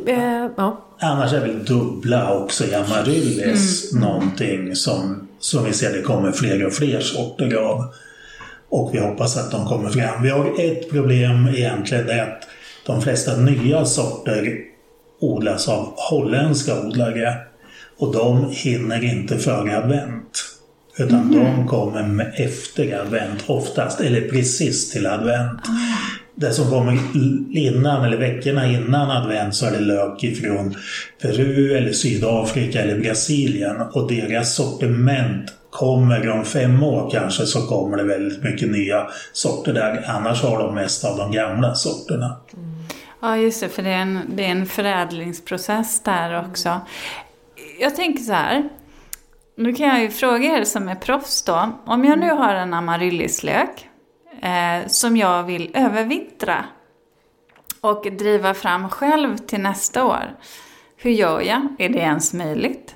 Eh, 0.07 0.47
ja. 0.57 0.87
Annars 1.01 1.33
är 1.33 1.41
väl 1.41 1.65
dubbla 1.65 2.39
också 2.39 2.65
i 2.65 2.75
amaryllis 2.75 3.95
någonting 3.95 4.77
som, 4.77 5.29
som 5.39 5.65
vi 5.65 5.73
ser 5.73 5.93
det 5.93 6.03
kommer 6.03 6.33
fler 6.33 6.67
och 6.67 6.73
fler 6.73 7.01
sorter 7.01 7.55
av. 7.55 7.85
Och 8.69 8.95
vi 8.95 8.99
hoppas 8.99 9.37
att 9.37 9.51
de 9.51 9.67
kommer 9.67 9.91
fram. 9.91 10.23
Vi 10.23 10.31
har 10.31 10.61
ett 10.61 10.91
problem 10.91 11.49
egentligen, 11.49 12.07
det 12.07 12.13
är 12.13 12.23
att 12.23 12.49
de 12.87 13.03
flesta 13.03 13.37
nya 13.37 13.85
sorter 13.85 14.59
odlas 15.21 15.69
av 15.69 15.95
holländska 15.97 16.81
odlare. 16.81 17.39
Och 18.01 18.13
de 18.13 18.51
hinner 18.51 19.05
inte 19.05 19.39
före 19.39 19.79
advent. 19.79 20.45
Utan 20.99 21.33
de 21.33 21.69
kommer 21.69 22.33
efter 22.37 23.01
advent 23.01 23.45
oftast, 23.47 24.01
eller 24.01 24.21
precis 24.21 24.91
till 24.91 25.07
advent. 25.07 25.61
det 26.35 26.53
som 26.53 26.71
kommer 26.71 26.99
innan 27.57 28.05
eller 28.05 28.17
veckorna 28.17 28.67
innan 28.67 29.11
advent 29.11 29.55
så 29.55 29.67
är 29.67 29.71
det 29.71 29.81
lök 29.81 30.25
ifrån 30.25 30.75
Peru 31.23 31.77
eller 31.77 31.93
Sydafrika 31.93 32.83
eller 32.83 32.99
Brasilien 33.01 33.77
och 33.93 34.13
deras 34.13 34.55
sortiment 34.55 35.53
kommer 35.71 36.31
om 36.31 36.45
fem 36.45 36.83
år 36.83 37.11
kanske 37.11 37.47
så 37.47 37.67
kommer 37.67 37.97
det 37.97 38.05
väldigt 38.05 38.43
mycket 38.43 38.71
nya 38.71 39.07
sorter 39.33 39.73
där. 39.73 40.05
Annars 40.07 40.43
har 40.43 40.59
de 40.59 40.75
mest 40.75 41.05
av 41.05 41.17
de 41.17 41.33
gamla 41.33 41.75
sorterna. 41.75 42.37
Ja, 43.23 43.37
just 43.37 43.61
det, 43.61 43.69
för 43.69 43.83
det 43.83 43.91
är 43.91 44.03
en, 44.03 44.21
det 44.29 44.45
är 44.45 44.51
en 44.51 44.67
förädlingsprocess 44.67 46.03
där 46.03 46.45
också. 46.49 46.81
Jag 47.81 47.97
tänker 47.97 48.23
så 48.23 48.33
här. 48.33 48.69
Nu 49.57 49.75
kan 49.75 49.89
jag 49.89 50.03
ju 50.03 50.11
fråga 50.11 50.59
er 50.59 50.65
som 50.65 50.89
är 50.89 50.95
proffs 50.95 51.43
då. 51.43 51.79
Om 51.87 52.05
jag 52.05 52.19
nu 52.19 52.31
har 52.31 52.55
en 52.55 52.75
amaryllislök 52.75 53.89
eh, 54.43 54.87
som 54.87 55.17
jag 55.17 55.43
vill 55.43 55.71
övervintra 55.75 56.65
och 57.81 58.07
driva 58.13 58.55
fram 58.55 58.89
själv 58.89 59.37
till 59.37 59.61
nästa 59.61 60.05
år. 60.05 60.37
Hur 60.97 61.11
gör 61.11 61.41
jag? 61.41 61.77
Är 61.79 61.89
det 61.89 61.99
ens 61.99 62.35
möjligt? 62.35 62.95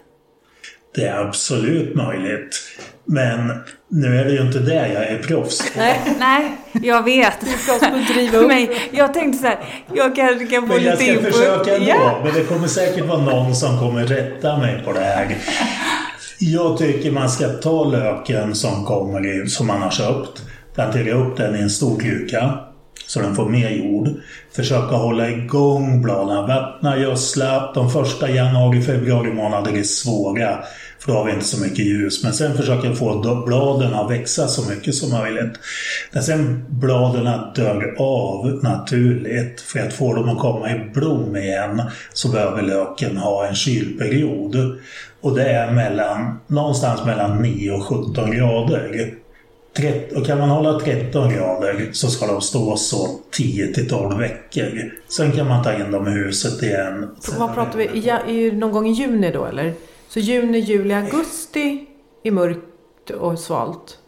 Det 0.94 1.04
är 1.04 1.26
absolut 1.26 1.96
möjligt. 1.96 2.80
Men 3.06 3.52
nu 3.88 4.20
är 4.20 4.24
det 4.24 4.30
ju 4.30 4.40
inte 4.40 4.58
det 4.58 4.88
jag 4.88 5.06
är 5.06 5.18
proffs 5.18 5.58
på. 5.72 5.78
Nej, 5.80 6.00
nej 6.18 6.56
jag 6.72 7.02
vet. 7.02 7.40
Du 7.40 7.50
ska 7.50 7.90
driva 8.14 8.38
upp. 8.38 8.48
Men 8.48 8.68
jag 8.92 9.14
tänkte 9.14 9.38
så 9.38 9.46
här, 9.46 9.58
jag 9.94 10.16
kanske 10.16 10.46
kan 10.46 10.62
få 10.62 10.74
Men 10.74 10.84
jag 10.84 10.90
lite 10.92 11.04
ska 11.04 11.12
input. 11.12 11.36
försöka 11.36 11.74
ändå. 11.76 11.88
Ja. 11.88 12.20
Men 12.24 12.34
det 12.34 12.40
kommer 12.40 12.68
säkert 12.68 13.06
vara 13.06 13.20
någon 13.20 13.54
som 13.54 13.78
kommer 13.78 14.06
rätta 14.06 14.58
mig 14.58 14.82
på 14.84 14.92
det 14.92 15.00
här. 15.00 15.36
Jag 16.38 16.78
tycker 16.78 17.10
man 17.10 17.30
ska 17.30 17.48
ta 17.48 17.84
löken 17.84 18.54
som 18.54 18.84
kommer 18.84 19.46
som 19.46 19.66
man 19.66 19.82
har 19.82 19.90
köpt. 19.90 20.42
Plantera 20.74 21.14
upp 21.14 21.36
den 21.36 21.56
i 21.56 21.62
en 21.62 21.70
stor 21.70 22.00
kruka. 22.00 22.58
Så 23.06 23.20
den 23.20 23.34
får 23.34 23.48
mer 23.48 23.70
jord. 23.70 24.08
Försöka 24.56 24.96
hålla 24.96 25.30
igång 25.30 26.02
bladen. 26.02 26.46
Vattna, 26.46 26.98
gödsla. 26.98 27.72
De 27.74 27.90
första 27.90 28.30
januari, 28.30 28.82
februari 28.82 29.32
månader 29.32 29.78
är 29.78 29.82
svåra. 29.82 30.58
För 31.04 31.12
då 31.12 31.18
har 31.18 31.24
vi 31.24 31.32
inte 31.32 31.44
så 31.44 31.60
mycket 31.60 31.78
ljus. 31.86 32.24
Men 32.24 32.32
sen 32.32 32.56
försöker 32.56 32.88
jag 32.88 32.98
få 32.98 33.42
bladen 33.46 33.94
att 33.94 34.10
växa 34.10 34.46
så 34.48 34.70
mycket 34.70 34.94
som 34.94 35.10
möjligt. 35.10 35.52
När 36.12 36.20
sen 36.22 36.64
bladen 36.68 37.24
dör 37.54 37.94
av 37.98 38.46
naturligt 38.62 39.60
för 39.60 39.78
att 39.80 39.92
få 39.92 40.14
dem 40.14 40.28
att 40.28 40.38
komma 40.38 40.70
i 40.70 40.90
blom 40.94 41.36
igen 41.36 41.82
så 42.12 42.28
behöver 42.28 42.62
löken 42.62 43.16
ha 43.16 43.46
en 43.46 43.54
kylperiod. 43.54 44.56
Och 45.20 45.34
det 45.36 45.44
är 45.50 45.70
mellan, 45.72 46.40
någonstans 46.46 47.04
mellan 47.06 47.42
9 47.42 47.70
och 47.72 47.82
17 47.84 48.30
grader. 48.36 49.14
Trett- 49.76 50.12
Och 50.12 50.26
kan 50.26 50.38
man 50.38 50.48
hålla 50.48 50.80
13 50.80 51.32
grader 51.34 51.88
så 51.92 52.08
ska 52.10 52.26
de 52.26 52.40
stå 52.40 52.76
så 52.76 53.08
10 53.30 53.74
till 53.74 53.88
12 53.88 54.18
veckor. 54.18 54.92
Sen 55.16 55.32
kan 55.32 55.48
man 55.48 55.64
ta 55.64 55.72
in 55.74 55.90
dem 55.90 56.08
i 56.08 56.10
huset 56.10 56.62
igen. 56.62 57.08
Vad 57.38 57.54
pratar 57.54 57.78
vi? 57.78 57.84
I, 57.84 58.44
i, 58.46 58.52
någon 58.52 58.72
gång 58.72 58.86
i 58.86 58.92
juni 58.92 59.30
då 59.32 59.44
eller? 59.44 59.72
Så 60.08 60.20
juni, 60.20 60.58
juli, 60.58 60.94
augusti 60.94 61.86
är 62.24 62.30
mörkt 62.30 63.10
och 63.10 63.38
svalt? 63.38 63.98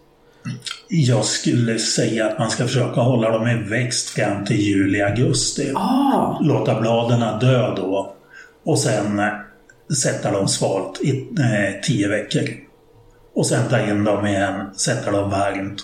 Jag 0.88 1.24
skulle 1.24 1.78
säga 1.78 2.26
att 2.26 2.38
man 2.38 2.50
ska 2.50 2.66
försöka 2.66 3.00
hålla 3.00 3.30
dem 3.30 3.48
i 3.48 3.54
växt 3.70 4.08
fram 4.08 4.44
till 4.44 4.60
juli, 4.60 5.02
augusti. 5.02 5.72
Ah, 5.74 6.38
Låta 6.40 6.80
bladen 6.80 7.38
dö 7.38 7.74
då. 7.76 8.16
Och 8.64 8.78
sen 8.78 9.18
eh, 9.18 9.28
sätta 10.02 10.30
dem 10.30 10.48
svalt 10.48 11.00
i 11.00 11.10
eh, 11.38 11.80
10 11.82 12.08
veckor. 12.08 12.42
Och 13.34 13.46
sen 13.46 13.68
ta 13.68 13.80
in 13.80 14.04
dem 14.04 14.26
igen, 14.26 14.70
sätta 14.76 15.10
dem 15.10 15.30
varmt. 15.30 15.82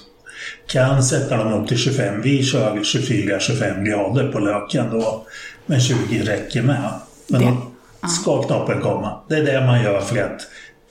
Kan 0.66 1.02
sätta 1.02 1.36
dem 1.36 1.52
upp 1.52 1.68
till 1.68 1.78
25. 1.78 2.22
Vi 2.22 2.42
kör 2.42 2.76
24-25 2.76 3.84
grader 3.84 4.32
på 4.32 4.38
löken 4.38 4.90
då. 4.90 5.26
Men 5.66 5.80
20 5.80 6.22
räcker 6.22 6.62
med. 6.62 6.90
Men 7.26 7.40
då 7.40 7.71
ska 8.08 8.42
knoppen 8.42 8.80
komma. 8.80 9.20
Det 9.28 9.34
är 9.34 9.42
det 9.42 9.66
man 9.66 9.82
gör 9.82 10.00
för 10.00 10.22
att 10.22 10.40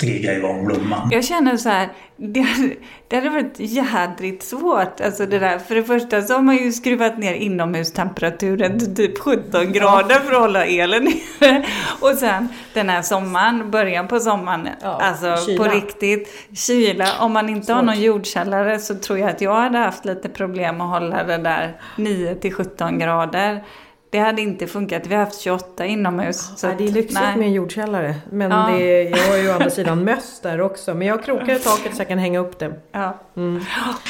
trigga 0.01 0.34
igång 0.38 0.66
blomman. 0.66 1.09
Jag 1.12 1.26
känner 1.26 1.57
så 1.57 1.70
här, 1.70 1.89
det 2.18 2.45
det 3.07 3.16
hade 3.16 3.30
varit 3.30 3.55
jädrigt 3.57 4.43
svårt. 4.43 5.01
Alltså 5.01 5.26
det 5.26 5.39
där, 5.39 5.59
för 5.59 5.76
det 5.76 5.84
första 5.84 6.22
så 6.22 6.34
har 6.34 6.41
man 6.41 6.57
ju 6.57 6.72
skruvat 6.72 7.18
ner 7.18 7.34
inomhustemperaturen 7.34 8.80
till 8.80 8.95
typ 8.95 9.20
17 9.20 9.74
grader 9.74 10.16
för 10.16 10.34
att 10.34 10.39
hålla 10.41 10.66
elen 10.66 11.03
nere. 11.39 11.66
Och 11.99 12.09
sen 12.18 12.47
den 12.74 12.89
här 12.89 13.01
sommaren, 13.01 13.72
början 13.72 14.07
på 14.07 14.20
sommaren, 14.20 14.70
Ja, 14.82 14.99
alltså 15.01 15.45
kyla. 15.45 15.64
på 15.64 15.70
riktigt, 15.76 16.30
kyla. 16.53 17.07
Om 17.20 17.34
man 17.34 17.49
inte 17.49 17.74
har 17.74 17.82
någon 17.82 18.01
jordkällare 18.01 18.80
så 18.80 18.95
tror 18.95 19.20
jag 19.20 19.30
att 19.30 19.41
jag 19.41 19.55
hade 19.55 19.78
haft 19.78 20.05
lite 20.05 20.30
problem 20.30 20.82
att 20.82 20.89
hålla 20.89 21.24
det 21.24 21.38
där 21.38 21.82
9 21.97 22.36
till 22.36 22.53
17 22.53 22.99
grader. 22.99 23.64
Det 24.12 24.20
hade 24.20 24.41
inte 24.41 24.68
funkat. 24.68 25.07
Vi 25.07 25.16
har 25.16 25.24
haft 25.26 25.39
28 25.41 25.86
inomhus. 25.86 26.51
så 26.57 26.68
nej, 26.68 26.76
det 26.80 26.84
är 26.84 26.91
lyxigt 26.91 27.20
nej. 27.24 27.38
med 27.38 27.47
en 27.47 27.53
jordkällare. 27.53 28.16
Men 28.32 28.51
Ja. 28.51 28.70
det, 28.78 29.03
jag 29.03 29.18
har 29.18 29.38
ju 29.38 29.49
å 29.49 29.53
andra 29.53 29.70
sidan 29.70 30.03
möss 30.03 30.39
där 30.43 30.62
också. 30.62 30.93
Men 30.93 31.07
jag 31.07 31.16
har 31.16 31.22
krokar 31.24 31.53
i 31.55 31.59
taket 31.59 31.95
så 31.95 32.01
jag 32.01 32.07
kan 32.07 32.18
hänga 32.20 32.39
upp 32.39 32.59
det. 32.59 32.72
Ja. 32.91 33.20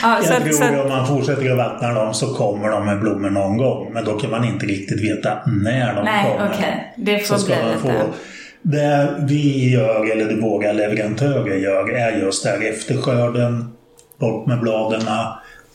Ja, 0.04 0.20
så, 0.24 0.34
Jag 0.34 0.44
tror 0.44 0.52
så, 0.54 0.64
att 0.64 0.82
om 0.86 0.90
man 0.90 1.08
fortsätter 1.08 1.52
att 1.52 1.58
vattna 1.58 1.94
dem 1.94 2.14
så 2.14 2.34
kommer 2.34 2.70
de 2.70 2.86
med 2.86 3.00
blommor 3.00 3.30
någon 3.30 3.58
gång. 3.58 3.94
Men 3.94 4.06
då 4.06 4.20
kan 4.20 4.32
man 4.32 4.44
inte 4.46 4.66
riktigt 4.66 5.02
veta 5.04 5.40
när 5.46 5.96
de 5.96 6.06
Nej, 6.06 6.32
kommer. 6.38 6.52
okej. 6.54 6.94
Det 6.98 7.20
får 7.20 7.36
Så 7.38 7.46
bli 7.46 7.56
man 7.56 7.66
lite- 7.68 7.80
få- 7.82 8.14
Det 8.62 9.16
vi 9.20 9.70
gör, 9.74 10.12
eller 10.12 10.26
det 10.26 10.42
våra 10.42 10.72
leverantörer 10.72 11.56
gör, 11.56 11.90
är 11.92 12.12
just 12.18 12.44
där 12.44 12.70
efter 12.70 12.98
skörden, 12.98 13.72
bort 14.20 14.48
med 14.48 14.60
bladen, 14.60 15.02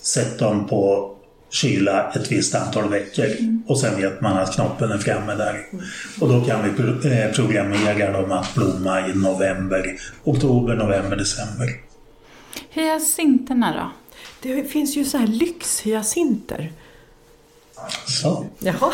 sätt 0.00 0.38
dem 0.38 0.66
på 0.66 1.10
kyla 1.56 2.12
ett 2.12 2.32
visst 2.32 2.54
antal 2.54 2.88
veckor. 2.88 3.26
Och 3.66 3.80
sen 3.80 4.00
vet 4.00 4.20
man 4.20 4.38
att 4.38 4.54
knoppen 4.54 4.90
är 4.90 4.98
framme 4.98 5.34
där. 5.34 5.66
Och 6.20 6.28
då 6.28 6.44
kan 6.44 6.62
vi 6.62 6.68
eh, 7.10 7.32
programmera 7.32 8.12
dem 8.12 8.32
att 8.32 8.54
blomma 8.54 9.08
i 9.08 9.14
november, 9.14 9.96
oktober, 10.24 10.74
november, 10.74 11.16
december. 11.16 11.68
Hyacinterna 12.70 13.74
då? 13.74 13.90
Det 14.40 14.64
finns 14.64 14.96
ju 14.96 15.04
så 15.04 15.18
här 15.18 15.26
lyxhyacinter. 15.26 16.72
Så. 18.06 18.46
Jaha. 18.58 18.92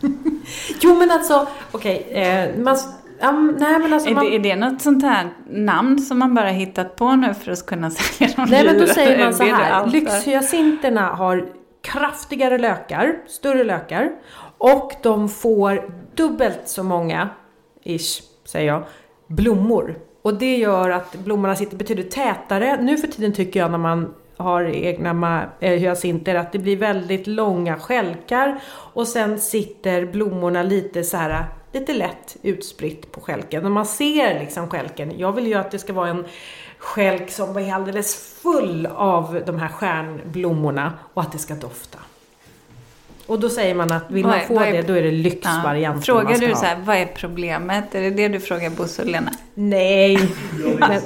jo 0.80 0.94
men 0.94 1.10
alltså, 1.10 1.48
okej. 1.72 2.06
eh, 2.10 2.58
man... 2.58 2.78
Ja, 3.20 3.32
nej 3.32 3.78
men 3.78 3.92
alltså 3.92 4.10
Är, 4.10 4.14
man... 4.14 4.24
det, 4.24 4.34
är 4.34 4.38
det 4.38 4.56
något 4.56 4.82
sånt 4.82 5.02
här 5.02 5.28
namn 5.50 5.98
som 5.98 6.18
man 6.18 6.34
bara 6.34 6.48
hittat 6.48 6.96
på 6.96 7.16
nu 7.16 7.34
för 7.34 7.52
att 7.52 7.66
kunna 7.66 7.90
sälja 7.90 8.34
dem 8.36 8.46
Nej 8.50 8.64
men 8.64 8.78
då 8.78 8.86
säger 8.86 9.24
man 9.24 9.34
så 9.34 9.44
här. 9.44 9.86
Lyxhyacinterna 9.86 11.06
har 11.06 11.46
kraftigare 11.82 12.58
lökar, 12.58 13.14
större 13.26 13.64
lökar. 13.64 14.10
Och 14.58 14.92
de 15.02 15.28
får 15.28 15.90
dubbelt 16.14 16.60
så 16.64 16.82
många, 16.82 17.28
ish, 17.84 18.22
säger 18.44 18.66
jag, 18.66 18.82
blommor. 19.26 19.98
Och 20.22 20.34
det 20.34 20.56
gör 20.56 20.90
att 20.90 21.14
blommorna 21.14 21.56
sitter 21.56 21.76
betydligt 21.76 22.10
tätare. 22.10 22.82
Nu 22.82 22.96
för 22.96 23.08
tiden 23.08 23.32
tycker 23.32 23.60
jag 23.60 23.70
när 23.70 23.78
man 23.78 24.14
har 24.36 24.64
egna 24.64 25.44
eh, 25.60 25.72
hyacinter 25.72 26.34
att 26.34 26.52
det 26.52 26.58
blir 26.58 26.76
väldigt 26.76 27.26
långa 27.26 27.76
skälkar. 27.76 28.60
Och 28.92 29.08
sen 29.08 29.40
sitter 29.40 30.06
blommorna 30.06 30.62
lite 30.62 31.04
så 31.04 31.16
här 31.16 31.44
lite 31.72 31.92
lätt 31.92 32.36
utspritt 32.42 33.12
på 33.12 33.20
skälken. 33.20 33.64
Och 33.64 33.70
man 33.70 33.86
ser 33.86 34.40
liksom 34.40 34.68
skälken. 34.68 35.18
Jag 35.18 35.32
vill 35.32 35.46
ju 35.46 35.54
att 35.54 35.70
det 35.70 35.78
ska 35.78 35.92
vara 35.92 36.08
en 36.08 36.24
skälk 36.78 37.30
som 37.30 37.56
är 37.56 37.74
alldeles 37.74 38.16
full 38.42 38.86
av 38.86 39.42
de 39.46 39.58
här 39.58 39.68
stjärnblommorna 39.68 40.92
och 41.14 41.22
att 41.22 41.32
det 41.32 41.38
ska 41.38 41.54
dofta. 41.54 41.98
Och 43.26 43.40
då 43.40 43.48
säger 43.48 43.74
man 43.74 43.92
att 43.92 44.10
vill 44.10 44.26
man 44.26 44.34
är- 44.38 44.46
få 44.46 44.60
är- 44.60 44.72
det, 44.72 44.82
då 44.82 44.92
är 44.92 45.02
det 45.02 45.08
Ja. 45.08 45.22
lyxvarianten 45.22 46.02
Frågar 46.02 46.24
man 46.24 46.36
ska 46.36 46.46
du 46.46 46.54
så 46.54 46.64
här, 46.64 46.76
vad 46.84 46.96
är 46.96 47.06
problemet? 47.06 47.94
Är 47.94 48.00
det 48.02 48.10
det 48.10 48.28
du 48.28 48.40
frågar 48.40 48.70
Bosse 48.70 49.02
och 49.02 49.08
Lena? 49.08 49.30
Nej, 49.54 50.18
men, 50.78 51.02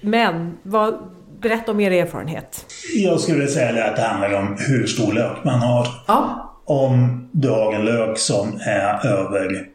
men 0.00 0.58
vad, 0.62 0.98
berätta 1.40 1.70
om 1.72 1.80
er 1.80 1.90
erfarenhet. 1.90 2.66
Jag 2.94 3.20
skulle 3.20 3.46
säga 3.46 3.84
att 3.84 3.96
det 3.96 4.02
handlar 4.02 4.32
om 4.38 4.56
hur 4.58 4.86
stor 4.86 5.12
lök 5.12 5.44
man 5.44 5.58
har. 5.60 5.86
Ja. 6.06 6.44
Om 6.64 7.28
du 7.32 7.48
har 7.50 7.72
en 7.72 7.84
lök 7.84 8.18
som 8.18 8.60
är 8.66 9.06
över 9.06 9.68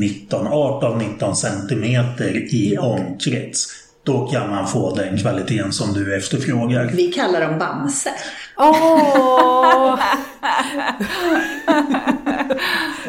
19, 0.00 0.46
18-19 0.46 1.34
centimeter 1.34 2.54
i 2.54 2.78
omkrets, 2.78 3.68
då 4.04 4.26
kan 4.26 4.50
man 4.50 4.68
få 4.68 4.94
den 4.94 5.18
kvaliteten 5.18 5.72
som 5.72 5.94
du 5.94 6.16
efterfrågar. 6.16 6.90
Vi 6.92 7.12
kallar 7.12 7.40
dem 7.40 7.58
Bamse. 7.58 8.10
Åh! 8.56 9.98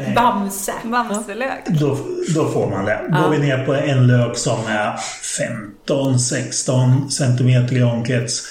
Bamse. 0.15 0.73
Bamselök? 0.83 1.65
Då, 1.67 1.97
då 2.35 2.49
får 2.49 2.69
man 2.69 2.85
det. 2.85 3.05
Går 3.09 3.29
vi 3.29 3.37
ner 3.37 3.65
på 3.65 3.73
en 3.73 4.07
lök 4.07 4.37
som 4.37 4.59
är 4.67 4.95
15-16 5.87 7.09
centimeter 7.09 7.77
i 7.77 7.83
omkrets, 7.83 8.43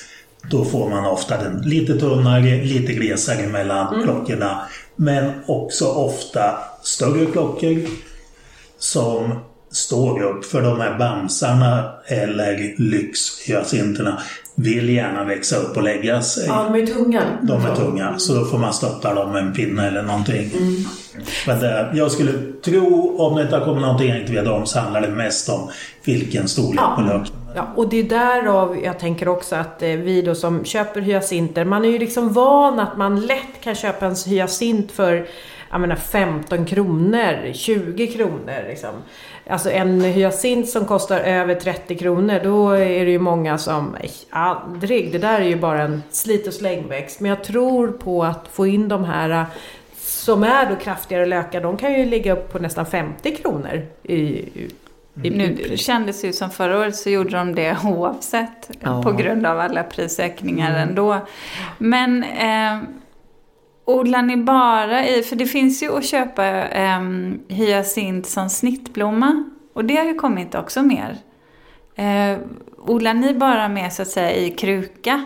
då 0.50 0.64
får 0.64 0.90
man 0.90 1.04
ofta 1.04 1.42
den 1.42 1.62
lite 1.62 1.98
tunnare, 1.98 2.64
lite 2.64 2.92
glesare 2.92 3.46
mellan 3.46 4.02
klockorna. 4.02 4.62
Men 4.96 5.32
också 5.46 5.86
ofta 5.86 6.58
större 6.82 7.26
klockor 7.26 7.82
som 8.84 9.32
står 9.72 10.22
upp. 10.22 10.44
För 10.44 10.62
de 10.62 10.80
här 10.80 10.98
bamsarna 10.98 11.90
eller 12.06 12.74
lyxhyacinterna 12.78 14.20
vill 14.54 14.88
gärna 14.88 15.24
växa 15.24 15.56
upp 15.56 15.76
och 15.76 15.82
lägga 15.82 16.22
sig. 16.22 16.44
Ja, 16.48 16.68
de 16.72 16.82
är 16.82 16.86
tunga. 16.86 17.22
De 17.42 17.66
är 17.66 17.74
tunga, 17.76 18.18
så 18.18 18.34
då 18.34 18.44
får 18.44 18.58
man 18.58 18.72
stötta 18.72 19.14
dem 19.14 19.32
med 19.32 19.42
en 19.42 19.52
pinne 19.52 19.86
eller 19.88 20.02
någonting. 20.02 20.50
Men 21.46 21.60
det, 21.60 21.90
jag 21.94 22.10
skulle 22.12 22.32
tro, 22.64 23.16
om 23.18 23.36
det 23.36 23.42
inte 23.42 23.56
har 23.56 23.64
kommit 23.64 23.82
någonting 23.82 24.08
jag 24.08 24.20
inte 24.20 24.32
vet 24.32 24.48
om, 24.48 24.66
så 24.66 24.78
handlar 24.78 25.00
det 25.00 25.08
mest 25.08 25.48
om 25.48 25.70
vilken 26.04 26.48
storlek 26.48 26.80
Ja. 26.82 26.94
på 26.96 27.02
löken. 27.02 27.34
Ja, 27.56 27.72
och 27.76 27.88
det 27.88 27.96
är 27.96 28.04
därav 28.04 28.78
jag 28.84 28.98
tänker 28.98 29.28
också 29.28 29.56
att 29.56 29.82
eh, 29.82 29.88
vi 29.88 30.22
då 30.22 30.34
som 30.34 30.64
köper 30.64 31.00
hyacinter, 31.00 31.64
man 31.64 31.84
är 31.84 31.88
ju 31.88 31.98
liksom 31.98 32.32
van 32.32 32.80
att 32.80 32.96
man 32.96 33.20
lätt 33.20 33.60
kan 33.60 33.74
köpa 33.74 34.06
en 34.06 34.14
hyacint 34.26 34.92
för 34.92 35.26
jag 35.74 35.80
menar 35.80 35.96
15 35.96 36.64
kronor, 36.66 37.52
20 37.52 38.06
kronor 38.06 38.64
liksom. 38.68 38.90
Alltså 39.50 39.70
en 39.70 40.00
hyacint 40.00 40.68
som 40.68 40.84
kostar 40.84 41.20
över 41.20 41.54
30 41.54 41.96
kronor, 41.98 42.40
då 42.44 42.70
är 42.70 43.04
det 43.04 43.10
ju 43.10 43.18
många 43.18 43.58
som, 43.58 43.96
"Nej, 44.00 44.10
aldrig, 44.30 45.12
det 45.12 45.18
där 45.18 45.40
är 45.40 45.44
ju 45.44 45.56
bara 45.56 45.82
en 45.82 46.02
slit 46.10 46.46
och 46.46 46.54
slängväxt. 46.54 47.20
Men 47.20 47.28
jag 47.28 47.44
tror 47.44 47.88
på 47.88 48.24
att 48.24 48.48
få 48.52 48.66
in 48.66 48.88
de 48.88 49.04
här 49.04 49.30
eh, 49.30 49.44
som 49.98 50.42
är 50.42 50.70
då 50.70 50.76
kraftigare 50.76 51.26
lökar, 51.26 51.60
de 51.60 51.76
kan 51.76 51.92
ju 51.92 52.04
ligga 52.04 52.32
upp 52.32 52.52
på 52.52 52.58
nästan 52.58 52.86
50 52.86 53.36
kronor 53.36 53.82
i, 54.02 54.14
i, 54.14 54.70
i 55.22 55.30
Nu 55.30 55.76
kändes 55.76 56.20
det 56.20 56.26
ju 56.26 56.32
som 56.32 56.50
förra 56.50 56.78
året 56.78 56.96
så 56.96 57.10
gjorde 57.10 57.30
de 57.30 57.54
det 57.54 57.76
oavsett 57.84 58.70
Ja. 58.80 59.02
på 59.02 59.12
grund 59.12 59.46
av 59.46 59.60
alla 59.60 59.82
prisökningar 59.82 60.78
ändå. 60.78 61.18
Men 61.78 62.22
eh, 62.24 62.78
odlar 63.84 64.22
ni 64.22 64.36
bara 64.36 65.08
i, 65.08 65.22
för 65.22 65.36
det 65.36 65.46
finns 65.46 65.82
ju 65.82 65.96
att 65.96 66.04
köpa 66.04 66.68
eh, 66.68 67.00
hyacint 67.48 68.26
som 68.26 68.50
snittblomma 68.50 69.44
och 69.74 69.84
det 69.84 69.96
har 69.96 70.04
ju 70.04 70.14
kommit 70.14 70.54
också 70.54 70.82
mer. 70.82 71.16
Eh, 71.96 72.38
odlar 72.78 73.14
ni 73.14 73.34
bara 73.34 73.68
med 73.68 73.92
så 73.92 74.02
att 74.02 74.08
säga 74.08 74.32
i 74.32 74.50
kruka? 74.50 75.24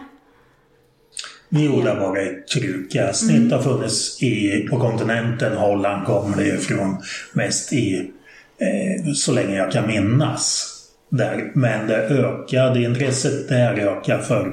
Vi 1.48 1.68
odlar 1.68 2.00
bara 2.00 2.22
i 2.22 2.42
kruka. 2.54 3.12
Snitt 3.12 3.52
har 3.52 3.62
funnits 3.62 4.22
i, 4.22 4.66
på 4.70 4.80
kontinenten. 4.80 5.56
Holland 5.56 6.06
kommer 6.06 6.36
det 6.36 6.46
ifrån. 6.46 6.96
Mest 7.32 7.72
i, 7.72 8.11
eh, 8.59 9.12
så 9.12 9.32
länge 9.32 9.56
jag 9.56 9.72
kan 9.72 9.86
minnas. 9.86 10.74
Där. 11.11 11.52
Men 11.54 11.86
det 11.86 11.96
ökade, 11.96 12.82
intresset 12.82 13.48
där 13.48 13.74
ökar 13.74 14.18
för 14.18 14.52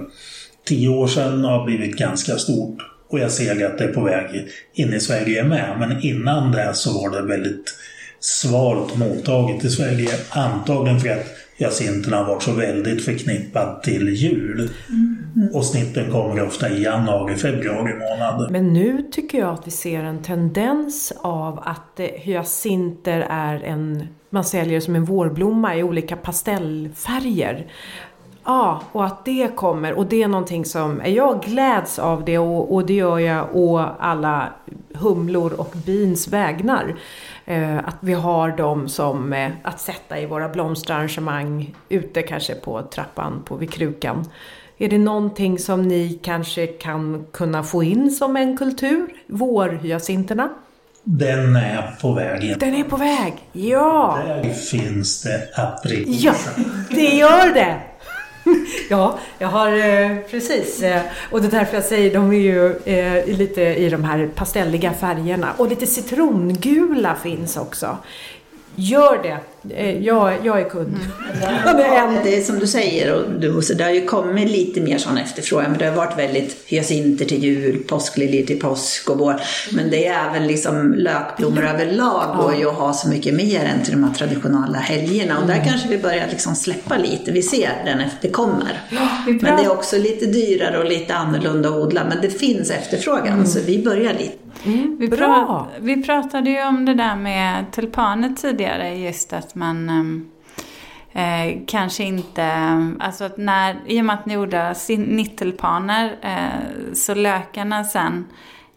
tio 0.66 0.90
år 0.90 1.08
sedan 1.08 1.44
har 1.44 1.66
blivit 1.66 1.98
ganska 1.98 2.36
stort. 2.36 2.95
Och 3.10 3.20
jag 3.20 3.32
ser 3.32 3.66
att 3.66 3.78
det 3.78 3.84
är 3.84 3.94
på 3.94 4.02
väg 4.02 4.48
in 4.74 4.94
i 4.94 5.00
Sverige 5.00 5.44
med. 5.44 5.76
Men 5.80 6.02
innan 6.02 6.52
det 6.52 6.74
så 6.74 6.94
var 6.94 7.10
det 7.10 7.28
väldigt 7.28 7.74
svalt 8.20 8.98
mottaget 8.98 9.66
i 9.66 9.70
Sverige. 9.70 10.10
Antagligen 10.30 11.00
för 11.00 11.10
att 11.10 11.26
hyacinterna 11.58 12.24
var 12.24 12.40
så 12.40 12.52
väldigt 12.52 13.06
förknippad 13.06 13.84
till 13.84 14.10
jul. 14.10 14.70
Och 15.54 15.66
snitten 15.66 16.12
kommer 16.12 16.44
ofta 16.44 16.70
i 16.70 16.84
januari, 16.84 17.36
februari 17.36 17.94
månad. 17.94 18.52
Men 18.52 18.74
nu 18.74 19.04
tycker 19.12 19.38
jag 19.38 19.54
att 19.54 19.68
vi 19.68 19.72
ser 19.72 20.04
en 20.04 20.24
tendens 20.24 21.14
av 21.22 21.60
att 21.66 22.00
eh, 22.00 22.06
hyacinter 22.06 23.28
är 23.30 23.64
en, 23.64 24.08
man 24.30 24.44
säljer 24.44 24.80
som 24.80 24.96
en 24.96 25.06
vårblomma 25.06 25.76
i 25.76 25.84
olika 25.84 26.16
pastellfärger. 26.16 27.68
Ja, 28.46 28.82
och 28.92 29.06
att 29.06 29.26
det 29.26 29.56
kommer 29.56 29.94
och 29.94 30.06
det 30.06 30.24
är 30.24 30.28
någonting 30.28 30.66
som, 30.66 31.02
jag 31.06 31.42
gläds 31.42 32.00
av 32.00 32.26
det 32.26 32.38
och, 32.38 32.74
och 32.74 32.86
det 32.86 32.94
gör 32.94 33.20
jag 33.20 33.48
å 33.54 33.86
alla 34.00 34.50
humlor 34.94 35.54
och 35.54 35.74
bins 35.86 36.28
vägnar. 36.28 36.96
Eh, 37.46 37.78
att 37.78 37.98
vi 38.00 38.14
har 38.14 38.58
dem 38.58 38.90
som 38.90 39.34
eh, 39.34 39.52
att 39.64 39.80
sätta 39.80 40.20
i 40.20 40.26
våra 40.26 40.50
blomsterarrangemang 40.50 41.76
ute 41.90 42.22
kanske 42.22 42.56
på 42.56 42.82
trappan 42.82 43.44
på 43.46 43.56
vid 43.56 43.72
krukan. 43.72 44.26
Är 44.78 44.90
det 44.90 44.98
någonting 44.98 45.60
som 45.60 45.82
ni 45.82 46.20
kanske 46.24 46.68
kan 46.68 47.26
kunna 47.32 47.64
få 47.64 47.84
in 47.84 48.12
som 48.12 48.36
en 48.36 48.58
kultur? 48.58 49.08
Vårhyacinterna? 49.28 50.50
Den 51.04 51.56
är 51.56 51.96
på 52.02 52.14
väg. 52.14 52.60
Den 52.60 52.76
är 52.76 52.84
på 52.84 52.98
väg! 52.98 53.34
Ja! 53.52 54.20
Där 54.26 54.54
finns 54.54 55.24
det 55.24 55.50
aprikoser. 55.56 56.52
Ja, 56.58 56.64
det 56.90 57.16
gör 57.16 57.54
det! 57.54 57.82
Ja, 58.90 59.20
jag 59.38 59.48
har 59.48 59.72
eh, 59.78 60.18
precis. 60.32 60.82
Eh, 60.82 61.02
och 61.32 61.42
det 61.42 61.48
är 61.48 61.52
därför 61.52 61.76
jag 61.76 61.84
säger, 61.84 62.14
de 62.14 62.32
är 62.32 62.38
ju 62.38 62.76
eh, 62.86 63.38
lite 63.38 63.62
i 63.62 63.90
de 63.90 64.04
här 64.04 64.30
pastelliga 64.36 64.94
färgerna. 64.94 65.54
Och 65.58 65.68
lite 65.68 65.88
citrongula 65.88 67.16
finns 67.16 67.58
också. 67.58 67.98
Gör 68.76 69.24
det! 69.24 69.55
Eh, 69.70 70.04
jag, 70.04 70.34
jag 70.44 70.60
är 70.62 70.70
kund. 70.70 70.98
Det 71.66 71.84
är 71.84 72.08
en- 72.08 72.24
Det 72.24 72.38
är 72.38 72.42
som 72.42 72.60
du 72.60 72.68
säger, 72.68 73.14
och 73.16 73.32
du, 73.40 73.54
Bosse, 73.54 73.74
det 73.74 73.84
har 73.84 73.92
ju 73.92 74.06
kommit 74.06 74.50
lite 74.52 74.82
mer 74.82 74.98
sån 74.98 75.18
efterfrågan. 75.18 75.76
Det 75.80 75.86
har 75.86 75.96
varit 75.96 76.18
väldigt 76.20 76.64
hyacinter 76.68 77.26
till 77.26 77.44
jul, 77.44 77.84
påskliljor 77.88 78.46
till 78.46 78.60
påsk 78.60 79.10
och 79.10 79.20
vår. 79.20 79.36
Men 79.74 79.90
det 79.90 80.08
är 80.08 80.30
även 80.30 80.48
liksom 80.48 80.94
lökblommor 80.94 81.66
överlag 81.66 82.38
går 82.38 82.56
ju 82.56 82.70
att 82.70 82.76
ha 82.76 82.94
så 82.94 83.10
mycket 83.10 83.34
mer 83.34 83.66
än 83.66 83.84
till 83.84 83.92
de 83.94 84.04
här 84.04 84.14
traditionella 84.14 84.78
helgerna. 84.78 85.38
Och 85.40 85.48
där 85.48 85.64
kanske 85.66 85.88
vi 85.88 85.98
börjar 85.98 86.28
liksom 86.30 86.56
släppa 86.56 86.98
lite. 86.98 87.32
Vi 87.32 87.42
ser 87.42 87.72
den 87.86 88.00
efter 88.00 88.18
det 88.28 88.30
kommer. 88.34 88.82
Men 89.26 89.40
det 89.58 89.64
är 89.64 89.72
också 89.72 89.98
lite 89.98 90.26
dyrare 90.26 90.78
och 90.78 90.86
lite 90.86 91.16
annorlunda 91.16 91.70
att 91.70 91.76
odla. 91.76 92.02
Men 92.10 92.18
det 92.22 92.30
finns 92.30 92.72
efterfrågan, 92.72 93.48
så 93.48 93.60
vi 93.66 93.84
börjar 93.84 94.14
lite. 94.14 94.36
Vi, 95.00 95.08
Bra. 95.08 95.68
pra- 95.78 95.80
vi 95.82 96.04
pratade 96.04 96.50
ju 96.50 96.64
om 96.68 96.86
det 96.86 96.94
där 96.94 97.16
med 97.16 97.66
tulpaner 97.72 98.30
tidigare, 98.42 98.96
just 98.98 99.34
att 99.34 99.55
man 99.56 99.90
ehm, 99.90 100.30
eh, 101.14 101.60
kanske 101.68 102.04
inte, 102.04 102.46
alltså 103.00 103.24
att 103.24 103.38
när, 103.38 103.78
i 103.88 104.02
och 104.02 104.06
med 104.06 104.14
att 104.16 104.26
ni 104.26 104.38
odlar 104.38 104.98
nittulpaner 104.98 106.18
eh, 106.22 106.94
så 106.94 107.14
lökarna 107.14 107.84
sen, 107.84 108.26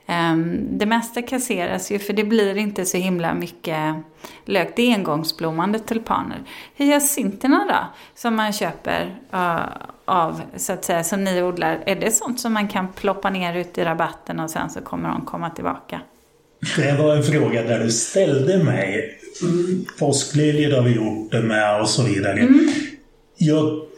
ehm, 0.07 0.79
det 0.79 0.87
mesta 0.87 1.23
kasseras 1.23 1.91
ju 1.91 1.99
för 1.99 2.13
det 2.13 2.25
blir 2.25 2.59
inte 2.59 2.87
så 2.87 2.97
himla 2.97 3.35
mycket 3.35 3.95
lök, 4.45 4.77
det 4.77 4.83
är 4.83 4.95
engångsblommande 4.95 5.79
tulpaner. 5.79 6.39
Hyacinterna 6.75 7.65
då, 7.69 8.01
som 8.15 8.35
man 8.35 8.53
köper 8.53 9.19
eh, 9.33 9.61
av, 10.05 10.43
så 10.57 10.73
att 10.73 10.85
säga, 10.85 11.05
som 11.05 11.25
ni 11.25 11.43
odlar, 11.43 11.83
är 11.87 11.97
det 11.97 12.11
sånt 12.11 12.41
som 12.41 12.53
man 12.53 12.69
kan 12.69 12.93
ploppa 12.93 13.31
ner 13.31 13.55
ut 13.55 13.79
i 13.79 13.85
rabatten 13.85 14.41
och 14.41 14.51
sen 14.51 14.71
så 14.71 14.81
kommer 14.81 15.09
de 15.09 15.25
komma 15.25 15.51
tillbaka? 15.51 16.01
Det 16.77 16.93
var 16.93 17.17
en 17.17 17.23
fråga 17.23 17.63
där 17.63 17.79
du 17.79 17.91
ställde 17.91 18.65
mig. 18.65 19.19
Påskliljor 19.99 20.77
har 20.77 20.83
vi 20.83 20.95
gjort 20.95 21.33
det 21.33 21.43
med 21.43 21.81
och 21.81 21.89
så 21.89 22.03
vidare. 22.03 22.39
Ja, 22.39 22.47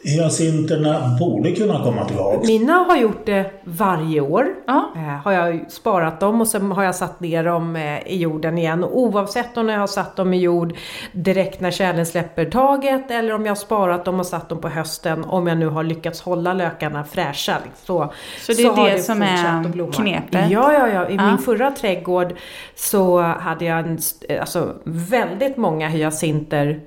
hyacinterna 0.03 1.17
borde 1.19 1.51
kunna 1.51 1.83
komma 1.83 2.05
tillbaka. 2.05 2.39
Mina 2.47 2.73
har 2.73 2.97
gjort 2.97 3.25
det 3.25 3.51
varje 3.63 4.21
år. 4.21 4.47
Ja. 4.67 4.91
Eh, 4.95 5.01
har 5.01 5.31
jag 5.31 5.71
sparat 5.71 6.19
dem 6.19 6.41
och 6.41 6.47
sen 6.47 6.71
har 6.71 6.83
jag 6.83 6.95
satt 6.95 7.19
ner 7.19 7.43
dem 7.43 7.75
eh, 7.75 8.07
i 8.07 8.17
jorden 8.17 8.57
igen. 8.57 8.83
Och 8.83 8.99
oavsett 8.99 9.57
om 9.57 9.69
jag 9.69 9.79
har 9.79 9.87
satt 9.87 10.15
dem 10.15 10.33
i 10.33 10.37
jord 10.39 10.73
direkt 11.11 11.61
när 11.61 11.71
kärlen 11.71 12.05
släpper 12.05 12.45
taget 12.45 13.11
eller 13.11 13.33
om 13.33 13.45
jag 13.45 13.51
har 13.51 13.55
sparat 13.55 14.05
dem 14.05 14.19
och 14.19 14.25
satt 14.25 14.49
dem 14.49 14.61
på 14.61 14.69
hösten. 14.69 15.23
Om 15.23 15.47
jag 15.47 15.57
nu 15.57 15.67
har 15.67 15.83
lyckats 15.83 16.21
hålla 16.21 16.53
lökarna 16.53 17.03
fräscha. 17.03 17.57
Så, 17.83 18.11
Så 18.41 18.53
det 18.53 18.63
är 18.63 18.69
har 18.69 18.89
det 18.89 18.99
som 19.01 19.21
är 19.21 19.91
knepet? 19.91 20.49
Ja, 20.49 20.73
ja, 20.73 20.87
ja. 20.87 21.09
I 21.09 21.15
Ja. 21.15 21.27
min 21.27 21.37
förra 21.37 21.71
trädgård 21.71 22.33
så 22.75 23.21
hade 23.21 23.65
jag 23.65 23.79
en, 23.79 23.97
alltså, 24.39 24.73
väldigt 24.83 25.57
många 25.57 25.87
hyacinter 25.89 26.79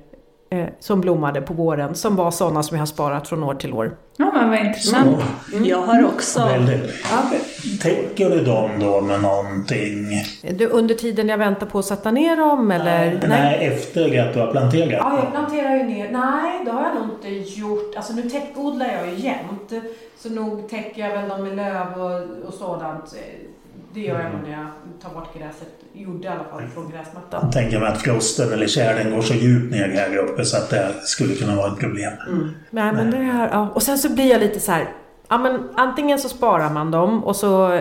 eh, 0.49 0.67
som 0.79 1.01
blommade 1.01 1.41
på 1.41 1.53
våren. 1.53 1.95
Som 1.95 2.15
var 2.15 2.31
sådana 2.31 2.63
som 2.63 2.77
jag 2.77 2.81
har 2.81 2.85
sparat 2.85 3.27
från 3.27 3.43
år 3.43 3.53
till 3.53 3.73
år. 3.73 3.97
Ja, 4.17 4.31
men 4.33 4.49
vad 4.49 4.59
intressant. 4.59 5.17
Jag 5.63 5.81
har 5.81 6.05
också... 6.05 6.45
Väldigt. 6.45 6.91
Täcker 7.81 8.29
du 8.29 8.43
dem 8.43 8.69
då 8.79 9.01
med 9.01 9.21
någonting? 9.21 10.23
Du, 10.57 10.67
under 10.67 10.95
tiden 10.95 11.29
jag 11.29 11.37
väntar 11.37 11.65
på 11.65 11.79
att 11.79 11.85
sätta 11.85 12.11
ner 12.11 12.37
dem 12.37 12.71
eller? 12.71 13.19
Nej, 13.27 13.65
efter 13.65 14.27
att 14.27 14.33
du 14.33 14.39
har 14.39 14.51
planterat? 14.51 14.91
Ja, 14.91 15.19
jag 15.23 15.31
planterar 15.31 15.75
ju 15.75 15.83
ner. 15.83 16.11
Nej, 16.11 16.65
det 16.65 16.71
har 16.71 16.81
jag 16.81 16.95
nog 16.95 17.09
inte 17.15 17.59
gjort. 17.59 17.95
Alltså 17.95 18.13
nu 18.13 18.29
täckodlar 18.29 18.87
jag 18.87 19.07
ju 19.07 19.15
jämt. 19.15 19.85
Så 20.17 20.29
nog 20.29 20.69
täcker 20.69 21.01
jag 21.01 21.21
väl 21.21 21.29
dem 21.29 21.43
med 21.43 21.55
löv 21.55 22.01
och, 22.01 22.47
och 22.47 22.53
sådant. 22.53 23.15
Det 23.93 23.99
gör 23.99 24.21
jag 24.21 24.31
nog 24.31 24.41
när 24.43 24.51
jag 24.51 24.67
tar 25.01 25.19
bort 25.19 25.37
gräset. 25.37 25.84
Gjorde 25.97 26.27
i 26.27 26.27
alla 26.27 26.43
fall 26.43 26.67
från 26.73 26.91
gräsmattan. 26.91 27.39
Jag 27.43 27.51
tänker 27.51 27.79
mig 27.79 27.89
att 27.89 28.01
frosten 28.01 28.53
eller 28.53 28.67
tjälen 28.67 29.15
går 29.15 29.21
så 29.21 29.33
djupt 29.33 29.71
ner 29.71 29.87
här 29.87 30.17
uppe 30.17 30.45
så 30.45 30.57
att 30.57 30.69
det 30.69 30.93
skulle 31.03 31.35
kunna 31.35 31.55
vara 31.55 31.71
ett 31.71 31.79
problem. 31.79 32.13
Nej, 32.69 32.93
men 32.93 33.11
det 33.11 33.17
här, 33.17 33.49
ja. 33.51 33.69
Och 33.73 33.83
sen 33.83 33.97
så 33.97 34.09
blir 34.09 34.31
jag 34.31 34.39
lite 34.39 34.59
så 34.59 34.71
här. 34.71 34.89
Ja, 35.27 35.37
men 35.37 35.69
antingen 35.75 36.19
så 36.19 36.29
sparar 36.29 36.69
man 36.69 36.91
dem 36.91 37.23
och 37.23 37.35
så 37.35 37.79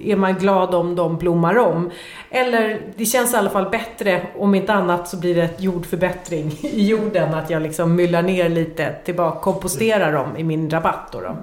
är 0.00 0.16
man 0.16 0.34
glad 0.34 0.74
om 0.74 0.96
de 0.96 1.18
blommar 1.18 1.58
om. 1.58 1.90
Eller 2.30 2.80
det 2.96 3.04
känns 3.04 3.34
i 3.34 3.36
alla 3.36 3.50
fall 3.50 3.70
bättre, 3.70 4.26
om 4.38 4.54
inte 4.54 4.72
annat 4.72 5.08
så 5.08 5.16
blir 5.16 5.34
det 5.34 5.42
ett 5.42 5.62
jordförbättring 5.62 6.58
i 6.62 6.86
jorden. 6.86 7.34
Att 7.34 7.50
jag 7.50 7.62
liksom 7.62 7.94
myllar 7.94 8.22
ner 8.22 8.48
lite, 8.48 8.94
tillbaka, 9.04 9.40
komposterar 9.40 10.12
dem 10.12 10.36
i 10.36 10.44
min 10.44 10.70
rabatt 10.70 11.08
då. 11.12 11.20
då. 11.20 11.36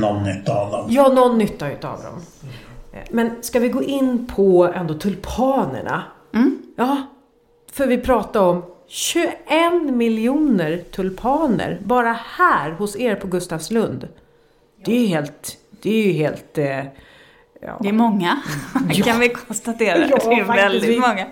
Någon 0.00 0.22
nytta 0.22 0.54
av 0.54 0.70
dem. 0.70 0.86
Ja, 0.88 1.08
någon 1.08 1.38
nytta 1.38 1.70
utav 1.70 2.02
dem. 2.02 2.22
Men 3.10 3.30
ska 3.40 3.58
vi 3.58 3.68
gå 3.68 3.82
in 3.82 4.26
på 4.26 4.72
ändå 4.74 4.94
tulpanerna? 4.94 6.02
Ja, 6.76 7.02
för 7.72 7.86
vi 7.86 7.98
pratade 7.98 8.46
om 8.46 8.62
21 8.86 9.36
miljoner 9.92 10.82
tulpaner 10.90 11.80
bara 11.84 12.12
här 12.12 12.70
hos 12.70 12.96
er 12.96 13.14
på 13.14 13.26
Gustavslund. 13.26 14.08
Det 14.84 14.96
är 14.96 15.00
ju 15.00 15.06
helt, 15.06 15.56
det 15.82 15.90
är 15.90 16.06
ju 16.06 16.12
helt, 16.12 16.58
eh, 16.58 16.84
ja. 17.60 17.78
Det 17.80 17.88
är 17.88 17.92
många, 17.92 18.40
kan 19.04 19.20
vi 19.20 19.28
konstatera. 19.28 19.98
Ja, 19.98 20.18
det 20.30 20.34
är 20.34 20.44
väldigt 20.44 21.00
många. 21.00 21.26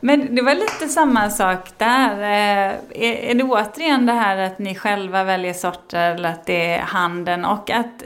Men 0.00 0.34
det 0.34 0.42
var 0.42 0.54
lite 0.54 0.88
samma 0.88 1.30
sak 1.30 1.68
där. 1.78 2.18
Eh, 2.22 2.74
Är 2.90 3.14
är 3.14 3.34
det 3.34 3.44
återigen 3.44 4.06
det 4.06 4.12
här 4.12 4.36
att 4.36 4.58
ni 4.58 4.74
själva 4.74 5.24
väljer 5.24 5.52
sorter 5.52 6.10
eller 6.14 6.28
att 6.28 6.46
det 6.46 6.74
är 6.74 6.78
handeln 6.78 7.44
och 7.44 7.70
att 7.70 8.04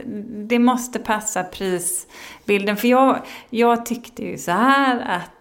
det 0.49 0.59
måste 0.59 0.99
passa 0.99 1.43
prisbilden? 1.43 2.77
För 2.77 2.87
jag, 2.87 3.19
jag 3.49 3.85
tyckte 3.85 4.23
ju 4.23 4.37
så 4.37 4.51
här 4.51 4.99
att 4.99 5.39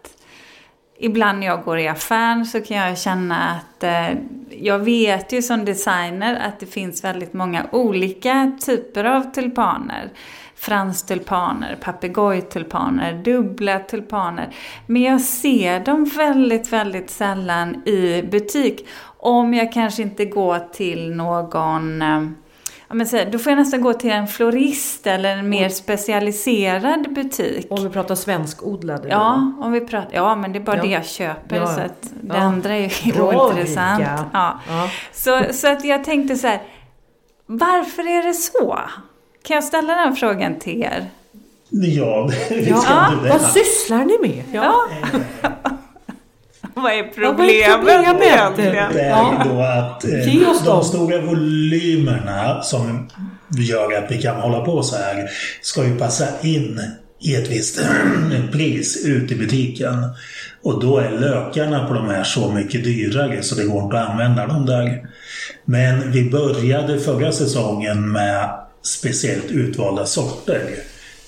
Ibland 1.00 1.38
när 1.38 1.46
jag 1.46 1.62
går 1.64 1.78
i 1.78 1.88
affären 1.88 2.46
så 2.46 2.60
kan 2.60 2.76
jag 2.76 2.98
känna 2.98 3.48
att 3.50 3.84
eh, 3.84 4.08
jag 4.50 4.78
vet 4.78 5.32
ju 5.32 5.42
som 5.42 5.64
designer 5.64 6.36
att 6.48 6.60
det 6.60 6.66
finns 6.66 7.04
väldigt 7.04 7.32
många 7.32 7.66
olika 7.72 8.52
typer 8.66 9.04
av 9.04 9.22
tulpaner. 9.22 10.10
Franstulpaner, 10.58 11.76
papegojtulpaner, 11.80 13.12
dubbla 13.24 13.78
tulpaner. 13.78 14.54
Men 14.86 15.02
jag 15.02 15.20
ser 15.20 15.80
dem 15.80 16.04
väldigt, 16.04 16.72
väldigt 16.72 17.10
sällan 17.10 17.74
i 17.88 18.22
butik. 18.30 18.86
Om 19.18 19.54
jag 19.54 19.72
kanske 19.72 20.02
inte 20.02 20.24
går 20.24 20.58
till 20.72 21.10
någon 21.16 22.02
eh, 22.02 22.22
Ja, 22.90 22.94
men 22.94 23.06
så, 23.06 23.24
då 23.32 23.38
får 23.38 23.50
jag 23.52 23.58
nästan 23.58 23.80
gå 23.80 23.92
till 23.92 24.10
en 24.10 24.28
florist 24.28 25.06
eller 25.06 25.36
en 25.36 25.48
mer 25.48 25.68
specialiserad 25.68 27.14
butik. 27.14 27.66
Om 27.70 27.84
vi 27.84 27.90
pratar 27.90 28.14
svenskodlade. 28.14 29.08
Ja, 29.08 29.52
om 29.60 29.72
vi 29.72 29.80
pratar, 29.80 30.10
ja, 30.14 30.36
men 30.36 30.52
det 30.52 30.58
är 30.58 30.62
bara 30.62 30.76
Ja. 30.76 30.82
det 30.82 30.88
jag 30.88 31.06
köper. 31.06 31.56
Ja. 31.56 31.66
Så 31.66 31.80
att 31.80 32.02
det 32.02 32.34
Ja. 32.36 32.40
andra 32.40 32.74
är 32.76 33.06
ju 33.06 33.20
ointressant. 33.22 34.04
Ja. 34.32 34.58
Så, 35.12 35.40
så 35.52 35.68
att 35.72 35.84
jag 35.84 36.04
tänkte 36.04 36.36
så 36.36 36.46
här, 36.46 36.62
varför 37.46 38.18
är 38.18 38.22
det 38.22 38.34
så? 38.34 38.78
Kan 39.42 39.54
jag 39.54 39.64
ställa 39.64 39.94
den 39.94 40.16
frågan 40.16 40.58
till 40.58 40.82
er? 40.82 41.06
Ja, 41.70 42.30
vi 42.50 42.68
Ja. 42.68 43.12
det. 43.22 43.28
Vad 43.28 43.40
sysslar 43.40 44.04
ni 44.04 44.28
med? 44.28 44.44
Ja. 44.52 44.74
Vad 46.74 46.92
är 46.92 46.96
Ja, 46.96 47.02
vad 47.04 47.48
är 47.48 47.74
problemet? 47.78 48.22
egentligen? 48.22 48.92
Det 48.92 49.00
är 49.00 49.44
då 49.44 49.60
att 49.60 50.04
eh, 50.04 50.64
de 50.64 50.84
stora 50.84 51.20
volymerna 51.20 52.62
som 52.62 53.08
gör 53.58 53.98
att 53.98 54.10
vi 54.10 54.22
kan 54.22 54.36
hålla 54.36 54.60
på 54.60 54.82
så 54.82 54.96
här 54.96 55.30
ska 55.62 55.84
ju 55.84 55.98
passa 55.98 56.24
in 56.42 56.80
i 57.20 57.34
ett 57.34 57.50
visst 57.50 57.80
pris 58.52 59.06
ut 59.06 59.30
i 59.32 59.34
butiken. 59.34 59.94
Och 60.62 60.80
då 60.80 60.98
är 60.98 61.10
lökarna 61.10 61.86
på 61.88 61.94
de 61.94 62.08
här 62.08 62.24
så 62.24 62.50
mycket 62.52 62.84
dyrare 62.84 63.42
så 63.42 63.54
det 63.54 63.64
går 63.64 63.82
inte 63.84 64.00
att 64.00 64.10
använda 64.10 64.46
dem 64.46 64.66
där. 64.66 65.06
Men 65.64 66.12
vi 66.12 66.30
började 66.30 67.00
förra 67.00 67.32
säsongen 67.32 68.12
med 68.12 68.50
speciellt 68.88 69.50
utvalda 69.50 70.06
sorter 70.06 70.74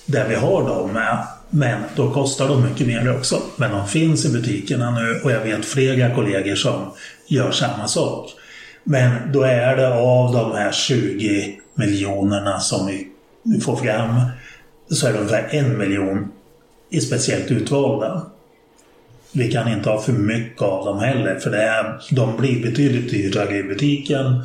där 0.05 0.27
vi 0.27 0.35
har 0.35 0.69
dem 0.69 0.93
med. 0.93 1.17
Men 1.49 1.81
då 1.95 2.11
kostar 2.11 2.47
de 2.47 2.63
mycket 2.63 2.87
mer 2.87 3.17
också. 3.17 3.41
Men 3.55 3.71
de 3.71 3.87
finns 3.87 4.25
i 4.25 4.29
butikerna 4.29 4.91
nu 4.91 5.21
och 5.23 5.31
jag 5.31 5.39
vet 5.39 5.65
flera 5.65 6.15
kollegor 6.15 6.55
som 6.55 6.91
gör 7.27 7.51
samma 7.51 7.87
sak. 7.87 8.29
Men 8.83 9.31
då 9.31 9.41
är 9.41 9.75
det 9.75 9.93
av 9.93 10.33
de 10.33 10.51
här 10.51 10.71
20 10.71 11.59
miljonerna 11.75 12.59
som 12.59 12.87
vi 12.87 13.59
får 13.59 13.75
fram 13.75 14.21
så 14.89 15.07
är 15.07 15.13
det 15.13 15.19
ungefär 15.19 15.47
en 15.51 15.77
miljon 15.77 16.31
i 16.89 17.01
speciellt 17.01 17.51
utvalda. 17.51 18.25
Vi 19.31 19.51
kan 19.51 19.67
inte 19.67 19.89
ha 19.89 20.01
för 20.01 20.13
mycket 20.13 20.61
av 20.61 20.85
dem 20.85 20.99
heller 20.99 21.39
för 21.39 21.51
det 21.51 21.63
är, 21.63 22.01
de 22.11 22.37
blir 22.37 22.63
betydligt 22.63 23.11
dyrare 23.11 23.57
i 23.57 23.63
butiken 23.63 24.43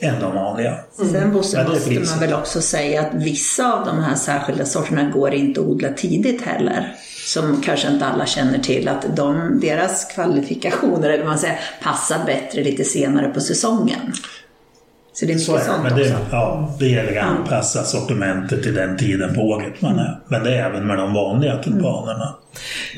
än 0.00 0.20
de 0.20 0.34
vanliga. 0.34 0.76
Sen 0.92 1.32
Bosse, 1.32 1.60
är 1.60 1.64
måste 1.68 1.90
man 2.10 2.20
väl 2.20 2.34
också 2.34 2.60
säga 2.60 3.00
att 3.00 3.14
vissa 3.14 3.72
av 3.72 3.86
de 3.86 3.98
här 3.98 4.14
särskilda 4.14 4.64
sorterna 4.64 5.10
går 5.10 5.34
inte 5.34 5.60
att 5.60 5.66
odla 5.66 5.88
tidigt 5.88 6.42
heller. 6.42 6.94
Som 7.26 7.60
kanske 7.64 7.88
inte 7.88 8.06
alla 8.06 8.26
känner 8.26 8.58
till 8.58 8.88
att 8.88 9.16
de, 9.16 9.60
deras 9.60 10.04
kvalifikationer, 10.04 11.08
eller 11.10 11.18
vad 11.24 11.26
man 11.32 11.38
säger, 11.38 11.60
passar 11.82 12.24
bättre 12.26 12.62
lite 12.64 12.84
senare 12.84 13.28
på 13.28 13.40
säsongen. 13.40 14.12
Så 15.12 15.26
det 15.26 15.32
är 15.32 15.38
Så 15.38 15.52
mycket 15.52 15.66
är 15.68 15.70
det. 15.70 15.76
sånt 15.76 15.88
Men 15.88 15.98
det, 15.98 16.14
också. 16.14 16.26
ja, 16.36 16.74
det 16.78 16.86
gäller 16.88 17.20
att 17.20 17.26
anpassa 17.26 17.84
sortimentet 17.84 18.62
till 18.62 18.74
den 18.74 18.96
tiden 18.98 19.34
på 19.34 19.40
året 19.40 19.80
man 19.82 19.98
är. 19.98 20.20
Men 20.28 20.44
det 20.44 20.50
är 20.56 20.66
även 20.70 20.86
med 20.86 20.98
de 20.98 21.14
vanliga 21.14 21.56
tulpanerna. 21.56 22.34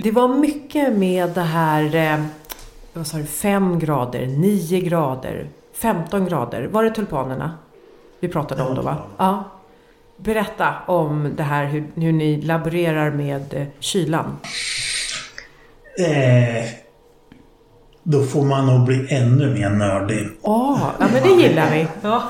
Det 0.02 0.10
var 0.10 0.28
mycket 0.28 0.92
med 0.96 1.30
det 1.30 1.40
här, 1.40 1.94
eh, 2.14 2.24
vad 2.92 3.06
sa 3.06 3.16
du, 3.16 3.24
5 3.24 3.78
grader, 3.78 4.26
9 4.26 4.80
grader, 4.80 5.46
15 5.74 6.24
grader. 6.26 6.66
Var 6.66 6.84
det 6.84 6.90
tulpanerna 6.90 7.52
vi 8.20 8.28
pratade 8.28 8.62
om 8.62 8.74
då 8.74 8.82
va? 8.82 8.96
Ja. 9.18 9.44
Berätta 10.16 10.74
om 10.86 11.32
det 11.36 11.42
här 11.42 11.64
hur, 11.66 11.84
hur 11.94 12.12
ni 12.12 12.40
laborerar 12.42 13.10
med 13.10 13.54
eh, 13.54 13.66
kylan. 13.78 14.36
Eh, 15.98 16.64
då 18.02 18.22
får 18.24 18.44
man 18.44 18.66
nog 18.66 18.86
bli 18.86 19.06
ännu 19.10 19.54
mer 19.54 19.70
nördig. 19.70 20.28
Åh, 20.42 20.90
ja 21.00 21.06
men 21.12 21.22
det 21.22 21.42
gillar 21.42 21.70
vi. 21.70 21.86
Ja, 22.02 22.22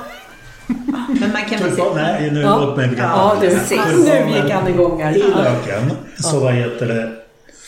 Men 1.20 1.32
man 1.32 1.42
kan 1.50 1.60
väl 1.62 1.72
säga... 1.72 1.94
nej, 1.94 2.30
nu 2.30 2.40
Ja. 2.40 2.58
låt 2.60 2.76
mig 2.76 2.86
berätta. 2.88 3.02
ja 3.02 3.36
du, 3.40 3.48
nu 3.48 4.30
gick 4.36 4.50
han 4.52 4.68
igång 4.68 5.02
här. 5.02 5.16
I 5.16 5.18
löken 5.34 5.90
så 6.18 6.40
vad 6.40 6.52
heter 6.54 6.86
det, 6.88 7.12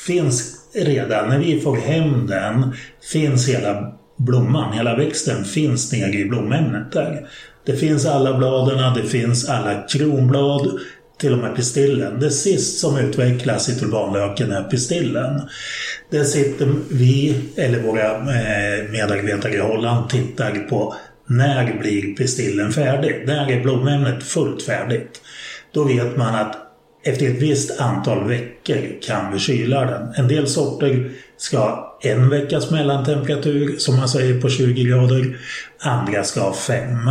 finns 0.07 0.55
redan 0.75 1.29
när 1.29 1.39
vi 1.39 1.61
får 1.61 1.77
hem 1.77 2.27
den, 2.27 2.75
finns 3.13 3.49
hela 3.49 3.93
blomman, 4.17 4.73
hela 4.73 4.97
växten 4.97 5.45
finns 5.45 5.93
nere 5.93 6.13
i 6.13 6.25
blomämnet 6.25 6.93
där. 6.93 7.29
Det 7.67 7.77
finns 7.77 8.07
alla 8.07 8.39
bladen, 8.39 8.95
det 8.95 9.09
finns 9.09 9.49
alla 9.49 9.83
kronblad, 9.89 10.79
till 11.19 11.33
och 11.33 11.39
med 11.39 11.57
pistillen. 11.57 12.21
Det 12.21 12.31
sist 12.31 12.79
som 12.79 12.99
utvecklas 12.99 13.69
i 13.69 13.79
tulpanlöken 13.79 14.53
är 14.53 14.63
pistillen. 14.63 15.41
Där 16.11 16.25
sitter 16.25 16.69
vi, 16.91 17.41
eller 17.57 17.83
våra 17.83 18.11
eh, 18.11 18.91
medarbetare 18.91 19.55
i 19.55 19.59
Holland, 19.59 20.11
tittar 20.11 20.51
på 20.51 20.95
när 21.27 21.79
blir 21.79 22.15
pistillen 22.15 22.73
färdig? 22.73 23.23
När 23.27 23.51
är 23.51 23.63
blomämnet 23.63 24.23
fullt 24.23 24.63
färdigt? 24.63 25.21
Då 25.73 25.85
vet 25.85 26.17
man 26.17 26.35
att 26.35 26.57
efter 27.05 27.27
ett 27.27 27.43
visst 27.43 27.81
antal 27.81 28.29
veckor 28.29 29.03
kan 29.03 29.33
vi 29.33 29.39
kyla 29.39 29.85
den. 29.85 30.13
En 30.17 30.29
del 30.29 30.47
sorter 30.47 31.11
ska 31.37 31.94
en 32.07 32.29
veckas 32.29 32.71
mellantemperatur, 32.71 33.77
som 33.79 33.97
man 33.97 34.09
säger 34.09 34.41
på 34.41 34.49
20 34.49 34.85
grader. 34.85 35.37
Andra 35.81 36.25
ska 36.25 36.41
ha 36.41 36.55
5. 36.55 37.11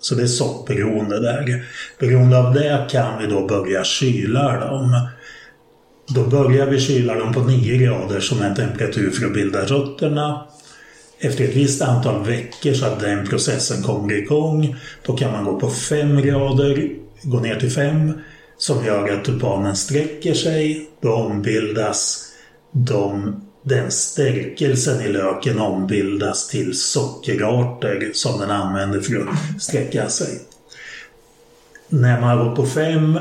Så 0.00 0.14
det 0.14 0.22
är 0.22 0.26
sortberoende 0.26 1.20
där. 1.20 1.64
Beroende 1.98 2.38
av 2.38 2.54
det 2.54 2.86
kan 2.90 3.18
vi 3.20 3.26
då 3.26 3.46
börja 3.46 3.84
kyla 3.84 4.60
dem. 4.60 5.08
Då 6.08 6.24
börjar 6.24 6.66
vi 6.66 6.80
kyla 6.80 7.14
dem 7.14 7.32
på 7.32 7.40
9 7.40 7.76
grader 7.76 8.20
som 8.20 8.42
är 8.42 8.54
temperatur 8.54 9.10
för 9.10 9.26
att 9.26 9.34
bilda 9.34 9.64
rötterna. 9.64 10.46
Efter 11.20 11.44
ett 11.44 11.56
visst 11.56 11.82
antal 11.82 12.24
veckor 12.24 12.72
så 12.72 12.86
att 12.86 13.00
den 13.00 13.26
processen 13.26 13.82
kommer 13.82 14.14
igång, 14.14 14.76
då 15.06 15.16
kan 15.16 15.32
man 15.32 15.44
gå 15.44 15.60
på 15.60 15.70
5 15.70 16.22
grader, 16.22 16.90
gå 17.22 17.40
ner 17.40 17.60
till 17.60 17.70
5, 17.70 18.12
som 18.58 18.84
gör 18.84 19.12
att 19.12 19.24
tulpanen 19.24 19.76
sträcker 19.76 20.34
sig. 20.34 20.88
Då 21.02 21.12
ombildas 21.12 22.26
de, 22.72 23.40
den 23.62 23.90
stärkelsen 23.90 25.00
i 25.00 25.08
löken 25.08 25.58
ombildas 25.58 26.48
till 26.48 26.78
sockerarter 26.78 28.10
som 28.14 28.40
den 28.40 28.50
använder 28.50 29.00
för 29.00 29.16
att 29.16 29.62
sträcka 29.62 30.08
sig. 30.08 30.40
När 31.88 32.20
man 32.20 32.38
har 32.38 32.44
gått 32.44 32.56
på 32.56 32.66
5 32.66 33.18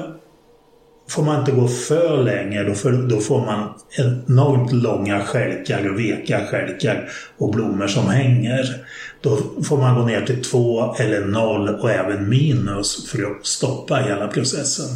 får 1.10 1.24
man 1.24 1.40
inte 1.40 1.52
gå 1.52 1.68
för 1.68 2.24
länge, 2.24 2.64
då, 2.64 2.74
för, 2.74 2.92
då 2.92 3.20
får 3.20 3.46
man 3.46 3.74
enormt 3.98 4.72
långa 4.72 5.26
skälkar 5.26 5.90
och 5.90 6.00
veka 6.00 6.46
skälkar 6.46 7.10
och 7.38 7.52
blommor 7.52 7.88
som 7.88 8.08
hänger. 8.08 8.86
Då 9.22 9.38
får 9.64 9.78
man 9.78 9.96
gå 9.96 10.06
ner 10.06 10.26
till 10.26 10.44
två 10.44 10.96
eller 10.96 11.26
noll 11.26 11.70
och 11.70 11.92
även 11.92 12.30
minus 12.30 13.10
för 13.10 13.32
att 13.32 13.46
stoppa 13.46 13.96
hela 13.96 14.28
processen. 14.28 14.90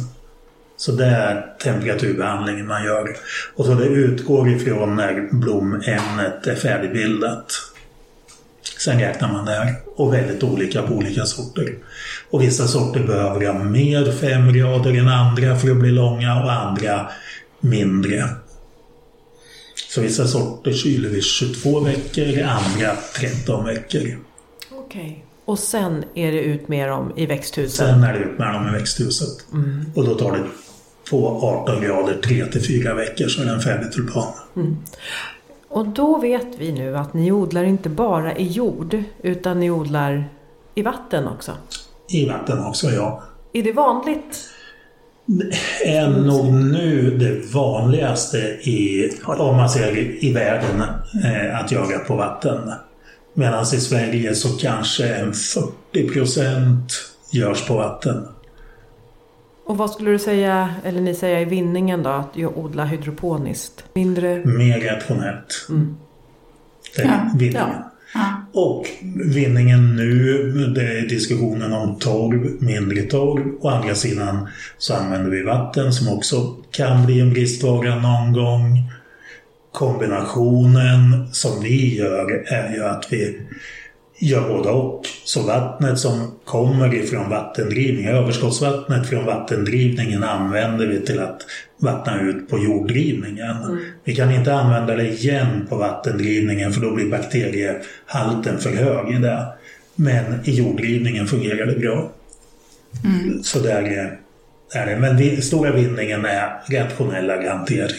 Så 0.76 0.92
det 0.92 1.06
är 1.06 1.56
temperaturbehandlingen 1.62 2.66
man 2.66 2.84
gör. 2.84 3.16
Och 3.54 3.64
så 3.64 3.74
det 3.74 3.84
utgår 3.84 4.48
ifrån 4.48 4.96
när 4.96 5.28
blomämnet 5.32 6.46
är 6.46 6.54
färdigbildat. 6.54 7.52
Sen 8.78 9.00
räknar 9.00 9.32
man 9.32 9.44
där. 9.44 9.74
Och 9.96 10.14
väldigt 10.14 10.42
olika 10.42 10.82
på 10.82 10.94
olika 10.94 11.24
sorter. 11.24 11.74
Och 12.30 12.42
vissa 12.42 12.66
sorter 12.66 13.00
behöver 13.00 13.46
ha 13.46 13.64
mer 13.64 14.12
5 14.12 14.52
grader 14.52 14.98
än 14.98 15.08
andra 15.08 15.56
för 15.56 15.70
att 15.70 15.76
bli 15.76 15.90
långa 15.90 16.42
och 16.42 16.52
andra 16.52 17.08
mindre. 17.60 18.28
Så 19.88 20.00
vissa 20.00 20.26
sorter 20.26 20.72
kyler 20.72 21.08
vi 21.08 21.22
22 21.22 21.80
veckor, 21.80 22.42
andra 22.42 22.96
13 23.16 23.64
veckor. 23.64 24.18
Okej. 24.70 25.24
Och 25.44 25.58
sen 25.58 26.04
är 26.14 26.32
det 26.32 26.40
ut 26.40 26.68
med 26.68 26.88
dem 26.88 27.12
i 27.16 27.26
växthuset. 27.26 27.76
Sen 27.76 28.04
är 28.04 28.12
det 28.12 28.18
ut 28.18 28.38
med 28.38 28.54
dem 28.54 28.68
i 28.68 28.72
växthuset. 28.72 29.46
Och 29.94 30.04
då 30.04 30.14
tar 30.14 30.32
det 30.32 30.44
på 31.10 31.26
18 31.26 31.82
grader 31.82 32.14
3 32.24 32.46
till 32.46 32.82
4 32.82 32.94
veckor 32.94 33.28
så 33.28 33.42
är 33.42 33.46
den 33.46 33.60
färdig 33.60 33.92
tulpan. 33.92 34.32
Och 35.68 35.88
då 35.88 36.18
vet 36.18 36.58
vi 36.58 36.72
nu 36.72 36.96
att 36.96 37.14
ni 37.14 37.32
odlar 37.32 37.64
inte 37.64 37.88
bara 37.88 38.36
i 38.36 38.46
jord 38.46 39.02
utan 39.22 39.60
ni 39.60 39.70
odlar 39.70 40.28
i 40.74 40.82
vatten 40.82 41.28
också. 41.28 41.52
I 42.08 42.28
vatten 42.28 42.64
också, 42.64 42.90
ja. 42.90 43.22
Är 43.52 43.62
det 43.62 43.72
vanligt? 43.72 44.50
är 45.84 46.08
nog 46.08 46.52
nu 46.52 47.16
det 47.18 47.54
vanligaste 47.54 48.38
i, 48.38 49.10
om 49.26 49.56
man 49.56 49.70
ser 49.70 50.24
i 50.24 50.32
världen, 50.32 50.82
eh, 51.24 51.60
att 51.60 51.72
jaga 51.72 51.98
på 51.98 52.16
vatten. 52.16 52.72
Medan 53.34 53.62
i 53.62 53.80
Sverige 53.80 54.34
så 54.34 54.48
kanske 54.48 55.14
en 55.14 55.32
40 55.32 56.08
procent 56.08 56.92
görs 57.30 57.66
på 57.66 57.74
vatten. 57.74 58.26
Och 59.66 59.76
vad 59.76 59.90
skulle 59.90 60.10
du 60.10 60.18
säga, 60.18 60.74
eller 60.84 61.00
ni 61.00 61.14
säga 61.14 61.40
i 61.40 61.44
vinningen 61.44 62.02
då, 62.02 62.10
att 62.10 62.30
jag 62.32 62.58
odlar 62.58 62.86
hydroponiskt? 62.86 63.84
Mindre? 63.94 64.42
Mer 64.44 64.80
rationellt. 64.80 65.66
Mm. 65.68 65.96
Det 66.96 67.02
är 67.02 67.06
Ja, 67.06 67.30
vinningen. 67.38 67.68
ja. 67.74 67.90
Ja. 68.14 68.60
Och 68.60 68.86
vinningen 69.34 69.96
nu, 69.96 70.42
det 70.74 70.98
är 70.98 71.08
diskussionen 71.08 71.72
om 71.72 71.98
torv, 71.98 72.62
mindre 72.62 73.02
torv. 73.02 73.54
Å 73.60 73.68
andra 73.68 73.94
sidan 73.94 74.48
så 74.78 74.94
använder 74.94 75.30
vi 75.30 75.42
vatten 75.42 75.92
som 75.92 76.16
också 76.16 76.56
kan 76.70 77.06
bli 77.06 77.20
en 77.20 77.32
bristvara 77.32 77.94
någon 77.94 78.32
gång. 78.32 78.90
Kombinationen 79.72 81.28
som 81.32 81.62
vi 81.62 81.96
gör 81.98 82.44
är 82.46 82.74
ju 82.74 82.84
att 82.84 83.06
vi 83.10 83.40
gör 84.18 84.48
både 84.48 84.68
och. 84.68 85.06
Så 85.24 85.42
vattnet 85.42 85.98
som 85.98 86.30
kommer 86.44 86.94
ifrån 86.94 87.30
vattendrivning, 87.30 88.06
överskottsvattnet 88.06 89.08
från 89.08 89.24
vattendrivningen 89.26 90.24
använder 90.24 90.86
vi 90.86 91.00
till 91.00 91.20
att 91.20 91.42
vattna 91.78 92.20
ut 92.20 92.48
på 92.48 92.58
jorddrivningen. 92.58 93.56
Vi 94.04 94.14
kan 94.14 94.32
inte 94.32 94.54
använda 94.54 94.96
det 94.96 95.08
igen 95.08 95.66
på 95.68 95.76
vattendrivningen 95.76 96.72
för 96.72 96.80
då 96.80 96.94
blir 96.94 97.10
bakteriehalten 97.10 98.58
för 98.58 98.70
hög 98.70 99.14
i 99.14 99.18
det. 99.18 99.46
Men 99.94 100.24
i 100.44 100.50
jorddrivningen 100.50 101.26
fungerar 101.26 101.66
det 101.66 101.78
bra. 101.78 102.10
Så 103.42 103.58
där 103.58 104.18
är, 104.76 104.86
det. 104.86 104.96
Men 104.96 105.16
vi, 105.16 105.42
stora 105.42 105.72
vinningen 105.72 106.24
är 106.24 106.60
rationellare 106.70 107.48
hantering. 107.48 107.96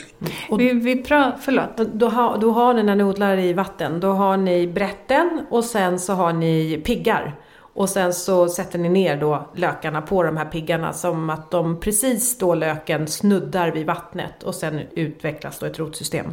Vi, 0.57 0.73
vi 0.73 0.95
pra, 0.95 1.31
förlåt. 1.41 1.77
Då 1.77 2.09
har, 2.09 2.37
då 2.37 2.51
har 2.51 2.73
ni 2.73 2.83
när 2.83 2.95
ni 2.95 3.03
odlar 3.03 3.37
i 3.37 3.53
vatten, 3.53 3.99
då 3.99 4.11
har 4.11 4.37
ni 4.37 4.67
brätten 4.67 5.45
och 5.49 5.63
sen 5.63 5.99
så 5.99 6.13
har 6.13 6.33
ni 6.33 6.81
piggar. 6.85 7.35
Och 7.75 7.89
sen 7.89 8.13
så 8.13 8.49
sätter 8.49 8.79
ni 8.79 8.89
ner 8.89 9.17
då 9.17 9.49
lökarna 9.55 10.01
på 10.01 10.23
de 10.23 10.37
här 10.37 10.45
piggarna 10.45 10.93
som 10.93 11.29
att 11.29 11.51
de 11.51 11.79
precis 11.79 12.37
då 12.37 12.55
löken 12.55 13.07
snuddar 13.07 13.71
vid 13.71 13.85
vattnet 13.85 14.43
och 14.43 14.55
sen 14.55 14.81
utvecklas 14.91 15.59
då 15.59 15.65
ett 15.65 15.79
rotsystem. 15.79 16.25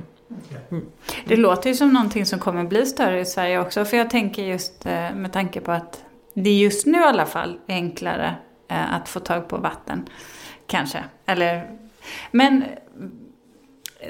Det 1.26 1.36
låter 1.36 1.70
ju 1.70 1.76
som 1.76 1.92
någonting 1.92 2.26
som 2.26 2.38
kommer 2.38 2.64
bli 2.64 2.86
större 2.86 3.20
i 3.20 3.24
Sverige 3.24 3.60
också. 3.60 3.84
För 3.84 3.96
jag 3.96 4.10
tänker 4.10 4.42
just 4.42 4.86
eh, 4.86 5.14
med 5.14 5.32
tanke 5.32 5.60
på 5.60 5.72
att 5.72 6.04
det 6.34 6.50
just 6.50 6.86
nu 6.86 6.98
i 6.98 7.04
alla 7.04 7.26
fall 7.26 7.58
är 7.66 7.74
enklare 7.74 8.34
att 8.72 9.08
få 9.08 9.20
tag 9.20 9.48
på 9.48 9.56
vatten. 9.56 10.08
Kanske. 10.66 10.98
Eller, 11.26 11.70
men 12.30 12.64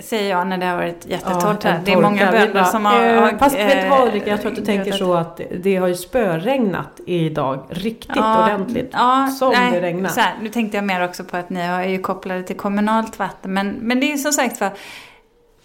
säger 0.00 0.30
jag 0.30 0.46
när 0.46 0.58
det 0.58 0.66
har 0.66 0.76
varit 0.76 1.06
jättetorrt 1.06 1.64
här. 1.64 1.80
Det 1.84 1.92
är 1.92 2.02
många 2.02 2.32
bönder 2.32 2.64
som 2.64 2.84
har... 2.84 3.06
eh, 3.06 3.20
har 3.20 3.38
Fast 3.38 3.56
vet 3.56 3.82
du 3.82 3.88
vad 3.88 4.00
eh, 4.00 4.06
Ulrika, 4.06 4.30
jag 4.30 4.40
tror 4.40 4.50
att 4.50 4.56
du 4.56 4.64
tänker 4.64 4.84
grötat. 4.84 4.98
så 4.98 5.14
att 5.14 5.40
det 5.62 5.76
har 5.76 5.88
ju 5.88 5.94
spöregnat 5.94 7.00
idag 7.06 7.66
riktigt 7.70 8.16
ordentligt. 8.16 8.90
Ja, 8.92 9.28
som 9.38 9.52
nej, 9.52 9.72
det 9.72 9.80
regnar. 9.80 10.10
Så 10.10 10.20
här, 10.20 10.34
nu 10.42 10.48
tänkte 10.48 10.76
jag 10.76 10.84
mer 10.84 11.04
också 11.04 11.24
på 11.24 11.36
att 11.36 11.50
ni 11.50 11.60
är 11.60 11.88
ju 11.88 11.98
kopplade 11.98 12.42
till 12.42 12.56
kommunalt 12.56 13.18
vatten. 13.18 13.52
Men, 13.52 13.68
men 13.68 14.00
det 14.00 14.06
är 14.06 14.10
ju 14.12 14.18
som 14.18 14.32
sagt 14.32 14.58
för 14.58 14.70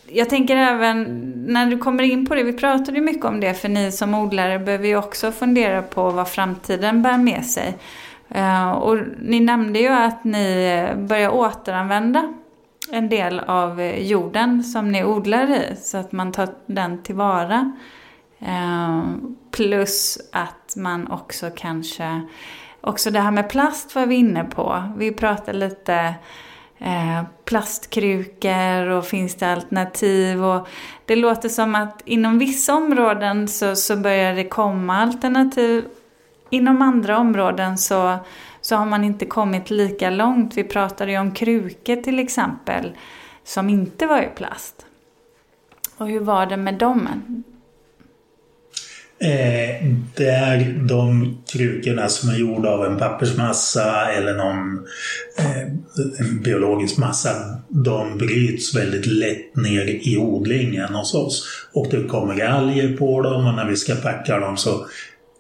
jag 0.09 0.29
tänker 0.29 0.55
även 0.55 1.03
när 1.47 1.65
du 1.65 1.77
kommer 1.77 2.03
in 2.03 2.25
på 2.25 2.35
det, 2.35 2.43
vi 2.43 2.53
pratade 2.53 2.97
ju 2.97 3.03
mycket 3.03 3.25
om 3.25 3.39
det, 3.39 3.53
för 3.53 3.69
ni 3.69 3.91
som 3.91 4.13
odlare 4.13 4.59
behöver 4.59 4.87
ju 4.87 4.97
också 4.97 5.31
fundera 5.31 5.81
på 5.81 6.09
vad 6.09 6.27
framtiden 6.27 7.01
bär 7.01 7.17
med 7.17 7.45
sig. 7.45 7.77
Eh, 8.29 8.69
och 8.69 8.97
ni 9.19 9.39
nämnde 9.39 9.79
ju 9.79 9.87
att 9.87 10.23
ni 10.23 10.87
börjar 10.97 11.29
återanvända 11.29 12.33
en 12.91 13.09
del 13.09 13.39
av 13.39 13.81
eh, 13.81 14.07
jorden 14.07 14.63
som 14.63 14.91
ni 14.91 15.03
odlar 15.03 15.49
i, 15.51 15.75
så 15.75 15.97
att 15.97 16.11
man 16.11 16.31
tar 16.31 16.49
den 16.65 17.03
tillvara. 17.03 17.75
Eh, 18.39 19.03
plus 19.51 20.17
att 20.31 20.75
man 20.75 21.11
också 21.11 21.49
kanske, 21.55 22.21
också 22.81 23.11
det 23.11 23.19
här 23.19 23.31
med 23.31 23.49
plast 23.49 23.95
var 23.95 24.05
vi 24.05 24.15
inne 24.15 24.43
på. 24.43 24.83
Vi 24.97 25.11
pratade 25.11 25.57
lite 25.57 26.15
plastkrukor 27.45 28.89
och 28.89 29.05
finns 29.05 29.35
det 29.35 29.51
alternativ. 29.53 30.45
Och 30.45 30.67
det 31.05 31.15
låter 31.15 31.49
som 31.49 31.75
att 31.75 32.01
inom 32.05 32.39
vissa 32.39 32.75
områden 32.75 33.47
så, 33.47 33.75
så 33.75 33.95
börjar 33.95 34.33
det 34.33 34.43
komma 34.43 34.97
alternativ. 34.97 35.85
Inom 36.49 36.81
andra 36.81 37.17
områden 37.17 37.77
så, 37.77 38.17
så 38.61 38.75
har 38.75 38.85
man 38.85 39.03
inte 39.03 39.25
kommit 39.25 39.69
lika 39.69 40.09
långt. 40.09 40.57
Vi 40.57 40.63
pratade 40.63 41.11
ju 41.11 41.17
om 41.17 41.31
krukor 41.31 41.95
till 41.95 42.19
exempel 42.19 42.91
som 43.43 43.69
inte 43.69 44.05
var 44.05 44.21
i 44.21 44.29
plast. 44.35 44.85
Och 45.97 46.07
hur 46.07 46.19
var 46.19 46.45
det 46.45 46.57
med 46.57 46.73
dem? 46.73 47.09
Eh, 49.19 49.85
där 50.15 50.79
de 50.87 51.37
krukorna 51.51 52.09
som 52.09 52.29
är 52.29 52.35
gjorda 52.35 52.69
av 52.69 52.85
en 52.85 52.97
pappersmassa 52.97 54.11
eller 54.11 54.35
någon 54.35 54.85
eh, 55.39 55.61
en 56.19 56.41
biologisk 56.43 56.97
massa, 56.97 57.29
de 57.67 58.17
bryts 58.17 58.75
väldigt 58.75 59.05
lätt 59.05 59.55
ner 59.55 59.85
i 59.85 60.17
odlingen 60.17 60.93
hos 60.93 61.13
oss. 61.13 61.67
Och 61.73 61.87
det 61.91 62.03
kommer 62.03 62.45
alger 62.45 62.97
på 62.97 63.21
dem 63.21 63.47
och 63.47 63.53
när 63.53 63.65
vi 63.65 63.75
ska 63.75 63.95
packa 63.95 64.39
dem 64.39 64.57
så 64.57 64.85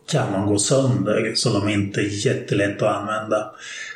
kan 0.07 0.33
de 0.33 0.45
gå 0.45 0.59
sönder 0.59 1.31
så 1.35 1.49
de 1.49 1.67
är 1.67 1.73
inte 1.73 2.01
jättelätt 2.01 2.81
att 2.81 2.95
använda. 2.95 3.51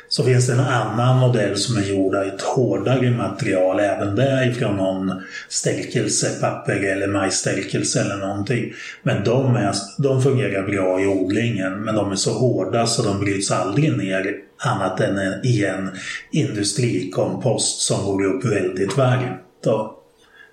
Så 0.08 0.24
finns 0.24 0.46
det 0.46 0.52
en 0.52 0.60
annan 0.60 1.18
modell 1.18 1.56
som 1.56 1.76
är 1.76 1.82
gjord 1.82 2.14
av 2.14 2.22
ett 2.22 2.42
hårdare 2.42 3.10
material, 3.10 3.80
även 3.80 4.16
där 4.16 4.50
ifrån 4.50 4.76
någon 4.76 5.22
stärkelsepapper 5.48 6.76
eller 6.76 7.06
majsstärkelse 7.06 8.00
eller 8.00 8.16
någonting. 8.16 8.72
Men 9.02 9.24
de, 9.24 9.56
är, 9.56 9.74
de 9.98 10.22
fungerar 10.22 10.66
bra 10.66 11.00
i 11.00 11.06
odlingen, 11.06 11.84
men 11.84 11.94
de 11.94 12.12
är 12.12 12.16
så 12.16 12.30
hårda 12.30 12.86
så 12.86 13.02
de 13.02 13.20
bryts 13.20 13.50
aldrig 13.50 13.96
ner 13.96 14.34
annat 14.56 15.00
än 15.00 15.18
i 15.44 15.64
en 15.64 15.90
industrikompost 16.32 17.80
som 17.80 18.04
går 18.04 18.24
upp 18.24 18.44
väldigt 18.44 18.96
varmt. 18.96 19.40
Då. 19.64 19.98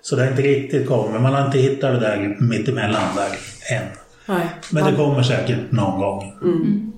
Så 0.02 0.16
det 0.16 0.22
har 0.22 0.30
inte 0.30 0.42
riktigt 0.42 0.88
kommit, 0.88 1.22
man 1.22 1.34
har 1.34 1.46
inte 1.46 1.58
hittat 1.58 1.94
det 1.94 2.00
där 2.00 2.36
mittemellan 2.40 3.16
där 3.16 3.38
än. 3.76 3.99
Nej. 4.30 4.50
Men 4.70 4.84
det 4.84 4.96
kommer 4.96 5.22
säkert 5.22 5.72
någon 5.72 6.00
gång. 6.00 6.32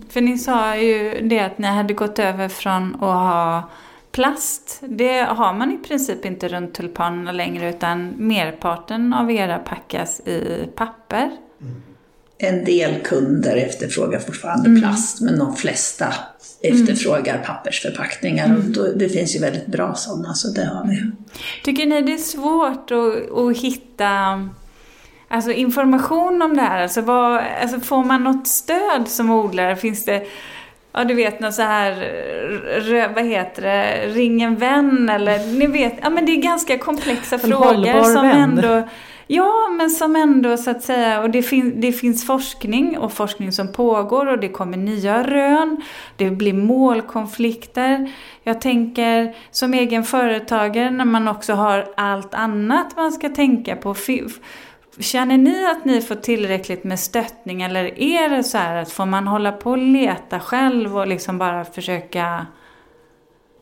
För 0.08 0.20
ni 0.20 0.38
sa 0.38 0.76
ju 0.76 1.28
det 1.28 1.40
att 1.40 1.58
ni 1.58 1.66
hade 1.66 1.94
gått 1.94 2.18
över 2.18 2.48
från 2.48 2.94
att 2.94 3.00
ha 3.00 3.70
plast. 4.12 4.82
Det 4.88 5.20
har 5.20 5.54
man 5.54 5.72
i 5.72 5.78
princip 5.78 6.24
inte 6.24 6.48
runt 6.48 6.74
tulpanerna 6.74 7.32
längre 7.32 7.70
utan 7.70 8.08
merparten 8.08 9.14
av 9.14 9.30
era 9.30 9.58
packas 9.58 10.20
i 10.20 10.68
papper. 10.76 11.30
En 12.38 12.64
del 12.64 12.94
kunder 13.00 13.56
efterfrågar 13.56 14.18
fortfarande 14.18 14.80
plast, 14.80 15.20
men 15.20 15.38
de 15.38 15.56
flesta 15.56 16.14
efterfrågar 16.62 17.38
pappersförpackningar. 17.38 18.56
Och 18.56 18.64
då, 18.64 18.86
det 18.96 19.08
finns 19.08 19.36
ju 19.36 19.40
väldigt 19.40 19.66
bra 19.66 19.94
sådana, 19.94 20.34
så 20.34 20.48
det 20.48 20.64
har 20.64 20.86
vi. 20.86 21.10
Tycker 21.64 21.86
ni 21.86 22.02
det 22.02 22.12
är 22.12 22.18
svårt 22.18 22.90
att, 22.90 23.38
att 23.38 23.56
hitta 23.56 24.48
alltså 25.32 25.52
information 25.52 26.42
om 26.42 26.56
det 26.56 26.62
här? 26.62 26.82
Alltså, 26.82 27.00
vad, 27.00 27.40
alltså 27.62 27.80
får 27.80 28.04
man 28.04 28.24
något 28.24 28.46
stöd 28.46 29.08
som 29.08 29.30
odlare? 29.30 29.76
Finns 29.76 30.04
det, 30.04 30.26
ja 30.92 31.04
du 31.04 31.14
vet 31.14 31.40
något 31.40 31.54
så 31.54 31.62
här, 31.62 31.92
rö- 32.80 33.14
vad 33.14 33.24
heter 33.24 33.62
det, 33.62 34.06
ring 34.06 34.42
en 34.42 34.56
vän 34.56 35.08
eller 35.08 35.58
ni 35.58 35.66
vet, 35.66 35.94
ja 36.02 36.10
men 36.10 36.26
det 36.26 36.32
är 36.32 36.42
ganska 36.42 36.78
komplexa 36.78 37.38
frågor 37.38 37.64
hållbar 37.64 38.04
som 38.04 38.22
vän. 38.22 38.36
ändå 38.40 38.88
Ja, 39.26 39.68
men 39.78 39.90
som 39.90 40.16
ändå 40.16 40.56
så 40.56 40.70
att 40.70 40.82
säga, 40.82 41.20
och 41.22 41.30
det, 41.30 41.42
fin- 41.42 41.80
det 41.80 41.92
finns 41.92 42.26
forskning 42.26 42.98
och 42.98 43.12
forskning 43.12 43.52
som 43.52 43.72
pågår 43.72 44.26
och 44.26 44.38
det 44.38 44.48
kommer 44.48 44.76
nya 44.76 45.22
rön, 45.22 45.80
det 46.16 46.30
blir 46.30 46.52
målkonflikter. 46.52 48.10
Jag 48.42 48.60
tänker 48.60 49.34
som 49.50 49.74
egen 49.74 50.04
företagare 50.04 50.90
när 50.90 51.04
man 51.04 51.28
också 51.28 51.52
har 51.52 51.86
allt 51.96 52.34
annat 52.34 52.96
man 52.96 53.12
ska 53.12 53.28
tänka 53.28 53.76
på. 53.76 53.94
Känner 54.98 55.38
ni 55.38 55.66
att 55.66 55.84
ni 55.84 56.00
får 56.00 56.14
tillräckligt 56.14 56.84
med 56.84 56.98
stöttning 56.98 57.62
eller 57.62 58.00
är 58.00 58.36
det 58.36 58.44
så 58.44 58.58
här 58.58 58.76
att 58.76 58.92
får 58.92 59.06
man 59.06 59.26
hålla 59.26 59.52
på 59.52 59.70
och 59.70 59.78
leta 59.78 60.40
själv 60.40 60.98
och 60.98 61.06
liksom 61.06 61.38
bara 61.38 61.64
försöka 61.64 62.46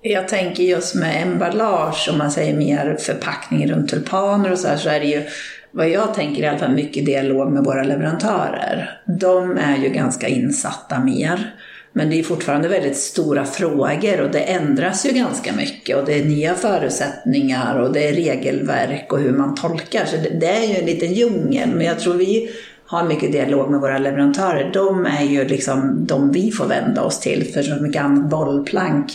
Jag 0.03 0.29
tänker 0.29 0.63
just 0.63 0.95
med 0.95 1.23
emballage, 1.23 2.09
om 2.13 2.19
man 2.19 2.31
säger 2.31 2.57
mer 2.57 2.97
förpackning 3.01 3.71
runt 3.73 3.91
tulpaner 3.91 4.53
och 4.53 4.59
så 4.59 4.69
här, 4.69 4.77
så 4.77 4.89
är 4.89 5.01
det 5.01 5.07
ju 5.07 5.23
vad 5.71 5.89
jag 5.89 6.15
tänker 6.15 6.43
i 6.43 6.47
alla 6.47 6.59
fall 6.59 6.75
mycket 6.75 7.07
dialog 7.07 7.53
med 7.53 7.65
våra 7.65 7.83
leverantörer. 7.83 9.01
De 9.07 9.57
är 9.57 9.77
ju 9.77 9.89
ganska 9.89 10.29
insatta 10.29 11.01
mer. 11.01 11.55
Men 11.93 12.11
det 12.11 12.19
är 12.19 12.23
fortfarande 12.23 12.69
väldigt 12.69 12.97
stora 12.97 13.45
frågor 13.45 14.21
och 14.21 14.31
det 14.31 14.41
ändras 14.41 15.07
ju 15.07 15.11
ganska 15.11 15.53
mycket 15.53 15.97
och 15.97 16.05
det 16.05 16.21
är 16.21 16.25
nya 16.25 16.55
förutsättningar 16.55 17.79
och 17.79 17.93
det 17.93 18.09
är 18.09 18.13
regelverk 18.13 19.13
och 19.13 19.19
hur 19.19 19.33
man 19.33 19.55
tolkar. 19.55 20.05
Så 20.05 20.17
det, 20.17 20.29
det 20.41 20.47
är 20.47 20.67
ju 20.67 20.75
en 20.75 20.87
liten 20.87 21.13
djungel, 21.13 21.69
men 21.75 21.87
jag 21.87 22.01
tror 22.01 22.15
vi 22.15 22.51
har 22.91 23.05
mycket 23.05 23.33
dialog 23.33 23.71
med 23.71 23.81
våra 23.81 23.99
leverantörer. 23.99 24.71
De 24.73 25.07
är 25.07 25.25
ju 25.25 25.45
liksom 25.45 26.07
de 26.07 26.33
vi 26.33 26.51
får 26.51 26.67
vända 26.67 27.03
oss 27.03 27.21
till 27.21 27.53
för 27.55 27.63
så 27.63 27.75
mycket 27.75 28.03
annat 28.03 28.31
bollplank. 28.31 29.13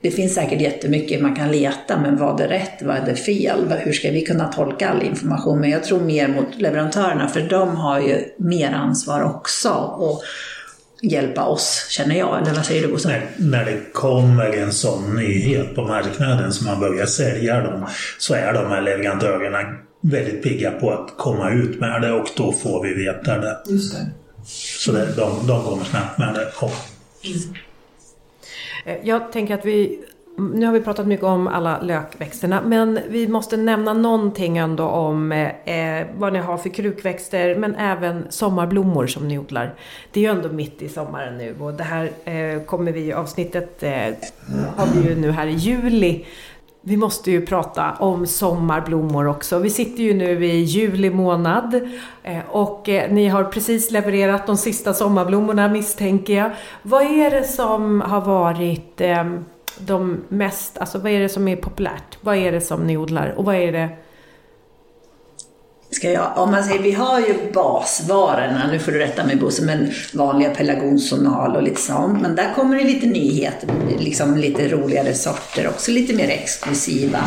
Det 0.00 0.10
finns 0.10 0.34
säkert 0.34 0.60
jättemycket 0.60 1.22
man 1.22 1.36
kan 1.36 1.52
leta, 1.52 2.00
men 2.00 2.16
vad 2.16 2.40
är 2.40 2.48
rätt, 2.48 2.82
vad 2.82 3.08
är 3.08 3.14
fel? 3.14 3.74
Hur 3.84 3.92
ska 3.92 4.10
vi 4.10 4.20
kunna 4.20 4.48
tolka 4.48 4.88
all 4.88 5.02
information? 5.02 5.60
Men 5.60 5.70
jag 5.70 5.84
tror 5.84 6.00
mer 6.00 6.28
mot 6.28 6.60
leverantörerna, 6.60 7.28
för 7.28 7.40
de 7.40 7.76
har 7.76 8.00
ju 8.00 8.24
mer 8.36 8.72
ansvar 8.72 9.22
också. 9.22 9.70
Och 9.98 10.22
hjälpa 11.02 11.44
oss, 11.44 11.86
känner 11.90 12.18
jag. 12.18 12.42
Eller 12.42 12.54
vad 12.54 12.66
säger 12.66 12.82
du 12.82 12.88
Bosse? 12.88 13.08
När, 13.08 13.26
när 13.38 13.64
det 13.64 13.92
kommer 13.92 14.52
en 14.56 14.72
sån 14.72 15.16
nyhet 15.16 15.74
på 15.74 15.82
marknaden 15.82 16.52
som 16.52 16.66
man 16.66 16.80
börjar 16.80 17.06
sälja 17.06 17.60
dem 17.60 17.86
så 18.18 18.34
är 18.34 18.52
de 18.52 18.66
här 18.70 18.82
leverantörerna 18.82 19.58
väldigt 20.00 20.42
pigga 20.42 20.70
på 20.70 20.90
att 20.90 21.14
komma 21.16 21.50
ut 21.50 21.80
med 21.80 22.02
det 22.02 22.12
och 22.12 22.28
då 22.36 22.52
får 22.52 22.82
vi 22.82 22.94
veta 22.94 23.38
det. 23.38 23.58
Just 23.66 23.94
det. 23.94 24.06
Så 24.78 24.92
det, 24.92 25.06
de, 25.16 25.46
de 25.46 25.64
kommer 25.64 25.84
snabbt 25.84 26.18
med 26.18 26.34
det. 26.34 26.52
Eh, 28.86 28.96
Jag 29.02 29.32
tänker 29.32 29.54
att 29.54 29.64
vi, 29.64 29.98
nu 30.36 30.66
har 30.66 30.72
vi 30.72 30.80
pratat 30.80 31.06
mycket 31.06 31.24
om 31.24 31.48
alla 31.48 31.80
lökväxterna, 31.80 32.62
men 32.64 33.00
vi 33.08 33.28
måste 33.28 33.56
nämna 33.56 33.92
någonting 33.92 34.58
ändå 34.58 34.84
om 34.84 35.32
eh, 35.32 35.98
eh, 36.00 36.06
vad 36.18 36.32
ni 36.32 36.38
har 36.38 36.56
för 36.56 36.68
krukväxter, 36.68 37.54
men 37.54 37.74
även 37.74 38.26
sommarblommor 38.28 39.06
som 39.06 39.28
ni 39.28 39.38
odlar. 39.38 39.74
Det 40.12 40.20
är 40.20 40.24
ju 40.24 40.30
ändå 40.30 40.48
mitt 40.48 40.82
i 40.82 40.88
sommaren 40.88 41.38
nu 41.38 41.54
och 41.60 41.74
det 41.74 41.84
här 41.84 42.10
eh, 42.24 42.62
kommer 42.62 42.92
vi, 42.92 43.12
avsnittet 43.12 43.82
eh, 43.82 44.14
har 44.76 44.86
vi 44.94 45.08
ju 45.08 45.16
nu 45.16 45.30
här 45.30 45.46
i 45.46 45.54
juli. 45.54 46.24
Vi 46.88 46.96
måste 46.96 47.30
ju 47.30 47.46
prata 47.46 47.92
om 47.92 48.26
sommarblommor 48.26 49.26
också. 49.26 49.58
Vi 49.58 49.70
sitter 49.70 50.02
ju 50.02 50.14
nu 50.14 50.44
i 50.44 50.56
juli 50.60 51.10
månad 51.10 51.74
eh, 52.22 52.38
och 52.48 52.88
eh, 52.88 53.10
ni 53.10 53.28
har 53.28 53.44
precis 53.44 53.90
levererat 53.90 54.46
de 54.46 54.56
sista 54.56 54.94
sommarblommorna 54.94 55.68
misstänker 55.68 56.34
jag. 56.34 56.50
Vad 56.82 57.02
är 57.02 57.30
det 57.30 57.44
som 57.44 58.00
har 58.00 58.20
varit 58.20 59.00
eh, 59.00 59.24
de 59.78 60.24
mest, 60.28 60.78
alltså 60.78 60.98
vad 60.98 61.12
är 61.12 61.20
det 61.20 61.28
som 61.28 61.48
är 61.48 61.56
populärt? 61.56 62.18
Vad 62.20 62.36
är 62.36 62.52
det 62.52 62.60
som 62.60 62.86
ni 62.86 62.96
odlar 62.96 63.34
och 63.36 63.44
vad 63.44 63.54
är 63.54 63.72
det 63.72 63.88
Ska 65.96 66.10
jag, 66.10 66.32
om 66.36 66.50
man 66.50 66.64
säger, 66.64 66.82
vi 66.82 66.92
har 66.92 67.20
ju 67.20 67.34
basvarorna, 67.52 68.68
nu 68.70 68.78
får 68.78 68.92
du 68.92 68.98
rätta 68.98 69.24
mig 69.24 69.36
Bosse, 69.36 69.62
men 69.62 69.90
vanliga 70.12 70.50
pelargonsonal 70.50 71.56
och 71.56 71.62
lite 71.62 71.80
sånt. 71.80 72.22
Men 72.22 72.34
där 72.34 72.54
kommer 72.54 72.76
det 72.76 72.84
lite 72.84 73.06
nyheter, 73.06 73.68
liksom 73.98 74.36
lite 74.36 74.68
roligare 74.68 75.14
sorter 75.14 75.68
också, 75.68 75.90
lite 75.90 76.14
mer 76.14 76.28
exklusiva. 76.28 77.18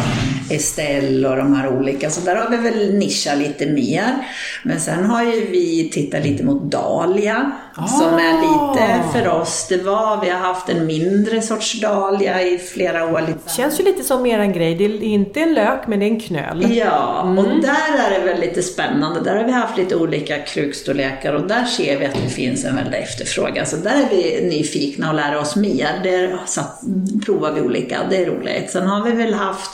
Estelle 0.49 1.29
och 1.29 1.35
de 1.35 1.55
här 1.55 1.77
olika, 1.77 2.09
så 2.09 2.21
där 2.21 2.35
har 2.35 2.49
vi 2.49 2.57
väl 2.57 2.93
nischat 2.93 3.37
lite 3.37 3.65
mer. 3.65 4.13
Men 4.63 4.79
sen 4.79 5.05
har 5.05 5.23
ju 5.23 5.47
vi 5.51 5.89
tittat 5.93 6.23
lite 6.23 6.43
mot 6.43 6.61
dahlia, 6.61 7.51
som 7.75 8.13
är 8.13 8.33
lite 8.41 9.03
för 9.13 9.41
oss. 9.41 9.65
Det 9.69 9.77
var, 9.77 10.21
vi 10.21 10.29
har 10.29 10.39
haft 10.39 10.69
en 10.69 10.85
mindre 10.85 11.41
sorts 11.41 11.81
dahlia 11.81 12.41
i 12.41 12.57
flera 12.57 13.05
år. 13.05 13.21
Lite 13.21 13.55
känns 13.57 13.79
ju 13.79 13.83
lite 13.83 14.03
som 14.03 14.25
eran 14.25 14.53
grej. 14.53 14.75
Det 14.75 14.85
är 14.85 15.03
inte 15.03 15.39
en 15.39 15.53
lök 15.53 15.87
men 15.87 15.99
det 15.99 16.05
är 16.05 16.09
en 16.09 16.19
knöl. 16.19 16.75
Ja, 16.75 17.21
och 17.37 17.61
där 17.61 18.05
är 18.05 18.19
det 18.19 18.25
väl 18.25 18.39
lite 18.39 18.58
spännande. 18.61 19.19
Där 19.19 19.35
har 19.35 19.43
vi 19.43 19.51
haft 19.51 19.77
lite 19.77 19.95
olika 19.95 20.37
krukstorlekar 20.37 21.33
och 21.33 21.47
där 21.47 21.65
ser 21.65 21.99
vi 21.99 22.05
att 22.05 22.15
det 22.23 22.29
finns 22.29 22.65
en 22.65 22.75
väldig 22.75 22.99
efterfrågan. 22.99 23.65
Så 23.65 23.75
där 23.75 23.91
är 23.91 24.09
vi 24.09 24.49
nyfikna 24.49 25.09
och 25.09 25.15
lära 25.15 25.39
oss 25.39 25.55
mer. 25.55 25.99
Där 26.03 26.37
satt, 26.45 26.81
provar 27.25 27.51
vi 27.51 27.61
olika, 27.61 27.99
det 28.09 28.17
är 28.17 28.25
roligt. 28.25 28.69
Sen 28.69 28.87
har 28.87 29.03
vi 29.03 29.11
väl 29.11 29.33
haft 29.33 29.71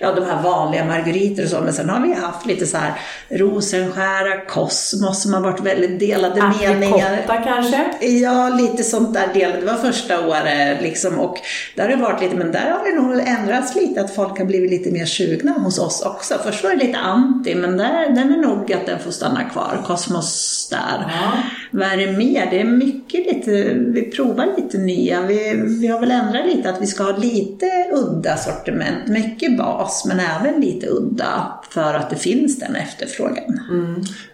ja, 0.00 0.12
de 0.14 0.24
här 0.24 0.42
vanliga 0.42 0.84
margariter 0.84 1.42
och 1.44 1.48
så, 1.48 1.60
men 1.60 1.72
sen 1.72 1.88
har 1.88 2.00
vi 2.00 2.14
haft 2.14 2.46
lite 2.46 2.66
så 2.66 2.76
här 2.76 2.92
rosenskära, 3.28 4.40
kosmos 4.48 5.22
som 5.22 5.34
har 5.34 5.40
varit 5.40 5.60
väldigt 5.60 6.00
delade 6.00 6.52
meningar. 6.60 7.12
Aprikotta 7.12 7.36
kanske? 7.44 8.06
Ja, 8.06 8.48
lite 8.48 8.82
sånt 8.82 9.14
där 9.14 9.28
del. 9.34 9.52
Det 9.60 9.66
var 9.66 9.74
första 9.92 10.28
året 10.28 10.82
liksom 10.82 11.18
och 11.18 11.38
där 11.74 11.82
har 11.82 11.90
det 11.90 12.02
varit 12.02 12.22
lite, 12.22 12.36
men 12.36 12.52
där 12.52 12.70
har 12.70 12.84
det 12.84 13.02
nog 13.02 13.28
ändrats 13.28 13.74
lite 13.74 14.00
att 14.00 14.14
folk 14.14 14.38
har 14.38 14.44
blivit 14.44 14.70
lite 14.70 14.90
mer 14.90 15.04
sugna 15.04 15.52
hos 15.52 15.78
oss 15.78 16.02
också. 16.02 16.34
Först 16.44 16.64
var 16.64 16.70
det 16.70 16.76
lite 16.76 16.98
anti, 16.98 17.54
men 17.54 17.76
där, 17.76 18.10
den 18.10 18.23
är 18.32 18.36
nog 18.36 18.72
att 18.72 18.86
den 18.86 18.98
får 18.98 19.10
stanna 19.10 19.44
kvar. 19.44 19.82
Kosmos 19.86 20.68
där. 20.70 21.04
Ja. 21.08 21.32
Vad 21.70 21.88
är 21.88 21.96
det 21.96 22.12
mer? 22.12 22.50
Det 22.50 22.60
är 22.60 22.64
mycket 22.64 23.26
lite, 23.26 23.50
vi 23.74 24.02
provar 24.02 24.46
lite 24.56 24.78
nya. 24.78 25.22
Vi, 25.22 25.52
vi 25.80 25.86
har 25.86 26.00
väl 26.00 26.10
ändrat 26.10 26.46
lite 26.46 26.70
att 26.70 26.82
vi 26.82 26.86
ska 26.86 27.02
ha 27.02 27.16
lite 27.16 27.66
udda 27.92 28.36
sortiment. 28.36 29.08
Mycket 29.08 29.58
bas, 29.58 30.04
men 30.08 30.20
även 30.20 30.60
lite 30.60 30.86
udda 30.86 31.60
för 31.70 31.94
att 31.94 32.10
det 32.10 32.16
finns 32.16 32.58
den 32.58 32.76
efterfrågan. 32.76 33.60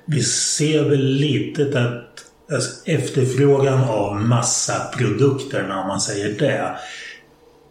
vi 0.05 0.23
ser 0.23 0.85
väl 0.85 1.05
lite 1.05 1.63
att 1.63 2.55
alltså, 2.55 2.71
efterfrågan 2.85 3.85
av 3.85 4.17
massaprodukterna, 4.17 5.81
om 5.81 5.89
man 5.89 6.01
säger 6.01 6.39
det, 6.39 6.77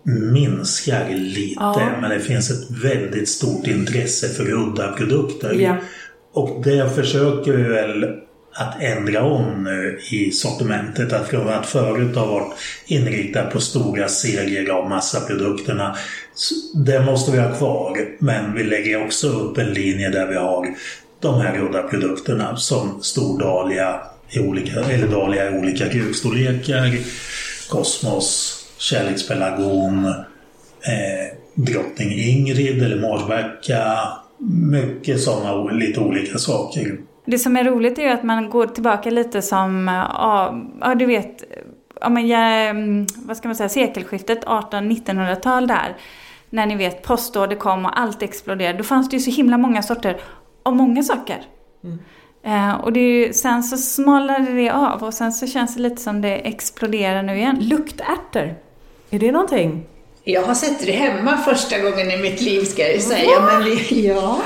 minskar 0.03 1.09
lite. 1.09 1.55
Ja. 1.59 1.97
Men 2.01 2.09
det 2.09 2.20
finns 2.20 2.51
ett 2.51 2.72
väldigt 2.84 3.30
stort 3.30 3.67
intresse 3.67 4.30
för 4.30 4.51
udda 4.51 4.91
produkter. 4.91 5.53
Ja. 5.53 5.78
Och 6.34 6.61
det 6.63 6.95
försöker 6.95 7.51
vi 7.51 7.63
väl 7.63 8.03
att 8.53 8.82
ändra 8.82 9.23
om 9.23 9.63
nu 9.63 9.99
i 10.11 10.32
sortimentet. 10.32 11.13
Att 11.13 11.27
från 11.27 11.49
att 11.49 11.65
förut 11.65 12.15
ha 12.15 12.25
varit 12.25 12.53
inriktat 12.86 13.51
på 13.51 13.59
stora 13.59 14.07
serier 14.07 14.69
av 14.69 14.89
massaprodukterna. 14.89 15.95
Det 16.86 16.99
måste 17.05 17.32
vi 17.32 17.39
ha 17.39 17.55
kvar. 17.55 17.97
Men 18.19 18.53
vi 18.53 18.63
lägger 18.63 19.05
också 19.05 19.27
upp 19.27 19.57
en 19.57 19.73
linje 19.73 20.09
där 20.09 20.27
vi 20.27 20.36
har 20.36 20.67
de 21.19 21.41
här 21.41 21.59
udda 21.59 21.84
produkterna 21.84 22.57
som 22.57 23.03
stor 23.03 23.39
dahlia 23.39 24.01
i 24.30 24.39
olika, 24.39 24.80
eller 24.80 25.07
dahlia 25.07 25.49
i 25.49 25.59
olika 25.59 25.88
grukstorlekar. 25.88 26.97
Kosmos, 27.69 28.59
kärlekspelargon, 28.77 30.05
eh, 30.05 31.38
drottning 31.53 32.11
Ingrid 32.11 32.84
eller 32.84 32.99
Marsbacka. 33.01 33.97
Mycket 34.71 35.21
sådana 35.21 35.71
lite 35.71 35.99
olika 35.99 36.37
saker. 36.37 36.99
Det 37.25 37.39
som 37.39 37.57
är 37.57 37.63
roligt 37.63 37.97
är 37.97 38.01
ju 38.01 38.09
att 38.09 38.23
man 38.23 38.49
går 38.49 38.67
tillbaka 38.67 39.09
lite 39.09 39.41
som, 39.41 39.87
ja, 39.87 40.61
ja 40.81 40.95
du 40.95 41.05
vet, 41.05 41.43
ja, 42.01 42.09
men, 42.09 42.27
ja, 42.27 42.37
mm, 42.37 43.05
vad 43.15 43.37
ska 43.37 43.47
man 43.47 43.55
säga, 43.55 43.69
sekelskiftet 43.69 44.45
1800-1900-tal 44.45 45.67
där. 45.67 45.97
När 46.49 46.65
ni 46.65 46.75
vet 46.75 47.03
postorder 47.03 47.55
kom 47.55 47.85
och 47.85 47.99
allt 47.99 48.21
exploderade. 48.21 48.77
Då 48.77 48.83
fanns 48.83 49.09
det 49.09 49.15
ju 49.15 49.19
så 49.19 49.31
himla 49.31 49.57
många 49.57 49.83
sorter 49.83 50.21
av 50.63 50.75
många 50.75 51.03
saker. 51.03 51.43
Eh, 52.43 52.73
och 52.73 52.93
det 52.93 52.99
är 52.99 53.27
ju, 53.27 53.33
sen 53.33 53.63
så 53.63 53.77
smalnade 53.77 54.53
det 54.53 54.69
av 54.69 55.03
och 55.03 55.13
sen 55.13 55.31
så 55.31 55.47
känns 55.47 55.75
det 55.75 55.81
lite 55.81 56.01
som 56.01 56.21
det 56.21 56.47
exploderar 56.47 57.23
nu 57.23 57.37
igen. 57.37 57.57
Luktärtor. 57.59 58.55
Är 59.09 59.19
det 59.19 59.31
någonting? 59.31 59.85
Jag 60.32 60.43
har 60.43 60.53
sett 60.53 60.86
det 60.86 60.91
hemma 60.91 61.38
första 61.38 61.80
gången 61.80 62.11
i 62.11 62.17
mitt 62.17 62.41
liv 62.41 62.61
ska 62.65 62.82
jag 62.82 62.93
ju 62.93 62.99
säga. 62.99 63.39
Men 63.41 63.63
vi, 63.63 64.07
ja. 64.07 64.38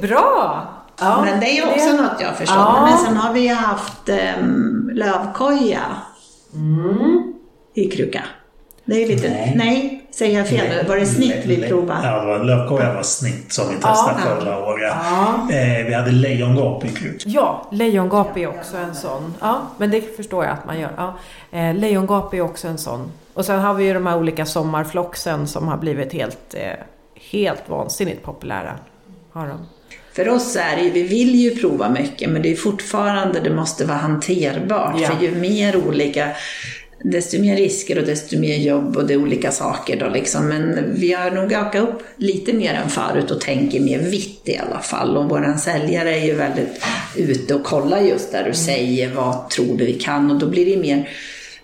Bra! 0.00 0.64
Ja, 1.00 1.22
men 1.24 1.40
det 1.40 1.46
är 1.46 1.54
ju 1.54 1.62
också 1.62 2.02
något 2.02 2.20
jag 2.20 2.36
förstår. 2.36 2.56
Ja. 2.56 2.86
Men 2.90 2.98
sen 2.98 3.16
har 3.16 3.32
vi 3.32 3.40
ju 3.40 3.54
haft 3.54 4.08
um, 4.08 4.90
lövkoja 4.94 5.80
i 7.74 7.90
kruka. 7.90 8.24
Det 8.84 9.02
är 9.02 9.08
lite, 9.08 9.28
nej, 9.28 9.54
Nej. 9.56 9.97
Säger 10.18 10.38
jag 10.38 10.48
fel 10.48 10.68
nu? 10.68 10.88
Var 10.88 10.96
det 10.96 11.06
snitt 11.06 11.36
vi 11.44 11.68
provade? 11.68 12.06
Ja, 12.08 12.20
det 12.20 12.26
var 12.26 12.44
lövkoja 12.44 12.94
var 12.94 13.02
snitt 13.02 13.52
som 13.52 13.68
vi 13.68 13.74
testade 13.74 14.20
Ja. 14.24 14.36
förra 14.40 14.58
året. 14.58 14.92
Ja. 15.04 15.54
Eh, 15.56 15.86
vi 15.86 15.94
hade 15.94 16.10
lejongap 16.10 16.84
i 16.84 16.88
kruk. 16.88 17.22
Ja, 17.26 17.68
lejongap 17.72 18.36
är 18.36 18.46
också 18.46 18.76
en 18.76 18.94
sån. 18.94 19.34
Ja, 19.40 19.60
men 19.78 19.90
det 19.90 20.16
förstår 20.16 20.44
jag 20.44 20.52
att 20.52 20.66
man 20.66 20.80
gör. 20.80 20.90
Ja. 20.96 21.14
Eh, 21.58 21.74
lejongap 21.74 22.34
är 22.34 22.40
också 22.40 22.68
en 22.68 22.78
sån. 22.78 23.10
Och 23.34 23.44
sen 23.44 23.60
har 23.60 23.74
vi 23.74 23.84
ju 23.84 23.94
de 23.94 24.06
här 24.06 24.16
olika 24.18 24.46
sommarfloxen 24.46 25.46
som 25.46 25.68
har 25.68 25.76
blivit 25.76 26.12
helt, 26.12 26.54
eh, 26.54 26.72
helt 27.30 27.62
vansinnigt 27.68 28.22
populära. 28.22 28.72
Har 29.32 29.46
de. 29.46 29.66
För 30.12 30.28
oss 30.28 30.56
är 30.56 30.76
det 30.76 30.90
vi 30.90 31.02
vill 31.02 31.34
ju 31.34 31.56
prova 31.56 31.88
mycket 31.88 32.30
men 32.30 32.42
det 32.42 32.52
är 32.52 32.56
fortfarande, 32.56 33.40
det 33.40 33.50
måste 33.50 33.84
vara 33.84 33.98
hanterbart. 33.98 34.94
Ja. 35.00 35.08
För 35.08 35.24
ju 35.24 35.34
mer 35.34 35.76
olika, 35.88 36.28
desto 37.02 37.40
mer 37.40 37.56
risker 37.56 37.98
och 37.98 38.06
desto 38.06 38.38
mer 38.38 38.56
jobb 38.56 38.96
och 38.96 39.06
det 39.06 39.14
är 39.14 39.22
olika 39.22 39.50
saker 39.50 40.00
då 40.00 40.08
liksom. 40.08 40.48
Men 40.48 40.94
vi 40.94 41.12
har 41.12 41.30
nog 41.30 41.52
ökat 41.52 41.82
upp 41.82 42.02
lite 42.16 42.52
mer 42.52 42.74
än 42.74 42.90
förut 42.90 43.30
och 43.30 43.40
tänker 43.40 43.80
mer 43.80 43.98
vitt 43.98 44.42
i 44.44 44.56
alla 44.56 44.80
fall. 44.80 45.16
Och 45.16 45.28
vår 45.28 45.58
säljare 45.58 46.18
är 46.18 46.24
ju 46.24 46.34
väldigt 46.34 46.82
ute 47.16 47.54
och 47.54 47.64
kollar 47.64 48.00
just 48.00 48.32
där 48.32 48.44
du 48.44 48.54
säger 48.54 49.14
vad 49.14 49.50
tror 49.50 49.78
du 49.78 49.84
vi 49.84 49.94
kan 49.94 50.30
och 50.30 50.38
då 50.38 50.46
blir 50.46 50.66
det 50.66 50.76
mer 50.76 51.08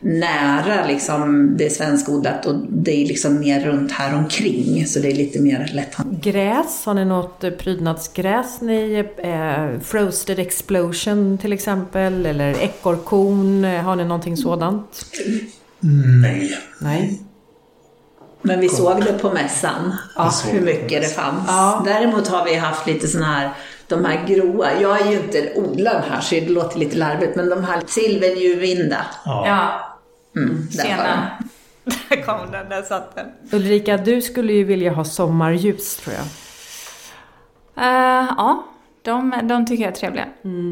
nära 0.00 0.86
liksom 0.86 1.56
det 1.56 1.70
svenskodlat 1.70 2.46
och 2.46 2.54
det 2.68 3.02
är 3.02 3.06
liksom 3.06 3.40
mer 3.40 3.60
runt 3.60 3.92
här 3.92 4.14
omkring 4.14 4.86
så 4.86 4.98
det 4.98 5.08
är 5.08 5.14
lite 5.14 5.40
mer 5.40 5.70
lätt 5.74 5.96
Gräs, 6.20 6.84
har 6.84 6.94
ni 6.94 7.04
något 7.04 7.44
eh, 7.44 7.50
prydnadsgräs 7.50 8.60
ni? 8.60 9.04
Eh, 9.18 9.80
Frosted 9.80 10.38
Explosion 10.38 11.38
till 11.38 11.52
exempel, 11.52 12.26
eller 12.26 12.62
ekorrkorn, 12.62 13.64
eh, 13.64 13.82
har 13.82 13.96
ni 13.96 14.04
någonting 14.04 14.36
sådant? 14.36 15.06
Nej. 16.22 16.58
Nej. 16.78 17.20
Men 18.42 18.60
vi 18.60 18.68
såg 18.68 19.04
det 19.04 19.12
på 19.12 19.30
mässan, 19.30 19.92
såg 20.32 20.52
hur 20.52 20.60
mycket 20.60 21.02
det 21.02 21.08
fanns. 21.08 21.44
Ja. 21.46 21.82
Däremot 21.84 22.28
har 22.28 22.44
vi 22.44 22.54
haft 22.54 22.86
lite 22.86 23.08
sådana 23.08 23.32
här, 23.32 23.50
de 23.96 24.04
här 24.04 24.26
gråa, 24.26 24.68
jag 24.80 25.00
är 25.00 25.10
ju 25.10 25.16
inte 25.16 25.52
odlad 25.56 26.02
här 26.10 26.20
så 26.20 26.34
det 26.34 26.48
låter 26.48 26.78
lite 26.78 26.96
larvigt, 26.96 27.36
men 27.36 27.48
de 27.48 27.64
här 27.64 27.80
silverljuvvinda. 27.86 29.06
Ja. 29.24 29.44
Ja, 29.46 29.80
Mm, 30.40 30.68
tjena. 30.70 31.30
Där 32.08 32.22
kom 32.22 32.50
den, 32.52 32.68
där 32.68 32.82
satt 32.82 33.14
den. 33.16 33.26
Ulrika, 33.52 33.96
du 33.96 34.22
skulle 34.22 34.52
ju 34.52 34.64
vilja 34.64 34.92
ha 34.92 35.04
sommarljus 35.04 35.96
tror 35.96 36.14
jag. 36.16 36.24
Eh, 37.76 38.28
ja, 38.36 38.64
de, 39.02 39.34
de 39.42 39.66
tycker 39.66 39.84
jag 39.84 39.92
är 39.92 39.96
trevliga. 39.96 40.24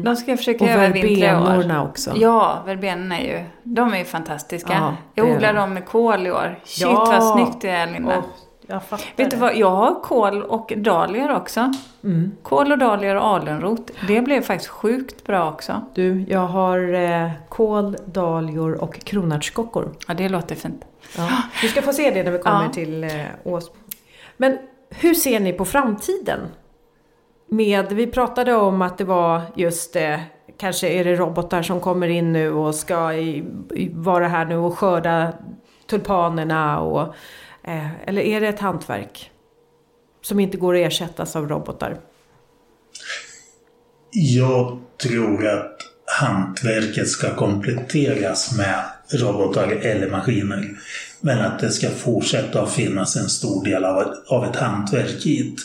De 0.03 0.15
ska 0.15 0.31
jag 0.31 0.37
försöka 0.39 0.63
Och 0.63 0.69
övervintra 0.69 1.31
i 1.31 1.35
år. 1.35 1.39
verbenorna 1.45 1.83
också. 1.83 2.11
Ja, 2.15 2.63
verbenorna 2.65 3.19
är 3.19 3.23
ju, 3.39 3.43
de 3.63 3.93
är 3.93 3.97
ju 3.97 4.05
fantastiska. 4.05 4.73
Ja, 4.73 4.95
jag 5.15 5.29
odlar 5.35 5.53
de. 5.53 5.59
dem 5.59 5.73
med 5.73 5.85
kål 5.85 6.27
i 6.27 6.31
år. 6.31 6.59
Shit 6.63 6.81
Ja. 6.81 7.05
vad 7.05 7.33
snyggt 7.33 7.61
det 7.61 7.69
är 7.69 7.87
Linda. 7.87 8.17
Åh, 8.17 8.23
jag 8.73 8.83
fattar 8.83 9.05
Vet 9.15 9.31
du 9.31 9.35
det. 9.37 9.41
vad, 9.41 9.55
jag 9.55 9.69
har 9.69 10.01
kål 10.01 10.43
och 10.43 10.73
dahlior 10.77 11.31
också. 11.35 11.73
Mm. 12.03 12.31
Kål 12.43 12.71
och 12.71 12.77
dahlior 12.77 13.15
och 13.15 13.27
alunrot. 13.27 13.91
Det 14.07 14.21
blev 14.21 14.41
faktiskt 14.41 14.69
sjukt 14.69 15.23
bra 15.23 15.51
också. 15.51 15.81
Du, 15.93 16.25
jag 16.27 16.47
har 16.47 16.93
eh, 16.93 17.31
kål, 17.49 17.97
dahlior 18.05 18.73
och 18.83 18.99
kronärtskockor. 19.03 19.91
Ja, 20.07 20.13
det 20.13 20.29
låter 20.29 20.55
fint. 20.55 20.85
Ja. 21.17 21.29
Du 21.61 21.67
ska 21.67 21.81
få 21.81 21.93
se 21.93 22.11
det 22.11 22.23
när 22.23 22.31
vi 22.31 22.39
kommer 22.39 22.63
Ja. 22.63 22.69
till 22.69 23.03
eh, 23.03 23.09
Ås. 23.43 23.71
Men 24.37 24.57
hur 24.89 25.13
ser 25.13 25.39
ni 25.39 25.53
på 25.53 25.65
framtiden? 25.65 26.39
Med, 27.47 27.91
vi 27.93 28.07
pratade 28.07 28.55
om 28.55 28.81
att 28.81 28.97
det 28.97 29.03
var 29.03 29.41
just 29.55 29.95
eh, 29.95 30.19
kanske 30.57 30.87
är 30.87 31.03
det 31.03 31.15
robotar 31.15 31.61
som 31.61 31.79
kommer 31.79 32.07
in 32.07 32.33
nu 32.33 32.51
och 32.51 32.75
ska 32.75 33.13
i, 33.13 33.43
i, 33.75 33.89
vara 33.93 34.27
här 34.27 34.45
nu 34.45 34.55
och 34.57 34.77
skörda 34.79 35.33
tulpanerna 35.89 36.79
och 36.79 37.15
Eh, 37.63 38.03
eller 38.07 38.21
är 38.21 38.41
det 38.41 38.47
ett 38.47 38.59
hantverk 38.59 39.31
som 40.21 40.39
inte 40.39 40.57
går 40.57 40.75
att 40.75 40.87
ersättas 40.87 41.35
av 41.35 41.49
robotar? 41.49 41.97
Jag 44.11 44.79
tror 45.03 45.47
att 45.47 45.77
hantverket 46.05 47.07
ska 47.07 47.35
kompletteras 47.35 48.57
med 48.57 48.83
robotar 49.19 49.67
eller 49.67 50.09
maskiner. 50.09 50.69
Men 51.21 51.41
att 51.41 51.59
det 51.59 51.71
ska 51.71 51.89
fortsätta 51.89 52.61
att 52.61 52.73
finnas 52.73 53.15
en 53.15 53.29
stor 53.29 53.65
del 53.65 53.85
av, 53.85 54.13
av 54.27 54.45
ett 54.45 54.55
hantverk 54.55 55.25
i. 55.25 55.55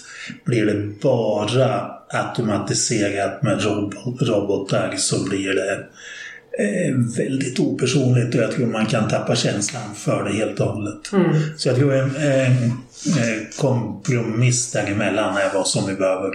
Blir 0.44 0.66
det 0.66 1.00
bara 1.02 1.90
automatiserat 2.08 3.42
med 3.42 3.64
rob 3.64 3.94
robotar 4.20 4.94
så 4.96 5.24
blir 5.28 5.54
det 5.54 5.72
eh, 5.72 5.78
väldigt 7.16 7.60
opersonligt 7.60 8.34
och 8.34 8.40
jag 8.40 8.50
tror 8.50 8.66
man 8.66 8.86
kan 8.86 9.08
tappa 9.08 9.36
känslan 9.36 9.94
för 9.94 10.24
det 10.24 10.32
helt 10.32 10.60
och 10.60 10.66
hållet. 10.66 11.06
Så 11.56 11.68
jag 11.68 11.76
tror 11.76 11.94
en, 11.94 12.16
en, 12.16 12.52
en 13.18 13.46
kompromiss 13.58 14.72
däremellan 14.72 15.36
är 15.36 15.54
vad 15.54 15.68
som 15.68 15.86
vi 15.86 15.94
behöver 15.94 16.30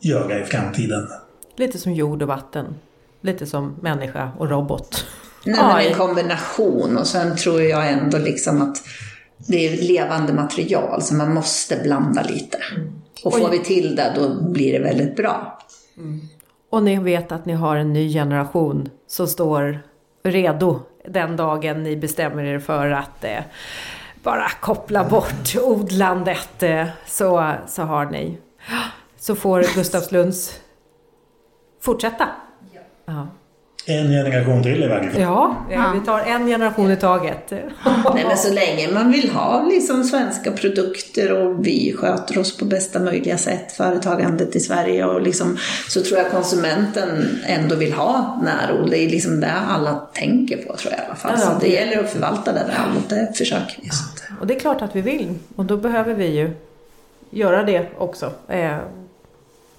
göra 0.00 0.40
i 0.40 0.44
framtiden. 0.44 1.08
Lite 1.56 1.78
som 1.78 1.92
jord 1.92 2.22
och 2.22 2.28
vatten. 2.28 2.74
Lite 3.20 3.46
som 3.46 3.76
människa 3.82 4.32
och 4.38 4.50
robot. 4.50 5.06
Nej, 5.44 5.56
men 5.56 5.76
Oj. 5.76 5.86
en 5.86 5.94
kombination 5.94 6.96
och 6.96 7.06
sen 7.06 7.36
tror 7.36 7.62
jag 7.62 7.92
ändå 7.92 8.18
liksom 8.18 8.62
att 8.62 8.76
det 9.36 9.68
är 9.68 9.82
levande 9.82 10.32
material 10.32 11.02
så 11.02 11.14
man 11.14 11.34
måste 11.34 11.76
blanda 11.82 12.22
lite. 12.22 12.58
Och 13.24 13.38
får 13.38 13.50
vi 13.50 13.58
till 13.58 13.96
det 13.96 14.12
då 14.16 14.50
blir 14.50 14.72
det 14.72 14.84
väldigt 14.84 15.16
bra. 15.16 15.58
Och 16.76 16.82
ni 16.82 16.96
vet 16.96 17.32
att 17.32 17.46
ni 17.46 17.52
har 17.52 17.76
en 17.76 17.92
ny 17.92 18.12
generation 18.12 18.88
som 19.06 19.26
står 19.26 19.78
redo 20.22 20.80
den 21.04 21.36
dagen 21.36 21.82
ni 21.82 21.96
bestämmer 21.96 22.44
er 22.44 22.58
för 22.58 22.90
att 22.90 23.24
eh, 23.24 23.38
bara 24.22 24.48
koppla 24.60 25.04
bort 25.04 25.56
odlandet. 25.62 26.62
Eh, 26.62 26.86
så, 27.06 27.52
så 27.66 27.82
har 27.82 28.04
ni. 28.06 28.38
Så 29.16 29.34
får 29.34 29.74
Gustavslunds 29.74 30.60
fortsätta. 31.80 32.28
Ja, 33.04 33.26
En 33.88 34.10
generation 34.10 34.62
till 34.62 34.82
i 34.84 34.86
varje 34.88 35.10
fall. 35.10 35.20
ja, 35.22 35.56
ja 35.70 35.92
vi 35.94 36.06
tar 36.06 36.18
en 36.20 36.46
generation 36.46 36.90
i 36.90 36.96
taget. 36.96 37.50
Nej, 37.50 38.24
men 38.28 38.36
så 38.36 38.52
länge 38.52 38.92
man 38.92 39.12
vill 39.12 39.30
ha 39.30 39.62
liksom 39.62 40.04
svenska 40.04 40.52
produkter 40.52 41.32
och 41.32 41.66
vi 41.66 41.94
sköter 41.98 42.38
oss 42.38 42.56
på 42.56 42.64
bästa 42.64 43.00
möjliga 43.00 43.38
sätt, 43.38 43.72
företagandet 43.72 44.56
i 44.56 44.60
Sverige 44.60 45.04
och 45.04 45.22
liksom, 45.22 45.56
så 45.88 46.02
tror 46.02 46.18
jag 46.18 46.30
konsumenten 46.30 47.38
ändå 47.46 47.76
vill 47.76 47.92
ha 47.92 48.40
närodlat. 48.44 48.90
Det 48.90 48.98
är 49.04 49.10
liksom 49.10 49.40
det 49.40 49.52
alla 49.68 49.94
tänker 50.12 50.56
på 50.56 50.76
tror 50.76 50.92
jag 50.92 51.00
i 51.02 51.06
alla 51.06 51.14
fall. 51.16 51.32
Ja, 51.38 51.46
så 51.46 51.52
det- 51.60 51.68
gäller 51.68 52.00
att 52.04 52.10
förvalta 52.10 52.52
det 52.52 52.58
där 52.68 52.84
och 52.96 53.02
det 53.08 53.38
försöker 53.38 53.78
vi. 53.82 53.88
Och 54.40 54.46
det 54.46 54.54
är 54.54 54.60
klart 54.60 54.82
att 54.82 54.96
vi 54.96 55.00
vill. 55.00 55.34
Och 55.56 55.64
då 55.64 55.76
behöver 55.76 56.14
vi 56.14 56.26
ju 56.26 56.50
göra 57.30 57.62
det 57.62 57.86
också. 57.98 58.32
Eh, 58.48 58.76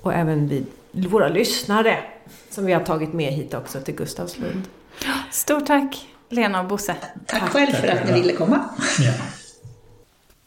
och 0.02 0.14
även 0.14 0.48
vi, 0.48 0.64
våra 1.08 1.28
lyssnare 1.28 1.98
som 2.50 2.66
vi 2.66 2.74
har 2.74 2.82
tagit 2.84 3.14
med 3.14 3.34
hit 3.34 3.54
också 3.54 3.82
till 3.82 3.96
Gustavslund. 3.96 4.62
Stort 5.32 5.66
tack 5.66 6.08
Lena 6.30 6.60
och 6.60 6.66
Bosse. 6.68 6.96
Tack 7.26 7.50
själv 7.50 7.72
för 7.72 7.88
att 7.88 8.06
ni 8.06 8.14
ville 8.14 8.34
komma. 8.34 8.60
Ja. 9.00 9.14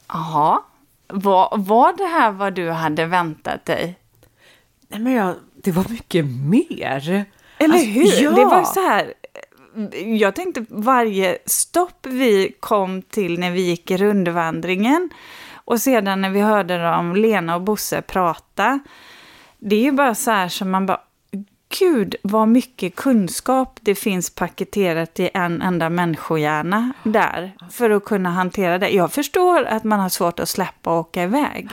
Jaha, 0.09 0.61
var, 1.09 1.49
var 1.57 1.93
det 1.93 2.05
här 2.07 2.31
vad 2.31 2.55
du 2.55 2.70
hade 2.70 3.07
väntat 3.07 3.64
dig? 3.64 3.99
Nej 4.89 5.01
men 5.01 5.12
jag, 5.12 5.35
det 5.55 5.72
var 5.72 5.85
mycket 5.89 6.24
mer. 6.26 7.24
Eller 7.59 7.74
Alltså, 7.74 7.87
hur? 7.91 8.22
ja. 8.22 8.31
Det 8.31 8.45
var 8.45 8.64
så 8.64 8.81
här. 8.81 9.14
Jag 10.18 10.35
tänkte 10.35 10.64
varje 10.68 11.39
stopp 11.47 12.07
vi 12.07 12.55
kom 12.61 13.03
till 13.03 13.39
när 13.41 13.51
vi 13.51 13.61
gick 13.61 13.91
i 13.91 13.97
rundvandringen 13.97 15.11
och 15.55 15.81
sedan 15.81 16.20
när 16.20 16.31
vi 16.31 16.41
hörde 16.41 16.83
dem, 16.83 17.16
Lena 17.16 17.55
och 17.55 17.61
Bosse, 17.62 18.03
prata. 18.03 18.81
Det 19.59 19.76
är 19.76 19.81
ju 19.83 19.93
bara 19.93 20.14
så 20.14 20.31
här 20.31 20.49
som 20.49 20.70
man 20.70 20.87
bara, 20.87 21.01
gud 21.79 22.16
vad 22.23 22.49
mycket 22.49 22.97
kunskap 22.97 23.79
det 23.81 23.95
finns 23.95 24.31
paketerat 24.31 25.21
i 25.21 25.31
en 25.35 25.62
enda 25.62 25.91
människohjärna 25.91 26.93
där 27.03 27.53
för 27.71 27.91
att 27.91 28.05
kunna 28.05 28.31
hantera 28.31 28.79
det. 28.79 28.89
Jag 28.89 29.12
förstår 29.12 29.64
att 29.64 29.85
man 29.85 30.01
har 30.01 30.09
svårt 30.09 30.41
att 30.41 30.49
släppa 30.49 30.91
och 30.91 30.99
åka 30.99 31.23
iväg. 31.23 31.68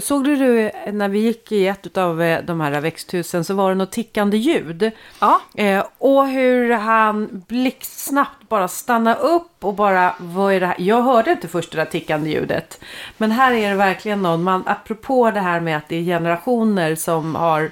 Såg 0.00 0.24
du, 0.24 0.36
du 0.36 0.70
när 0.92 1.08
vi 1.08 1.18
gick 1.18 1.52
i 1.52 1.66
ett 1.66 1.96
av 1.96 2.22
eh, 2.22 2.44
de 2.44 2.60
här 2.60 2.80
växthusen 2.80 3.44
så 3.44 3.54
var 3.54 3.68
det 3.68 3.74
något 3.74 3.92
tickande 3.92 4.36
ljud. 4.36 4.90
Ja, 5.20 5.40
Eh, 5.54 5.84
och 5.98 6.28
hur 6.28 6.72
han 6.72 7.44
blixtsnabbt 7.48 8.48
bara 8.48 8.68
stannar 8.68 9.20
upp 9.20 9.64
och 9.64 9.74
bara, 9.74 10.14
vad 10.18 10.52
är 10.52 10.60
det 10.60 10.66
här? 10.66 10.76
Jag 10.78 11.02
hörde 11.02 11.30
inte 11.30 11.48
först 11.48 11.72
det 11.72 11.76
där 11.78 11.84
tickande 11.84 12.30
ljudet. 12.30 12.80
Men 13.16 13.30
här 13.30 13.52
är 13.52 13.70
det 13.70 13.76
verkligen 13.76 14.22
någon, 14.22 14.42
man, 14.42 14.62
apropå 14.66 15.30
det 15.30 15.40
här 15.40 15.60
med 15.60 15.76
att 15.76 15.88
det 15.88 15.96
är 15.96 16.02
generationer 16.02 16.94
som 16.94 17.34
har 17.34 17.70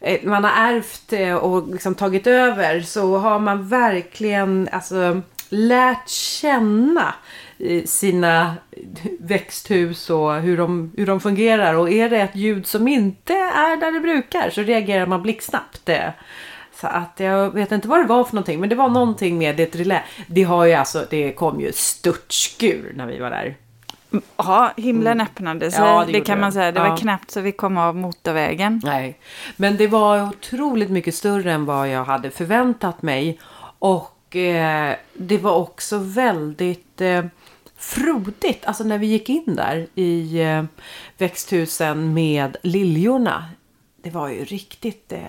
Eh, 0.00 0.20
man 0.22 0.44
har 0.44 0.72
ärvt 0.72 1.12
eh, 1.12 1.34
och 1.34 1.68
liksom 1.68 1.94
tagit 1.94 2.26
över 2.26 2.80
så 2.80 3.18
har 3.18 3.38
man 3.38 3.68
verkligen 3.68 4.68
alltså, 4.72 5.20
lärt 5.48 6.08
känna 6.08 7.14
eh, 7.58 7.84
sina 7.84 8.54
växthus 9.20 10.10
och 10.10 10.34
hur 10.34 10.56
de, 10.56 10.92
hur 10.96 11.06
de 11.06 11.20
fungerar. 11.20 11.74
Och 11.74 11.90
är 11.90 12.10
det 12.10 12.20
ett 12.20 12.36
ljud 12.36 12.66
som 12.66 12.88
inte 12.88 13.34
är 13.34 13.76
där 13.76 13.92
det 13.92 14.00
brukar 14.00 14.50
så 14.50 14.62
reagerar 14.62 15.06
man 15.06 15.22
blixtsnabbt. 15.22 15.90
Så 16.80 16.86
att 16.86 17.12
jag 17.16 17.54
vet 17.54 17.72
inte 17.72 17.88
vad 17.88 18.00
det 18.00 18.06
var 18.06 18.24
för 18.24 18.34
någonting, 18.34 18.60
men 18.60 18.68
det 18.68 18.74
var 18.74 18.88
någonting 18.88 19.38
med 19.38 19.56
det 19.56 19.76
relä. 19.76 20.02
Det 20.26 20.42
har 20.42 20.64
ju 20.64 20.72
alltså, 20.72 21.06
det 21.10 21.32
kom 21.32 21.60
ju 21.60 21.72
störtskur 21.72 22.92
när 22.96 23.06
vi 23.06 23.18
var 23.18 23.30
där 23.30 23.56
ja 24.36 24.72
himlen 24.76 25.20
öppnade 25.20 25.70
sig, 25.70 25.80
Ja, 25.84 26.04
det 26.06 26.12
det, 26.12 26.20
kan 26.20 26.40
man 26.40 26.52
säga. 26.52 26.72
Det 26.72 26.80
Ja. 26.80 26.88
var 26.90 26.96
knappt 26.96 27.30
så 27.30 27.40
vi 27.40 27.52
kom 27.52 27.76
av 27.76 27.96
motorvägen. 27.96 28.80
Nej, 28.84 29.18
men 29.56 29.76
det 29.76 29.86
var 29.86 30.22
otroligt 30.22 30.90
mycket 30.90 31.14
större 31.14 31.52
än 31.52 31.64
vad 31.64 31.88
jag 31.88 32.04
hade 32.04 32.30
förväntat 32.30 33.02
mig. 33.02 33.38
Och 33.78 34.36
eh, 34.36 34.94
det 35.14 35.38
var 35.38 35.54
också 35.54 35.98
väldigt 35.98 37.00
eh, 37.00 37.24
frodigt. 37.76 38.64
Alltså 38.66 38.84
när 38.84 38.98
vi 38.98 39.06
gick 39.06 39.28
in 39.28 39.54
där 39.56 39.86
i 39.94 40.40
eh, 40.42 40.64
växthusen 41.18 42.14
med 42.14 42.56
liljorna. 42.62 43.44
Det 44.02 44.10
var 44.10 44.28
ju 44.28 44.44
riktigt 44.44 45.12
eh, 45.12 45.20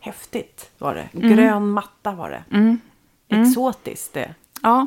häftigt 0.00 0.70
var 0.78 0.94
det. 0.94 1.08
Grön 1.12 1.68
matta 1.70 2.12
var 2.12 2.30
det. 2.30 2.76
Exotiskt 3.36 4.12
det. 4.12 4.34
Ja, 4.66 4.86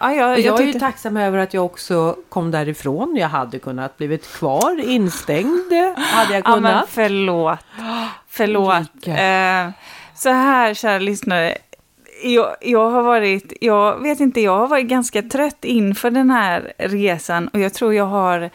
ja 0.00 0.12
jag, 0.12 0.30
jag, 0.30 0.40
jag 0.40 0.60
är 0.60 0.60
ju 0.60 0.72
tyckte... 0.72 0.86
tacksam 0.86 1.16
över 1.16 1.38
att 1.38 1.54
jag 1.54 1.64
också 1.64 2.16
kom 2.28 2.50
därifrån. 2.50 3.16
Jag 3.16 3.28
hade 3.28 3.58
kunnat 3.58 3.96
blivit 3.96 4.32
kvar 4.32 4.80
instängd. 4.84 5.72
Hade 5.96 6.34
jag 6.34 6.42
Ja, 6.44 6.50
men 6.60 6.62
kunnat. 6.72 6.88
förlåt. 6.88 7.58
Förlåt. 8.28 9.06
Eh, 9.06 9.70
så 10.14 10.28
här, 10.30 10.74
kära 10.74 10.98
lyssnare. 10.98 11.58
Jag, 12.24 12.56
jag 12.60 12.90
har 12.90 13.02
varit, 13.02 13.52
jag 13.60 14.02
vet 14.02 14.20
inte, 14.20 14.40
jag 14.40 14.58
har 14.58 14.68
varit 14.68 14.86
ganska 14.86 15.22
trött 15.22 15.64
inför 15.64 16.10
den 16.10 16.30
här 16.30 16.72
resan 16.78 17.48
och 17.48 17.60
jag 17.60 17.74
tror 17.74 17.94
jag 17.94 18.06
har, 18.06 18.50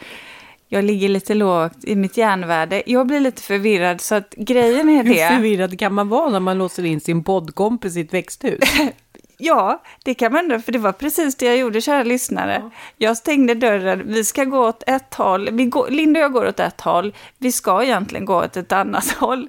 jag 0.68 0.84
ligger 0.84 1.08
lite 1.08 1.34
lågt 1.34 1.84
i 1.84 1.96
mitt 1.96 2.16
järnvärde. 2.16 2.82
Jag 2.86 3.06
blir 3.06 3.20
lite 3.20 3.42
förvirrad 3.42 4.00
så 4.00 4.14
att 4.14 4.34
grejen 4.36 4.88
är 4.88 5.04
Hur 5.04 5.14
det. 5.14 5.28
förvirrad 5.28 5.78
kan 5.78 5.94
man 5.94 6.08
vara 6.08 6.30
när 6.30 6.40
man 6.40 6.58
låser 6.58 6.84
in 6.84 7.00
sin 7.00 7.24
poddkompis 7.24 7.96
i 7.96 8.00
ett 8.00 8.14
växthus? 8.14 8.60
Ja, 9.38 9.82
det 10.04 10.14
kan 10.14 10.32
man 10.32 10.42
undra, 10.42 10.60
för 10.60 10.72
det 10.72 10.78
var 10.78 10.92
precis 10.92 11.34
det 11.36 11.46
jag 11.46 11.56
gjorde, 11.56 11.80
kära 11.80 12.02
lyssnare. 12.02 12.70
Jag 12.96 13.16
stängde 13.16 13.54
dörren, 13.54 14.02
vi 14.06 14.24
ska 14.24 14.44
gå 14.44 14.68
åt 14.68 14.82
ett 14.86 15.14
håll, 15.14 15.48
vi 15.52 15.64
går, 15.64 15.90
Linda 15.90 16.20
och 16.20 16.24
jag 16.24 16.32
går 16.32 16.48
åt 16.48 16.60
ett 16.60 16.80
håll, 16.80 17.14
vi 17.38 17.52
ska 17.52 17.82
egentligen 17.82 18.24
gå 18.24 18.44
åt 18.44 18.56
ett 18.56 18.72
annat 18.72 19.10
håll. 19.18 19.48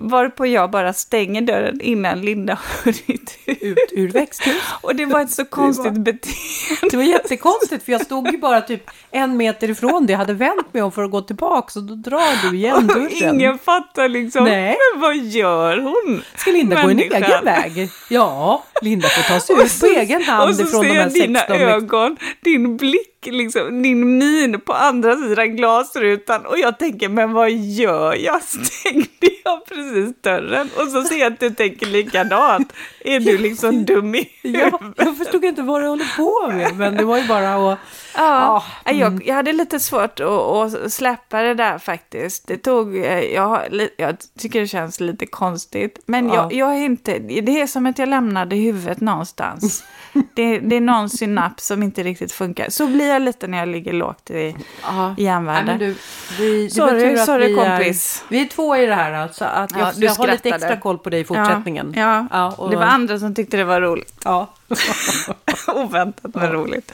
Varpå 0.00 0.46
jag 0.46 0.70
bara 0.70 0.92
stänger 0.92 1.40
dörren 1.42 1.80
innan 1.80 2.20
Linda 2.20 2.54
har 2.54 2.84
hunnit 2.84 3.38
ut. 3.46 3.78
Ur 3.92 4.08
växthus. 4.12 4.62
Och 4.80 4.96
det 4.96 5.06
var 5.06 5.20
ett 5.20 5.30
så 5.30 5.44
konstigt 5.44 5.92
beteende. 5.92 6.88
Det 6.90 6.96
var 6.96 7.04
jättekonstigt 7.04 7.84
för 7.84 7.92
jag 7.92 8.00
stod 8.00 8.30
ju 8.32 8.38
bara 8.38 8.60
typ 8.60 8.90
en 9.10 9.36
meter 9.36 9.70
ifrån 9.70 10.06
dig. 10.06 10.12
Jag 10.14 10.18
hade 10.18 10.34
vänt 10.34 10.74
mig 10.74 10.82
om 10.82 10.92
för 10.92 11.02
att 11.02 11.10
gå 11.10 11.20
tillbaka 11.20 11.78
och 11.78 11.84
då 11.84 11.94
drar 11.94 12.50
du 12.50 12.56
igen 12.56 12.74
Och 12.76 12.82
dörren. 12.84 13.34
ingen 13.34 13.58
fattar 13.58 14.08
liksom, 14.08 14.44
Nej. 14.44 14.76
men 14.94 15.00
vad 15.00 15.16
gör 15.16 15.78
hon? 15.78 16.22
Ska 16.36 16.50
Linda 16.50 16.82
gå 16.82 16.88
en 16.88 16.98
egen 17.00 17.44
väg? 17.44 17.88
Ja, 18.10 18.64
Linda 18.82 19.08
får 19.08 19.22
ta 19.34 19.40
sig 19.40 19.56
Och 19.56 19.62
ut 19.62 19.80
på 19.80 19.86
egen 19.86 20.22
hand 20.22 20.50
och 20.50 20.56
så 20.56 20.62
ifrån 20.62 20.82
ser 20.82 20.88
de 20.88 20.94
här 20.94 21.02
jag 21.02 21.12
dina 21.12 21.38
16 21.40 21.56
växt- 21.58 21.74
ögon, 21.74 22.16
din 22.40 22.76
blick, 22.76 23.26
liksom, 23.26 23.82
din 23.82 24.18
min 24.18 24.60
på 24.60 24.72
andra 24.72 25.16
sidan 25.16 25.56
glasrutan. 25.56 26.46
Och 26.46 26.58
jag 26.58 26.78
tänker, 26.78 27.08
men 27.08 27.32
vad 27.32 27.50
gör 27.50 28.14
jag? 28.14 28.42
Stängde 28.42 29.06
jag 29.50 29.64
precis 29.66 30.14
dörren? 30.22 30.70
Och 30.76 30.88
så 30.88 31.02
ser 31.02 31.16
jag 31.16 31.32
att 31.32 31.40
du 31.40 31.50
tänker 31.50 31.86
likadant. 31.86 32.72
Är 33.04 33.20
du 33.20 33.38
liksom 33.38 33.84
dum 33.84 34.14
i 34.14 34.30
Ja, 34.42 34.50
huvudet? 34.50 34.94
jag 34.96 35.16
förstod 35.18 35.44
inte 35.44 35.62
vad 35.62 35.82
du 35.82 35.86
håller 35.88 36.16
på 36.16 36.52
med, 36.56 36.76
men 36.76 36.96
det 36.96 37.04
var 37.04 37.18
ju 37.18 37.28
bara 37.28 37.72
att... 37.72 37.78
Ja, 38.24 38.64
Ja, 38.84 38.92
jag, 38.92 39.26
jag 39.26 39.34
hade 39.34 39.52
lite 39.52 39.80
svårt 39.80 40.20
att, 40.20 40.26
att 40.28 40.92
släppa 40.92 41.42
det 41.42 41.54
där 41.54 41.78
faktiskt. 41.78 42.46
Det 42.46 42.56
tog, 42.56 42.96
eh, 42.96 43.20
jag, 43.20 43.60
jag 43.98 44.16
tycker 44.38 44.60
det 44.60 44.66
känns 44.66 45.00
lite 45.00 45.26
konstigt. 45.26 45.98
Men 46.06 46.28
Ja. 46.28 46.34
jag, 46.34 46.52
jag 46.52 46.70
är 46.76 46.84
inte, 46.84 47.18
det 47.18 47.60
är 47.60 47.66
som 47.66 47.86
att 47.86 47.98
jag 47.98 48.08
lämnade 48.08 48.56
huvudet 48.56 49.00
någonstans. 49.00 49.84
det, 50.34 50.58
det 50.58 50.76
är 50.76 50.80
någon 50.80 51.10
synaps 51.10 51.66
som 51.66 51.82
inte 51.82 52.02
riktigt 52.02 52.32
funkar. 52.32 52.70
Så 52.70 52.86
blir 52.86 53.08
jag 53.08 53.22
lite 53.22 53.46
när 53.46 53.58
jag 53.58 53.68
ligger 53.68 53.92
lågt 53.92 54.30
i, 54.30 54.56
Ja. 54.82 55.14
i 55.18 55.24
järnvärlden. 55.24 55.66
Nej, 55.66 55.78
men 55.78 55.88
du, 55.88 55.96
vi, 56.44 56.64
det 56.64 56.70
Sorry, 56.70 57.16
sorry, 57.16 57.48
vi 57.48 57.54
kompis. 57.54 58.24
Är, 58.28 58.30
vi 58.30 58.40
är 58.42 58.46
två 58.48 58.76
i 58.76 58.86
det 58.86 58.94
här 58.94 59.12
alltså. 59.12 59.44
Att 59.44 59.72
jag, 59.72 59.80
Ja, 59.80 59.92
jag 59.96 60.14
har 60.14 60.26
lite 60.26 60.48
extra 60.48 60.76
koll 60.76 60.98
på 60.98 61.10
dig 61.10 61.20
i 61.20 61.24
fortsättningen. 61.24 61.94
Ja, 61.96 62.26
ja. 62.30 62.68
det 62.70 62.76
var 62.76 62.84
andra 62.84 63.18
som 63.18 63.34
tyckte 63.34 63.56
det 63.56 63.64
var 63.64 63.80
roligt. 63.80 64.14
ja. 64.24 64.46
Oväntat 65.66 66.34
men 66.34 66.52
roligt. 66.52 66.92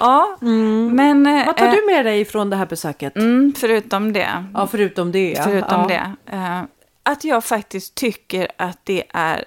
Ja, 0.00 0.36
men... 0.40 1.26
Mm. 1.26 1.46
Vad 1.46 1.56
tar 1.56 1.66
eh, 1.66 1.72
du 1.72 1.86
med 1.86 2.06
dig 2.06 2.24
från 2.24 2.50
det 2.50 2.56
här 2.56 2.66
besöket? 2.66 3.16
Mm, 3.16 3.52
förutom 3.56 4.12
det. 4.12 4.44
Ja, 4.54 4.66
förutom 4.66 5.12
det. 5.12 5.32
ja. 5.32 5.42
förutom 5.42 5.80
ja. 5.80 5.86
det. 5.86 6.32
Eh, 6.36 6.62
att 7.02 7.24
jag 7.24 7.44
faktiskt 7.44 7.94
tycker 7.94 8.48
att 8.56 8.78
det 8.84 9.04
är 9.08 9.44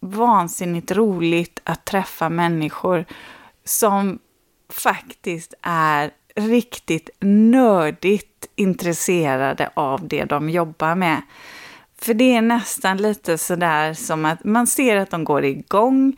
vansinnigt 0.00 0.92
roligt 0.92 1.60
att 1.64 1.84
träffa 1.84 2.28
människor 2.28 3.04
som 3.64 4.18
faktiskt 4.68 5.54
är 5.62 6.10
riktigt 6.36 7.10
nördigt 7.20 8.48
intresserade 8.56 9.70
av 9.74 10.08
det 10.08 10.24
de 10.24 10.50
jobbar 10.50 10.94
med. 10.94 11.22
För 11.98 12.14
det 12.14 12.36
är 12.36 12.42
nästan 12.42 12.96
lite 12.96 13.38
sådär 13.38 13.94
som 13.94 14.24
att 14.24 14.44
man 14.44 14.66
ser 14.66 14.96
att 14.96 15.10
de 15.10 15.24
går 15.24 15.44
igång, 15.44 16.16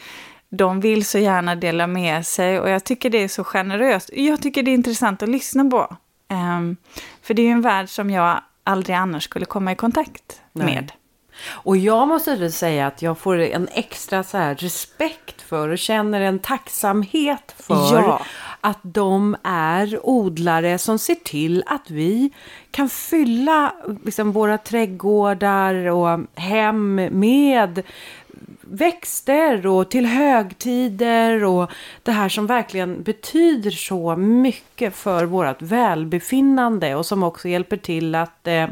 de 0.56 0.80
vill 0.80 1.04
så 1.04 1.18
gärna 1.18 1.54
dela 1.54 1.86
med 1.86 2.26
sig 2.26 2.60
och 2.60 2.70
jag 2.70 2.84
tycker 2.84 3.10
det 3.10 3.18
är 3.18 3.28
så 3.28 3.44
generöst. 3.44 4.10
Jag 4.12 4.42
tycker 4.42 4.62
det 4.62 4.70
är 4.70 4.74
intressant 4.74 5.22
att 5.22 5.28
lyssna 5.28 5.64
på. 5.64 5.96
Ehm, 6.28 6.76
för 7.22 7.34
det 7.34 7.42
är 7.42 7.46
ju 7.46 7.52
en 7.52 7.62
värld 7.62 7.88
som 7.88 8.10
jag 8.10 8.40
aldrig 8.64 8.96
annars 8.96 9.24
skulle 9.24 9.44
komma 9.46 9.72
i 9.72 9.76
kontakt 9.76 10.40
Nej. 10.52 10.66
med. 10.66 10.92
Och 11.48 11.76
jag 11.76 12.08
måste 12.08 12.50
säga 12.50 12.86
att 12.86 13.02
jag 13.02 13.18
får 13.18 13.38
en 13.38 13.68
extra 13.72 14.22
så 14.22 14.38
här 14.38 14.54
respekt 14.54 15.42
för 15.42 15.68
och 15.68 15.78
känner 15.78 16.20
en 16.20 16.38
tacksamhet 16.38 17.54
för 17.58 17.74
Ja. 17.74 18.20
att 18.60 18.78
de 18.82 19.36
är 19.44 20.06
odlare 20.06 20.78
som 20.78 20.98
ser 20.98 21.14
till 21.14 21.64
att 21.66 21.90
vi 21.90 22.30
kan 22.70 22.88
fylla 22.88 23.74
liksom, 24.04 24.32
våra 24.32 24.58
trädgårdar 24.58 25.74
och 25.74 26.20
hem 26.34 26.94
med 27.12 27.82
växter 28.66 29.66
och 29.66 29.90
till 29.90 30.06
högtider 30.06 31.44
och 31.44 31.70
det 32.02 32.12
här 32.12 32.28
som 32.28 32.46
verkligen 32.46 33.02
betyder 33.02 33.70
så 33.70 34.16
mycket 34.16 34.96
för 34.96 35.24
vårt 35.24 35.62
välbefinnande 35.62 36.94
och 36.94 37.06
som 37.06 37.22
också 37.22 37.48
hjälper 37.48 37.76
till 37.76 38.14
att 38.14 38.46
eh, 38.46 38.68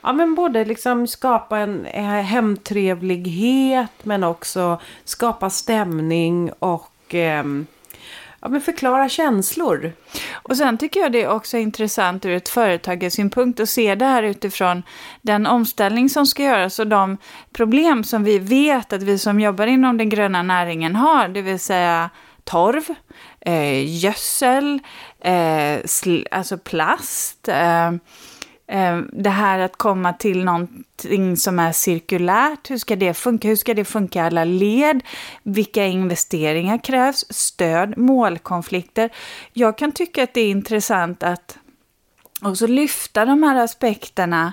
ja, 0.00 0.12
men 0.12 0.34
både 0.34 0.64
liksom 0.64 1.06
skapa 1.06 1.58
en 1.58 1.86
eh, 1.86 2.04
hemtrevlighet 2.04 3.90
men 4.02 4.24
också 4.24 4.80
skapa 5.04 5.50
stämning 5.50 6.50
och 6.58 7.14
eh, 7.14 7.44
ja, 8.46 8.50
men 8.50 8.60
förklara 8.60 9.08
känslor. 9.08 9.92
Och 10.32 10.56
sen 10.56 10.78
tycker 10.78 11.00
jag 11.00 11.12
det 11.12 11.22
är 11.22 11.28
också 11.28 11.56
intressant 11.56 12.24
ur 12.24 12.32
ett 12.32 12.48
företagarsynpunkt 12.48 13.60
att 13.60 13.68
se 13.68 13.94
det 13.94 14.04
här 14.04 14.22
utifrån 14.22 14.82
den 15.22 15.46
omställning 15.46 16.08
som 16.08 16.26
ska 16.26 16.42
göras 16.42 16.78
och 16.78 16.86
de 16.86 17.16
problem 17.52 18.04
som 18.04 18.24
vi 18.24 18.38
vet 18.38 18.92
att 18.92 19.02
vi 19.02 19.18
som 19.18 19.40
jobbar 19.40 19.66
inom 19.66 19.96
den 19.96 20.08
gröna 20.08 20.42
näringen 20.42 20.96
har, 20.96 21.28
det 21.28 21.42
vill 21.42 21.60
säga 21.60 22.10
torv, 22.44 22.84
eh, 23.40 23.98
gödsel, 24.04 24.80
eh, 25.20 25.78
sl- 25.84 26.26
alltså 26.30 26.58
plast, 26.58 27.48
eh, 27.48 27.92
Ehm, 28.68 29.10
det 29.12 29.30
här 29.30 29.58
att 29.58 29.76
komma 29.76 30.12
till 30.12 30.44
någonting 30.44 31.36
som 31.36 31.58
är 31.58 31.72
cirkulärt, 31.72 32.70
hur 32.70 32.78
ska 32.78 32.96
det 32.96 33.14
funka? 33.14 33.48
Hur 33.48 33.56
ska 33.56 33.74
det 33.74 33.84
funka 33.84 34.18
i 34.18 34.22
alla 34.22 34.44
led? 34.44 35.00
Vilka 35.42 35.86
investeringar 35.86 36.78
krävs? 36.78 37.24
Stöd, 37.30 37.98
målkonflikter. 37.98 39.10
Jag 39.52 39.78
kan 39.78 39.92
tycka 39.92 40.22
att 40.22 40.34
det 40.34 40.40
är 40.40 40.50
intressant 40.50 41.22
att 41.22 41.58
också 42.42 42.66
lyfta 42.66 43.24
de 43.24 43.42
här 43.42 43.64
aspekterna 43.64 44.52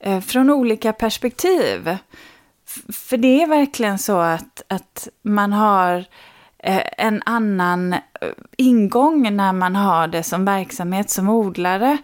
eh, 0.00 0.20
från 0.20 0.50
olika 0.50 0.92
perspektiv. 0.92 1.96
För 2.92 3.16
det 3.16 3.42
är 3.42 3.46
verkligen 3.46 3.98
så 3.98 4.18
att, 4.18 4.62
att 4.68 5.08
man 5.22 5.52
har 5.52 6.04
eh, 6.58 6.82
en 6.98 7.22
annan 7.26 7.92
eh, 7.92 8.00
ingång 8.56 9.36
när 9.36 9.52
man 9.52 9.76
har 9.76 10.06
det 10.06 10.22
som 10.22 10.44
verksamhet 10.44 11.10
som 11.10 11.28
odlare. 11.28 11.98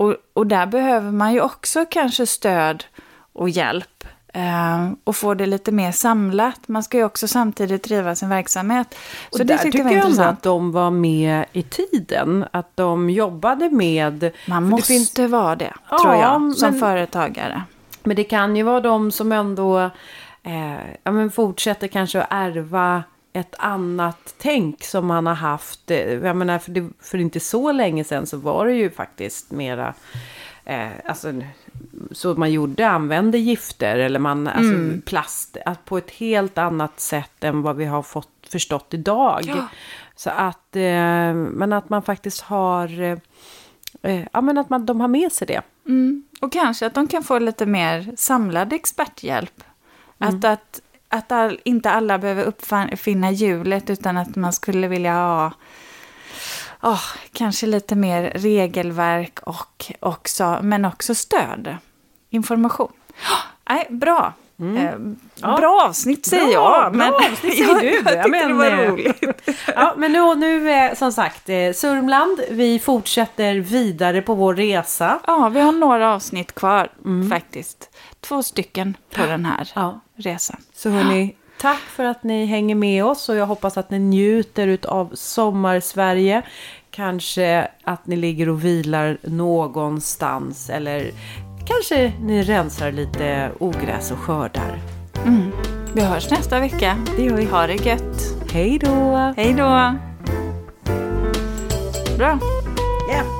Och, 0.00 0.14
och 0.34 0.46
där 0.46 0.66
behöver 0.66 1.10
man 1.10 1.32
ju 1.32 1.40
också 1.40 1.84
kanske 1.90 2.26
stöd 2.26 2.84
och 3.32 3.48
hjälp. 3.50 4.04
Eh, 4.34 4.90
och 5.04 5.16
få 5.16 5.34
det 5.34 5.46
lite 5.46 5.72
mer 5.72 5.92
samlat. 5.92 6.68
Man 6.68 6.82
ska 6.82 6.96
ju 6.98 7.04
också 7.04 7.28
samtidigt 7.28 7.82
driva 7.84 8.14
sin 8.14 8.28
verksamhet. 8.28 8.94
Så 9.30 9.38
där 9.38 9.44
det 9.44 9.58
tyckte 9.58 9.78
tycker 9.78 9.96
jag 9.96 10.10
var 10.10 10.24
att 10.24 10.42
de 10.42 10.72
var 10.72 10.90
med 10.90 11.44
i 11.52 11.62
tiden. 11.62 12.44
Att 12.50 12.76
de 12.76 13.10
jobbade 13.10 13.70
med... 13.70 14.20
Man 14.22 14.62
för 14.62 14.66
det 14.66 14.70
måste 14.70 14.86
finns- 14.86 15.18
vara 15.18 15.56
det, 15.56 15.72
Ja, 15.90 15.98
tror 15.98 16.14
jag, 16.14 16.52
som 16.56 16.70
men- 16.70 16.80
företagare. 16.80 17.62
Men 18.02 18.16
det 18.16 18.24
kan 18.24 18.56
ju 18.56 18.62
vara 18.62 18.80
de 18.80 19.12
som 19.12 19.32
ändå 19.32 19.80
eh, 20.42 20.90
ja, 21.02 21.10
men 21.10 21.30
fortsätter 21.30 21.88
kanske 21.88 22.22
att 22.22 22.28
ärva 22.30 23.02
ett 23.32 23.54
annat 23.58 24.34
tänk 24.38 24.84
som 24.84 25.06
man 25.06 25.26
har 25.26 25.34
haft. 25.34 25.90
Eh, 25.90 25.98
Jag 25.98 26.36
menar, 26.36 26.58
för, 26.58 26.70
det, 26.70 26.88
för 27.00 27.18
inte 27.18 27.40
så 27.40 27.72
länge 27.72 28.04
sedan 28.04 28.26
så 28.26 28.36
var 28.36 28.66
det 28.66 28.74
ju 28.74 28.90
faktiskt 28.90 29.50
mera... 29.50 29.94
Eh, 30.64 30.88
alltså, 31.04 31.32
så 32.10 32.34
man 32.34 32.52
gjorde, 32.52 32.88
använde 32.88 33.38
gifter 33.38 33.96
eller 33.96 34.18
man, 34.18 34.48
alltså 34.48 35.00
plast, 35.06 35.56
att 35.66 35.84
på 35.84 35.98
ett 35.98 36.10
helt 36.10 36.58
annat 36.58 37.00
sätt 37.00 37.44
än 37.44 37.62
vad 37.62 37.76
vi 37.76 37.84
har 37.84 38.02
fått 38.02 38.28
förstått 38.48 38.94
idag. 38.94 39.40
Ja. 39.44 39.68
Så 40.16 40.30
att, 40.30 40.76
eh, 40.76 41.34
men 41.34 41.72
att 41.72 41.88
man 41.88 42.02
faktiskt 42.02 42.40
har, 42.40 43.00
eh, 43.00 43.18
eh, 44.02 44.26
ja 44.32 44.40
men 44.40 44.58
att 44.58 44.70
man, 44.70 44.86
de 44.86 45.00
har 45.00 45.08
med 45.08 45.32
sig 45.32 45.46
det. 45.46 45.62
Mm. 45.86 46.24
Och 46.40 46.52
kanske 46.52 46.86
att 46.86 46.94
de 46.94 47.06
kan 47.06 47.22
få 47.22 47.38
lite 47.38 47.66
mer 47.66 48.14
samlad 48.16 48.72
experthjälp. 48.72 49.62
Att, 50.18 50.44
att, 50.44 50.80
att 51.10 51.32
all, 51.32 51.58
inte 51.64 51.90
alla 51.90 52.18
behöver 52.18 52.44
uppfinna 52.44 53.30
hjulet 53.30 53.90
utan 53.90 54.16
att 54.16 54.36
man 54.36 54.52
skulle 54.52 54.88
vilja 54.88 55.12
ha 55.14 55.52
åh, 56.82 57.02
kanske 57.32 57.66
lite 57.66 57.94
mer 57.96 58.32
regelverk 58.34 59.38
och 59.42 59.92
också, 60.00 60.58
men 60.62 60.84
också 60.84 61.14
stöd. 61.14 61.76
Information. 62.30 62.92
Nej, 63.68 63.86
bra. 63.90 64.32
Eh, 64.78 64.90
Ja. 65.42 65.56
Bra 65.56 65.84
avsnitt 65.88 66.26
säger 66.26 66.46
Bra, 66.46 66.82
jag. 66.82 66.92
bra 66.92 67.06
avsnitt 67.32 67.38
säger 67.40 67.68
jag, 67.68 67.80
du. 67.80 67.86
Jag 67.90 67.96
Ja, 67.96 68.22
tyckte 68.22 68.28
men, 68.28 68.48
det 68.48 68.54
var 68.54 68.86
roligt. 68.86 69.22
Ja, 69.74 69.94
men 69.96 70.12
nu, 70.12 70.34
nu 70.34 70.70
eh, 70.70 70.94
som 70.94 71.12
sagt, 71.12 71.48
eh, 71.48 71.72
Sörmland, 71.72 72.40
vi 72.50 72.78
fortsätter 72.78 73.54
vidare 73.54 74.22
på 74.22 74.34
vår 74.34 74.54
resa. 74.54 75.18
Ja, 75.26 75.48
vi 75.48 75.60
har 75.60 75.72
några 75.72 76.14
avsnitt 76.14 76.54
kvar 76.54 76.88
faktiskt. 77.30 77.90
Två 78.20 78.42
stycken 78.42 78.96
på 79.14 79.26
den 79.26 79.44
här 79.44 79.68
Ja. 79.74 80.00
Resan. 80.20 80.60
Så 80.74 80.90
hörni, 80.90 81.34
tack 81.60 81.80
för 81.80 82.04
att 82.04 82.22
ni 82.22 82.46
hänger 82.46 82.74
med 82.74 83.04
oss 83.04 83.28
och 83.28 83.36
jag 83.36 83.46
hoppas 83.46 83.76
att 83.78 83.90
ni 83.90 83.98
njuter 83.98 84.78
av 84.88 85.10
sommar-Sverige. 85.14 86.42
Kanske 86.90 87.68
att 87.84 88.06
ni 88.06 88.16
ligger 88.16 88.48
och 88.48 88.64
vilar 88.64 89.18
någonstans 89.22 90.70
eller 90.70 91.10
kanske 91.66 92.12
ni 92.20 92.42
rensar 92.42 92.92
lite 92.92 93.50
ogräs 93.58 94.10
och 94.10 94.18
skördar. 94.18 94.78
Vi 95.94 96.00
hörs 96.00 96.30
nästa 96.30 96.60
vecka. 96.60 96.96
Det 97.16 97.22
gör 97.22 97.36
vi. 97.36 97.44
Ha 97.44 97.66
det 97.66 97.86
gött. 97.86 98.22
Hej 98.52 98.78
då! 98.78 99.16
Hej 99.36 99.54
då! 99.54 99.94
Bra. 102.18 102.38
Då 103.08 103.39